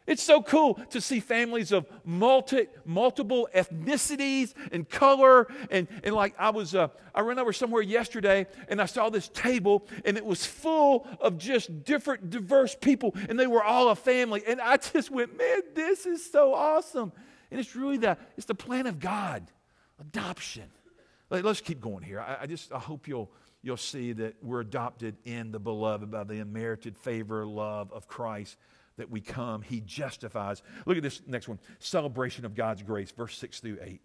it's 0.07 0.22
so 0.22 0.42
cool 0.42 0.74
to 0.90 1.00
see 1.00 1.20
families 1.20 1.70
of 1.70 1.86
multi, 2.05 2.66
multiple 2.84 3.48
ethnicities 3.55 4.53
and 4.72 4.88
color. 4.88 5.46
And, 5.70 5.86
and 6.03 6.14
like 6.14 6.34
I 6.38 6.50
was, 6.50 6.74
uh, 6.74 6.88
I 7.14 7.20
ran 7.20 7.38
over 7.38 7.53
somewhere 7.53 7.82
yesterday 7.82 8.46
and 8.68 8.82
I 8.82 8.86
saw 8.86 9.11
this 9.11 9.28
table 9.28 9.86
and 10.05 10.16
it 10.16 10.24
was 10.24 10.44
full 10.44 11.07
of 11.20 11.38
just 11.38 11.84
different, 11.84 12.30
diverse 12.30 12.74
people 12.74 13.14
and 13.28 13.38
they 13.38 13.46
were 13.46 13.62
all 13.62 13.90
a 13.90 13.96
family. 13.96 14.42
And 14.46 14.61
I 14.61 14.76
just 14.92 15.11
went, 15.11 15.36
man, 15.38 15.61
this 15.74 16.05
is 16.05 16.28
so 16.30 16.53
awesome. 16.53 17.12
And 17.50 17.61
it's 17.61 17.76
really 17.76 17.98
the, 17.98 18.16
it's 18.36 18.46
the 18.46 18.55
plan 18.55 18.86
of 18.88 18.98
God, 18.98 19.44
adoption. 20.00 20.68
Like, 21.30 21.44
let's 21.44 21.61
keep 21.61 21.80
going 21.80 22.03
here. 22.03 22.20
I, 22.20 22.38
I 22.42 22.46
just, 22.46 22.72
I 22.72 22.78
hope 22.78 23.07
you'll, 23.07 23.30
you'll 23.62 23.76
see 23.76 24.12
that 24.14 24.34
we're 24.42 24.61
adopted 24.61 25.16
in 25.24 25.53
the 25.53 25.61
beloved 25.61 26.11
by 26.11 26.24
the 26.24 26.40
unmerited 26.40 26.96
favor, 26.96 27.46
love 27.46 27.92
of 27.92 28.09
Christ 28.09 28.57
that 28.97 29.11
we 29.11 29.20
come, 29.20 29.62
he 29.62 29.80
justifies. 29.80 30.62
Look 30.86 30.97
at 30.97 31.03
this 31.03 31.22
next 31.26 31.49
one 31.49 31.59
celebration 31.78 32.45
of 32.45 32.55
God's 32.55 32.82
grace, 32.82 33.11
verse 33.11 33.36
6 33.38 33.61
through 33.61 33.78
8. 33.80 34.01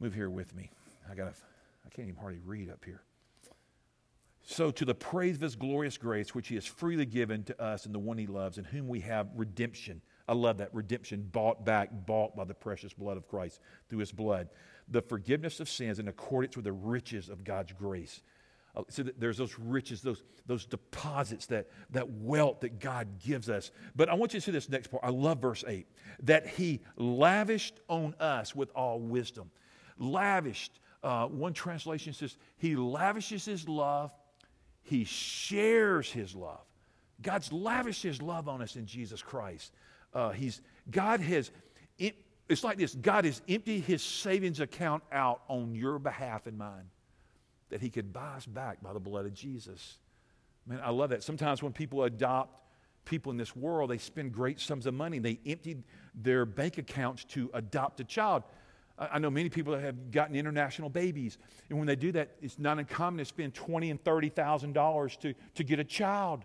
Move 0.00 0.14
here 0.14 0.30
with 0.30 0.54
me. 0.54 0.70
I 1.10 1.14
got 1.14 1.34
to 1.34 1.42
I 1.88 1.94
can't 1.94 2.08
even 2.08 2.20
hardly 2.20 2.40
read 2.44 2.70
up 2.70 2.84
here. 2.84 3.02
So, 4.42 4.70
to 4.70 4.84
the 4.84 4.94
praise 4.94 5.36
of 5.36 5.42
his 5.42 5.56
glorious 5.56 5.98
grace, 5.98 6.34
which 6.34 6.48
he 6.48 6.54
has 6.54 6.66
freely 6.66 7.06
given 7.06 7.44
to 7.44 7.62
us 7.62 7.86
and 7.86 7.94
the 7.94 7.98
one 7.98 8.16
he 8.16 8.26
loves, 8.26 8.58
in 8.58 8.64
whom 8.64 8.88
we 8.88 9.00
have 9.00 9.28
redemption. 9.34 10.00
I 10.26 10.34
love 10.34 10.58
that 10.58 10.74
redemption, 10.74 11.28
bought 11.32 11.64
back, 11.64 11.90
bought 12.06 12.36
by 12.36 12.44
the 12.44 12.54
precious 12.54 12.92
blood 12.92 13.16
of 13.16 13.28
Christ 13.28 13.60
through 13.88 14.00
his 14.00 14.12
blood. 14.12 14.48
The 14.88 15.02
forgiveness 15.02 15.60
of 15.60 15.68
sins 15.68 15.98
in 15.98 16.08
accordance 16.08 16.56
with 16.56 16.64
the 16.64 16.72
riches 16.72 17.28
of 17.28 17.44
God's 17.44 17.72
grace 17.72 18.22
so 18.88 19.02
there's 19.02 19.38
those 19.38 19.58
riches, 19.58 20.02
those, 20.02 20.22
those 20.46 20.64
deposits, 20.64 21.46
that, 21.46 21.68
that 21.90 22.08
wealth 22.10 22.60
that 22.60 22.78
God 22.78 23.18
gives 23.18 23.48
us. 23.48 23.70
But 23.96 24.08
I 24.08 24.14
want 24.14 24.34
you 24.34 24.40
to 24.40 24.44
see 24.44 24.52
this 24.52 24.68
next 24.68 24.88
part. 24.88 25.02
I 25.04 25.10
love 25.10 25.38
verse 25.40 25.64
8 25.66 25.86
that 26.24 26.46
He 26.46 26.80
lavished 26.96 27.80
on 27.88 28.14
us 28.20 28.54
with 28.54 28.70
all 28.74 29.00
wisdom. 29.00 29.50
Lavished, 29.98 30.80
uh, 31.02 31.26
one 31.26 31.52
translation 31.52 32.12
says, 32.12 32.36
He 32.56 32.76
lavishes 32.76 33.44
His 33.44 33.68
love, 33.68 34.12
He 34.82 35.04
shares 35.04 36.10
His 36.10 36.34
love. 36.34 36.64
God's 37.20 37.52
lavished 37.52 38.02
His 38.02 38.22
love 38.22 38.48
on 38.48 38.62
us 38.62 38.76
in 38.76 38.86
Jesus 38.86 39.22
Christ. 39.22 39.74
Uh, 40.14 40.30
he's, 40.30 40.60
God 40.90 41.20
has, 41.20 41.50
it's 41.98 42.64
like 42.64 42.78
this 42.78 42.94
God 42.94 43.24
has 43.24 43.42
emptied 43.48 43.84
His 43.84 44.02
savings 44.02 44.60
account 44.60 45.02
out 45.12 45.42
on 45.48 45.74
your 45.74 45.98
behalf 45.98 46.46
and 46.46 46.56
mine 46.56 46.90
that 47.70 47.80
he 47.80 47.90
could 47.90 48.12
buy 48.12 48.34
us 48.34 48.46
back 48.46 48.82
by 48.82 48.92
the 48.92 49.00
blood 49.00 49.26
of 49.26 49.34
Jesus. 49.34 49.98
Man, 50.66 50.80
I 50.82 50.90
love 50.90 51.10
that. 51.10 51.22
Sometimes 51.22 51.62
when 51.62 51.72
people 51.72 52.04
adopt 52.04 52.62
people 53.04 53.32
in 53.32 53.38
this 53.38 53.56
world, 53.56 53.90
they 53.90 53.98
spend 53.98 54.32
great 54.32 54.60
sums 54.60 54.86
of 54.86 54.94
money. 54.94 55.18
They 55.18 55.40
empty 55.46 55.78
their 56.14 56.44
bank 56.44 56.78
accounts 56.78 57.24
to 57.26 57.50
adopt 57.54 58.00
a 58.00 58.04
child. 58.04 58.42
I 58.98 59.18
know 59.18 59.30
many 59.30 59.48
people 59.48 59.74
that 59.74 59.82
have 59.82 60.10
gotten 60.10 60.34
international 60.34 60.88
babies, 60.88 61.38
and 61.68 61.78
when 61.78 61.86
they 61.86 61.94
do 61.94 62.10
that, 62.12 62.30
it's 62.42 62.58
not 62.58 62.78
uncommon 62.78 63.18
to 63.18 63.24
spend 63.24 63.54
twenty 63.54 63.90
and 63.90 64.02
thirty 64.02 64.28
thousand 64.28 64.72
dollars 64.72 65.16
to 65.18 65.34
to 65.54 65.62
get 65.62 65.78
a 65.78 65.84
child, 65.84 66.44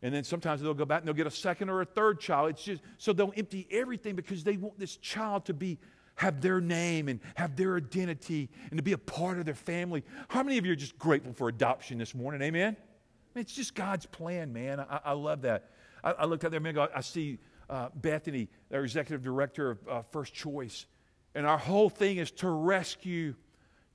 and 0.00 0.14
then 0.14 0.24
sometimes 0.24 0.62
they'll 0.62 0.72
go 0.72 0.86
back 0.86 1.00
and 1.00 1.08
they'll 1.08 1.14
get 1.14 1.26
a 1.26 1.30
second 1.30 1.68
or 1.68 1.82
a 1.82 1.84
third 1.84 2.20
child. 2.20 2.50
It's 2.50 2.64
just 2.64 2.80
so 2.96 3.12
they'll 3.12 3.34
empty 3.36 3.68
everything 3.70 4.16
because 4.16 4.42
they 4.44 4.56
want 4.56 4.78
this 4.78 4.96
child 4.96 5.44
to 5.44 5.52
be 5.52 5.78
have 6.16 6.40
their 6.40 6.60
name 6.60 7.08
and 7.08 7.20
have 7.34 7.56
their 7.56 7.76
identity 7.76 8.48
and 8.70 8.78
to 8.78 8.82
be 8.82 8.92
a 8.92 8.98
part 8.98 9.38
of 9.38 9.44
their 9.44 9.54
family. 9.54 10.04
How 10.28 10.42
many 10.42 10.58
of 10.58 10.66
you 10.66 10.72
are 10.72 10.76
just 10.76 10.98
grateful 10.98 11.32
for 11.32 11.48
adoption 11.48 11.98
this 11.98 12.14
morning? 12.14 12.42
Amen? 12.42 12.76
it's 13.36 13.52
just 13.52 13.74
God's 13.74 14.06
plan, 14.06 14.52
man. 14.52 14.78
I, 14.78 15.00
I 15.06 15.12
love 15.12 15.42
that. 15.42 15.70
I, 16.02 16.12
I, 16.12 16.24
looked 16.24 16.44
out 16.44 16.52
there 16.52 16.58
a 16.58 16.62
minute 16.62 16.80
ago. 16.80 16.92
I 16.94 17.00
see 17.00 17.38
uh, 17.68 17.88
Bethany, 17.94 18.48
our 18.72 18.84
executive 18.84 19.22
director 19.22 19.72
of 19.72 19.88
uh, 19.88 20.02
First 20.12 20.34
Choice. 20.34 20.86
And 21.34 21.46
our 21.46 21.58
whole 21.58 21.90
thing 21.90 22.18
is 22.18 22.30
to 22.32 22.48
rescue 22.48 23.34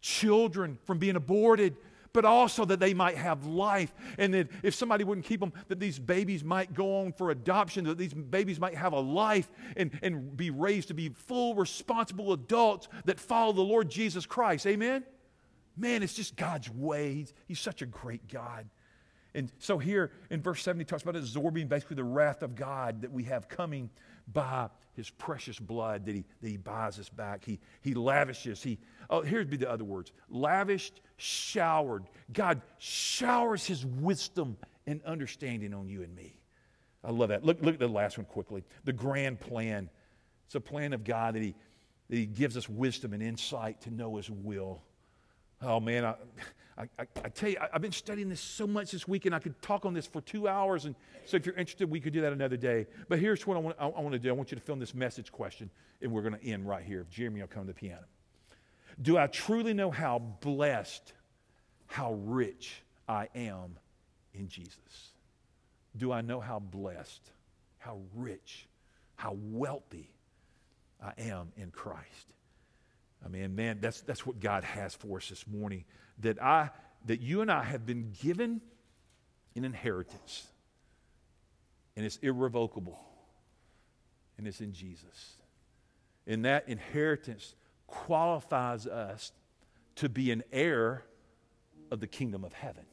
children 0.02 0.78
from 0.84 0.98
being 0.98 1.16
aborted 1.16 1.78
but 2.14 2.26
also 2.26 2.66
that 2.66 2.80
they 2.80 2.94
might 2.94 3.18
have 3.18 3.46
life. 3.46 3.94
And 4.18 4.34
that 4.34 4.50
if 4.64 4.76
somebody 4.76 5.04
wouldn't 5.04 5.26
keep 5.26 5.40
them, 5.40 5.54
that 5.68 5.80
these 5.80 6.00
babies 6.00 6.44
might 6.44 6.74
go 6.74 7.02
on 7.02 7.14
for 7.14 7.32
adoption, 7.32 7.86
that 7.86 7.98
these 7.98 8.14
babies 8.14 8.60
might 8.60 8.76
have 8.76 8.94
a 8.94 9.00
life 9.00 9.50
and, 9.78 9.98
and 10.02 10.36
be 10.36 10.50
raised 10.50 10.90
to 10.90 10.94
be 10.94 11.10
full, 11.10 11.56
responsible 11.56 12.34
adults 12.34 12.88
that 13.06 13.20
follow 13.20 13.54
the 13.54 13.62
Lord 13.62 13.90
Jesus 13.90 14.26
Christ. 14.26 14.66
Amen? 14.66 15.04
Man, 15.78 16.04
it's 16.04 16.14
just 16.14 16.36
God's 16.36 16.70
way. 16.70 17.14
He's, 17.14 17.34
he's 17.48 17.60
such 17.60 17.82
a 17.82 17.86
great 17.86 18.28
God. 18.28 18.68
And 19.36 19.52
so 19.60 19.78
here 19.78 20.12
in 20.30 20.42
verse 20.42 20.62
7, 20.64 20.80
he 20.80 20.86
talks 20.86 21.04
about 21.04 21.16
absorbing 21.16 21.68
basically 21.68 21.96
the 21.96 22.04
wrath 22.04 22.42
of 22.42 22.56
God 22.56 23.02
that 23.02 23.12
we 23.12 23.26
have 23.26 23.48
coming 23.48 23.90
by 24.34 24.70
his 24.94 25.10
precious 25.10 25.58
blood 25.60 26.06
that 26.06 26.16
he, 26.16 26.26
that 26.42 26.50
he 26.50 26.58
buys 26.58 27.00
us 27.00 27.10
back. 27.10 27.44
He, 27.46 27.60
he 27.82 27.94
lavishes. 27.94 28.62
He, 28.62 28.80
oh, 29.10 29.22
here's 29.22 29.46
be 29.46 29.58
the 29.58 29.70
other 29.70 29.84
words 29.84 30.12
lavished, 30.30 31.02
showered. 31.18 32.04
God 32.34 32.62
showers 32.78 33.66
his 33.66 33.86
wisdom 33.86 34.58
and 34.86 35.02
understanding 35.04 35.74
on 35.74 35.88
you 35.88 36.04
and 36.04 36.16
me. 36.16 36.36
I 37.04 37.12
love 37.12 37.30
that. 37.30 37.46
Look, 37.46 37.62
look 37.62 37.76
at 37.76 37.80
the 37.80 37.88
last 37.88 38.18
one 38.18 38.26
quickly. 38.26 38.64
The 38.84 38.94
grand 38.94 39.40
plan. 39.40 39.90
It's 40.46 40.56
a 40.56 40.60
plan 40.60 40.94
of 40.94 41.04
God 41.04 41.36
that 41.36 41.44
he, 41.44 41.56
that 42.10 42.16
he 42.16 42.26
gives 42.26 42.58
us 42.58 42.68
wisdom 42.68 43.14
and 43.14 43.24
insight 43.24 43.82
to 43.82 43.92
know 43.92 44.18
his 44.18 44.30
will. 44.30 44.82
Oh, 45.62 45.80
man, 45.80 46.06
I, 46.06 46.16
I, 46.80 46.84
I, 46.98 47.06
I 47.26 47.30
tell 47.30 47.50
you, 47.50 47.58
I, 47.60 47.68
have 47.74 47.82
been 47.82 47.92
studying 47.92 48.30
this 48.30 48.40
so 48.40 48.66
much 48.66 48.92
this 48.92 49.08
week, 49.08 49.26
and 49.26 49.36
I 49.36 49.40
could 49.40 49.62
talk 49.62 49.86
on 49.86 49.94
this 49.94 50.08
for 50.08 50.22
two 50.22 50.48
hours. 50.48 50.86
And 50.86 50.96
so, 51.26 51.36
if 51.36 51.46
you're 51.46 51.56
interested, 51.56 51.90
we 51.90 52.00
could 52.00 52.14
do 52.14 52.22
that 52.22 52.32
another 52.32 52.56
day. 52.56 52.88
But 53.10 53.20
here's 53.20 53.46
what 53.46 53.58
I 53.58 53.60
want, 53.60 53.76
I, 53.80 53.88
I 53.88 54.02
want 54.02 54.14
to 54.14 54.20
do 54.20 54.30
I 54.30 54.32
want 54.32 54.52
you 54.52 54.58
to 54.58 54.64
fill 54.64 54.74
in 54.74 54.80
this 54.80 54.96
message 54.96 55.32
question, 55.32 55.70
and 56.02 56.12
we're 56.12 56.22
going 56.22 56.36
to 56.36 56.44
end 56.44 56.68
right 56.68 56.84
here. 56.84 57.06
Jeremy 57.12 57.42
will 57.42 57.48
come 57.48 57.64
to 57.64 57.68
the 57.68 57.74
piano. 57.74 58.06
Do 59.02 59.18
I 59.18 59.28
truly 59.28 59.74
know 59.74 59.92
how 59.92 60.20
blessed, 60.20 61.14
how 61.88 62.14
rich 62.14 62.82
I 63.08 63.28
am 63.36 63.78
in 64.34 64.48
Jesus? 64.48 65.12
Do 65.98 66.12
I 66.12 66.22
know 66.22 66.40
how 66.40 66.60
blessed, 66.60 67.32
how 67.78 68.00
rich, 68.16 68.68
how 69.16 69.38
wealthy 69.42 70.10
I 71.04 71.14
am 71.18 71.52
in 71.58 71.72
Christ? 71.72 72.28
I 73.24 73.28
mean, 73.28 73.56
man, 73.56 73.80
that's, 73.82 74.02
that's 74.02 74.26
what 74.26 74.40
God 74.40 74.64
has 74.64 74.96
for 74.96 75.18
us 75.18 75.28
this 75.30 75.46
morning. 75.48 75.84
That 76.20 76.42
I, 76.42 76.70
that 77.06 77.22
you 77.22 77.42
and 77.42 77.52
I 77.52 77.64
have 77.64 77.86
been 77.86 78.14
given 78.22 78.62
an 79.56 79.66
inheritance. 79.66 80.48
And 81.96 82.06
it's 82.06 82.18
irrevocable. 82.18 83.00
And 84.38 84.48
it's 84.48 84.62
in 84.62 84.74
Jesus. 84.74 85.36
And 86.28 86.46
that 86.46 86.70
inheritance 86.70 87.56
qualifies 87.88 88.88
us 88.88 89.32
to 89.96 90.10
be 90.10 90.32
an 90.32 90.44
heir 90.52 91.04
of 91.92 92.00
the 92.00 92.08
kingdom 92.08 92.44
of 92.44 92.54
heaven. 92.54 92.86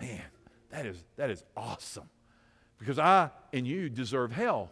Man, 0.00 0.22
that 0.70 0.86
is, 0.86 1.02
that 1.16 1.30
is 1.30 1.42
awesome. 1.56 2.08
Because 2.78 2.98
I 2.98 3.30
and 3.52 3.66
you 3.66 3.90
deserve 3.90 4.32
hell 4.32 4.70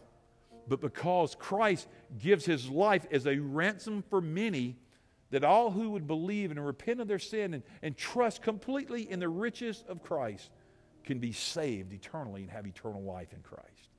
but 0.69 0.79
because 0.79 1.35
Christ 1.35 1.87
gives 2.19 2.45
his 2.45 2.69
life 2.69 3.05
as 3.11 3.25
a 3.25 3.37
ransom 3.37 4.03
for 4.09 4.21
many, 4.21 4.77
that 5.31 5.43
all 5.43 5.71
who 5.71 5.91
would 5.91 6.07
believe 6.07 6.51
and 6.51 6.65
repent 6.65 6.99
of 6.99 7.07
their 7.07 7.19
sin 7.19 7.53
and, 7.53 7.63
and 7.81 7.95
trust 7.95 8.41
completely 8.41 9.09
in 9.09 9.19
the 9.19 9.29
riches 9.29 9.83
of 9.87 10.01
Christ 10.01 10.49
can 11.03 11.19
be 11.19 11.31
saved 11.31 11.93
eternally 11.93 12.41
and 12.41 12.51
have 12.51 12.65
eternal 12.65 13.01
life 13.01 13.33
in 13.33 13.41
Christ. 13.41 13.89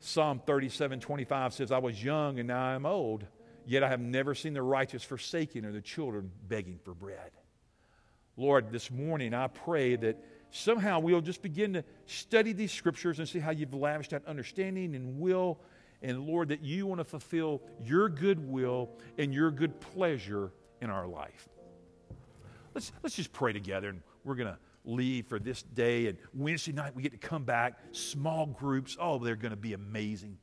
Psalm 0.00 0.40
37 0.44 1.00
25 1.00 1.54
says, 1.54 1.70
I 1.70 1.78
was 1.78 2.02
young 2.02 2.38
and 2.38 2.48
now 2.48 2.64
I 2.64 2.74
am 2.74 2.86
old, 2.86 3.24
yet 3.64 3.84
I 3.84 3.88
have 3.88 4.00
never 4.00 4.34
seen 4.34 4.52
the 4.52 4.62
righteous 4.62 5.04
forsaken 5.04 5.64
or 5.64 5.72
the 5.72 5.80
children 5.80 6.30
begging 6.48 6.78
for 6.82 6.92
bread. 6.92 7.30
Lord, 8.36 8.72
this 8.72 8.90
morning 8.90 9.32
I 9.34 9.46
pray 9.46 9.94
that 9.96 10.18
somehow 10.50 10.98
we'll 10.98 11.20
just 11.20 11.42
begin 11.42 11.74
to 11.74 11.84
study 12.06 12.52
these 12.52 12.72
scriptures 12.72 13.18
and 13.18 13.28
see 13.28 13.38
how 13.38 13.52
you've 13.52 13.74
lavished 13.74 14.12
out 14.12 14.24
understanding 14.26 14.96
and 14.96 15.20
will. 15.20 15.60
And 16.02 16.26
Lord, 16.26 16.48
that 16.48 16.62
you 16.62 16.86
want 16.86 17.00
to 17.00 17.04
fulfill 17.04 17.62
your 17.82 18.08
good 18.08 18.48
will 18.48 18.90
and 19.18 19.32
your 19.32 19.50
good 19.50 19.80
pleasure 19.80 20.52
in 20.80 20.90
our 20.90 21.06
life. 21.06 21.48
Let's, 22.74 22.92
let's 23.02 23.14
just 23.14 23.32
pray 23.32 23.52
together 23.52 23.88
and 23.88 24.02
we're 24.24 24.34
going 24.34 24.48
to 24.48 24.58
leave 24.84 25.26
for 25.26 25.38
this 25.38 25.62
day. 25.62 26.06
And 26.06 26.18
Wednesday 26.34 26.72
night, 26.72 26.96
we 26.96 27.02
get 27.02 27.12
to 27.12 27.18
come 27.18 27.44
back, 27.44 27.78
small 27.92 28.46
groups. 28.46 28.96
Oh, 29.00 29.18
they're 29.18 29.36
going 29.36 29.50
to 29.50 29.56
be 29.56 29.74
amazing. 29.74 30.38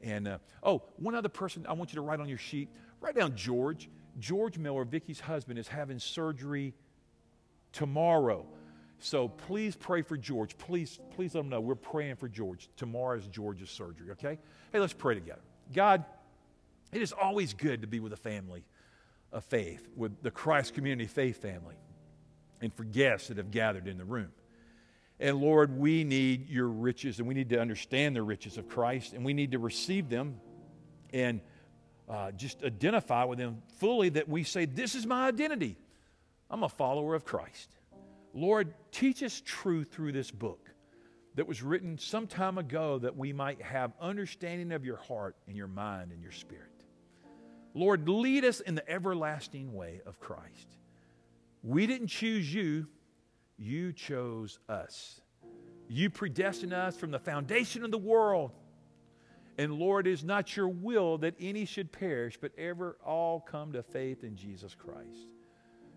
And 0.00 0.28
uh, 0.28 0.38
oh, 0.62 0.82
one 0.96 1.14
other 1.14 1.28
person 1.28 1.66
I 1.68 1.72
want 1.74 1.92
you 1.92 1.96
to 1.96 2.02
write 2.02 2.20
on 2.20 2.28
your 2.28 2.38
sheet 2.38 2.68
write 3.00 3.14
down 3.14 3.36
George. 3.36 3.90
George 4.18 4.58
Miller, 4.58 4.84
Vicky's 4.84 5.20
husband, 5.20 5.58
is 5.58 5.68
having 5.68 5.98
surgery 5.98 6.72
tomorrow. 7.72 8.46
So 8.98 9.28
please 9.28 9.76
pray 9.76 10.02
for 10.02 10.16
George. 10.16 10.56
Please, 10.56 10.98
please 11.14 11.34
let 11.34 11.44
him 11.44 11.50
know 11.50 11.60
we're 11.60 11.74
praying 11.74 12.16
for 12.16 12.28
George. 12.28 12.68
Tomorrow 12.76 13.18
is 13.18 13.26
George's 13.26 13.70
surgery, 13.70 14.10
okay? 14.12 14.38
Hey, 14.72 14.80
let's 14.80 14.92
pray 14.92 15.14
together. 15.14 15.42
God, 15.72 16.04
it 16.92 17.02
is 17.02 17.12
always 17.12 17.54
good 17.54 17.82
to 17.82 17.86
be 17.86 18.00
with 18.00 18.12
a 18.12 18.16
family 18.16 18.64
of 19.32 19.44
faith, 19.44 19.88
with 19.96 20.22
the 20.22 20.30
Christ 20.30 20.74
Community 20.74 21.06
Faith 21.06 21.42
family, 21.42 21.74
and 22.60 22.72
for 22.72 22.84
guests 22.84 23.28
that 23.28 23.36
have 23.36 23.50
gathered 23.50 23.88
in 23.88 23.98
the 23.98 24.04
room. 24.04 24.30
And 25.20 25.38
Lord, 25.38 25.76
we 25.76 26.04
need 26.04 26.48
your 26.48 26.68
riches, 26.68 27.18
and 27.18 27.28
we 27.28 27.34
need 27.34 27.50
to 27.50 27.60
understand 27.60 28.16
the 28.16 28.22
riches 28.22 28.56
of 28.56 28.68
Christ, 28.68 29.12
and 29.12 29.24
we 29.24 29.34
need 29.34 29.52
to 29.52 29.58
receive 29.58 30.08
them 30.08 30.40
and 31.12 31.40
uh, 32.08 32.32
just 32.32 32.62
identify 32.62 33.24
with 33.24 33.38
them 33.38 33.62
fully 33.78 34.08
that 34.10 34.28
we 34.28 34.44
say, 34.44 34.64
This 34.64 34.94
is 34.94 35.06
my 35.06 35.26
identity. 35.26 35.76
I'm 36.50 36.62
a 36.62 36.68
follower 36.68 37.14
of 37.14 37.24
Christ. 37.24 37.70
Lord, 38.34 38.74
teach 38.90 39.22
us 39.22 39.40
truth 39.44 39.92
through 39.92 40.12
this 40.12 40.30
book 40.30 40.68
that 41.36 41.46
was 41.46 41.62
written 41.62 41.96
some 41.98 42.26
time 42.26 42.58
ago 42.58 42.98
that 42.98 43.16
we 43.16 43.32
might 43.32 43.62
have 43.62 43.92
understanding 44.00 44.72
of 44.72 44.84
your 44.84 44.96
heart 44.96 45.36
and 45.46 45.56
your 45.56 45.68
mind 45.68 46.10
and 46.12 46.20
your 46.20 46.32
spirit. 46.32 46.68
Lord, 47.74 48.08
lead 48.08 48.44
us 48.44 48.60
in 48.60 48.74
the 48.74 48.88
everlasting 48.88 49.72
way 49.72 50.00
of 50.04 50.20
Christ. 50.20 50.76
We 51.62 51.86
didn't 51.86 52.08
choose 52.08 52.52
you, 52.52 52.88
you 53.56 53.92
chose 53.92 54.58
us. 54.68 55.20
You 55.88 56.10
predestined 56.10 56.72
us 56.72 56.96
from 56.96 57.10
the 57.10 57.18
foundation 57.18 57.84
of 57.84 57.90
the 57.90 57.98
world. 57.98 58.52
And 59.58 59.72
Lord, 59.74 60.06
it 60.06 60.12
is 60.12 60.24
not 60.24 60.56
your 60.56 60.68
will 60.68 61.18
that 61.18 61.34
any 61.38 61.64
should 61.64 61.92
perish, 61.92 62.36
but 62.40 62.52
ever 62.58 62.96
all 63.04 63.40
come 63.40 63.72
to 63.72 63.82
faith 63.82 64.24
in 64.24 64.36
Jesus 64.36 64.74
Christ. 64.74 65.33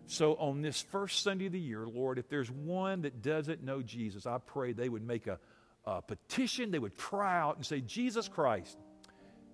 So, 0.10 0.36
on 0.36 0.62
this 0.62 0.82
first 0.82 1.22
Sunday 1.22 1.48
of 1.48 1.52
the 1.52 1.60
year, 1.60 1.86
Lord, 1.86 2.18
if 2.18 2.30
there's 2.30 2.50
one 2.50 3.02
that 3.02 3.22
doesn't 3.22 3.62
know 3.62 3.82
Jesus, 3.82 4.26
I 4.26 4.38
pray 4.38 4.72
they 4.72 4.88
would 4.88 5.06
make 5.06 5.28
a, 5.28 5.38
a 5.86 6.02
petition, 6.02 6.72
they 6.72 6.80
would 6.80 6.96
cry 6.96 7.38
out 7.38 7.58
and 7.58 7.66
say, 7.66 7.82
Jesus 7.82 8.30
Christ, 8.30 8.78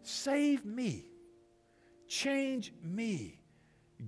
save 0.04 0.64
me, 0.64 1.06
change 2.08 2.72
me, 2.84 3.40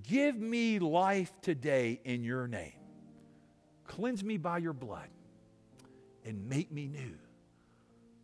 give 0.04 0.38
me 0.38 0.78
life 0.78 1.34
today 1.42 2.00
in 2.06 2.24
your 2.24 2.48
name. 2.48 2.74
Cleanse 3.88 4.24
me 4.24 4.38
by 4.38 4.60
your 4.60 4.74
blood 4.74 5.10
and 6.26 6.48
make 6.48 6.72
me 6.72 6.86
new. 6.88 7.16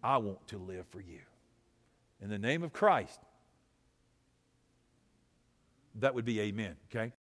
I 0.04 0.18
want 0.18 0.46
to 0.50 0.60
live 0.60 0.86
for 0.92 1.02
you. 1.02 1.22
In 2.22 2.30
the 2.30 2.40
name 2.40 2.62
of 2.62 2.72
Christ, 2.72 3.20
that 5.96 6.14
would 6.14 6.26
be 6.26 6.40
amen, 6.42 6.76
okay? 6.92 7.14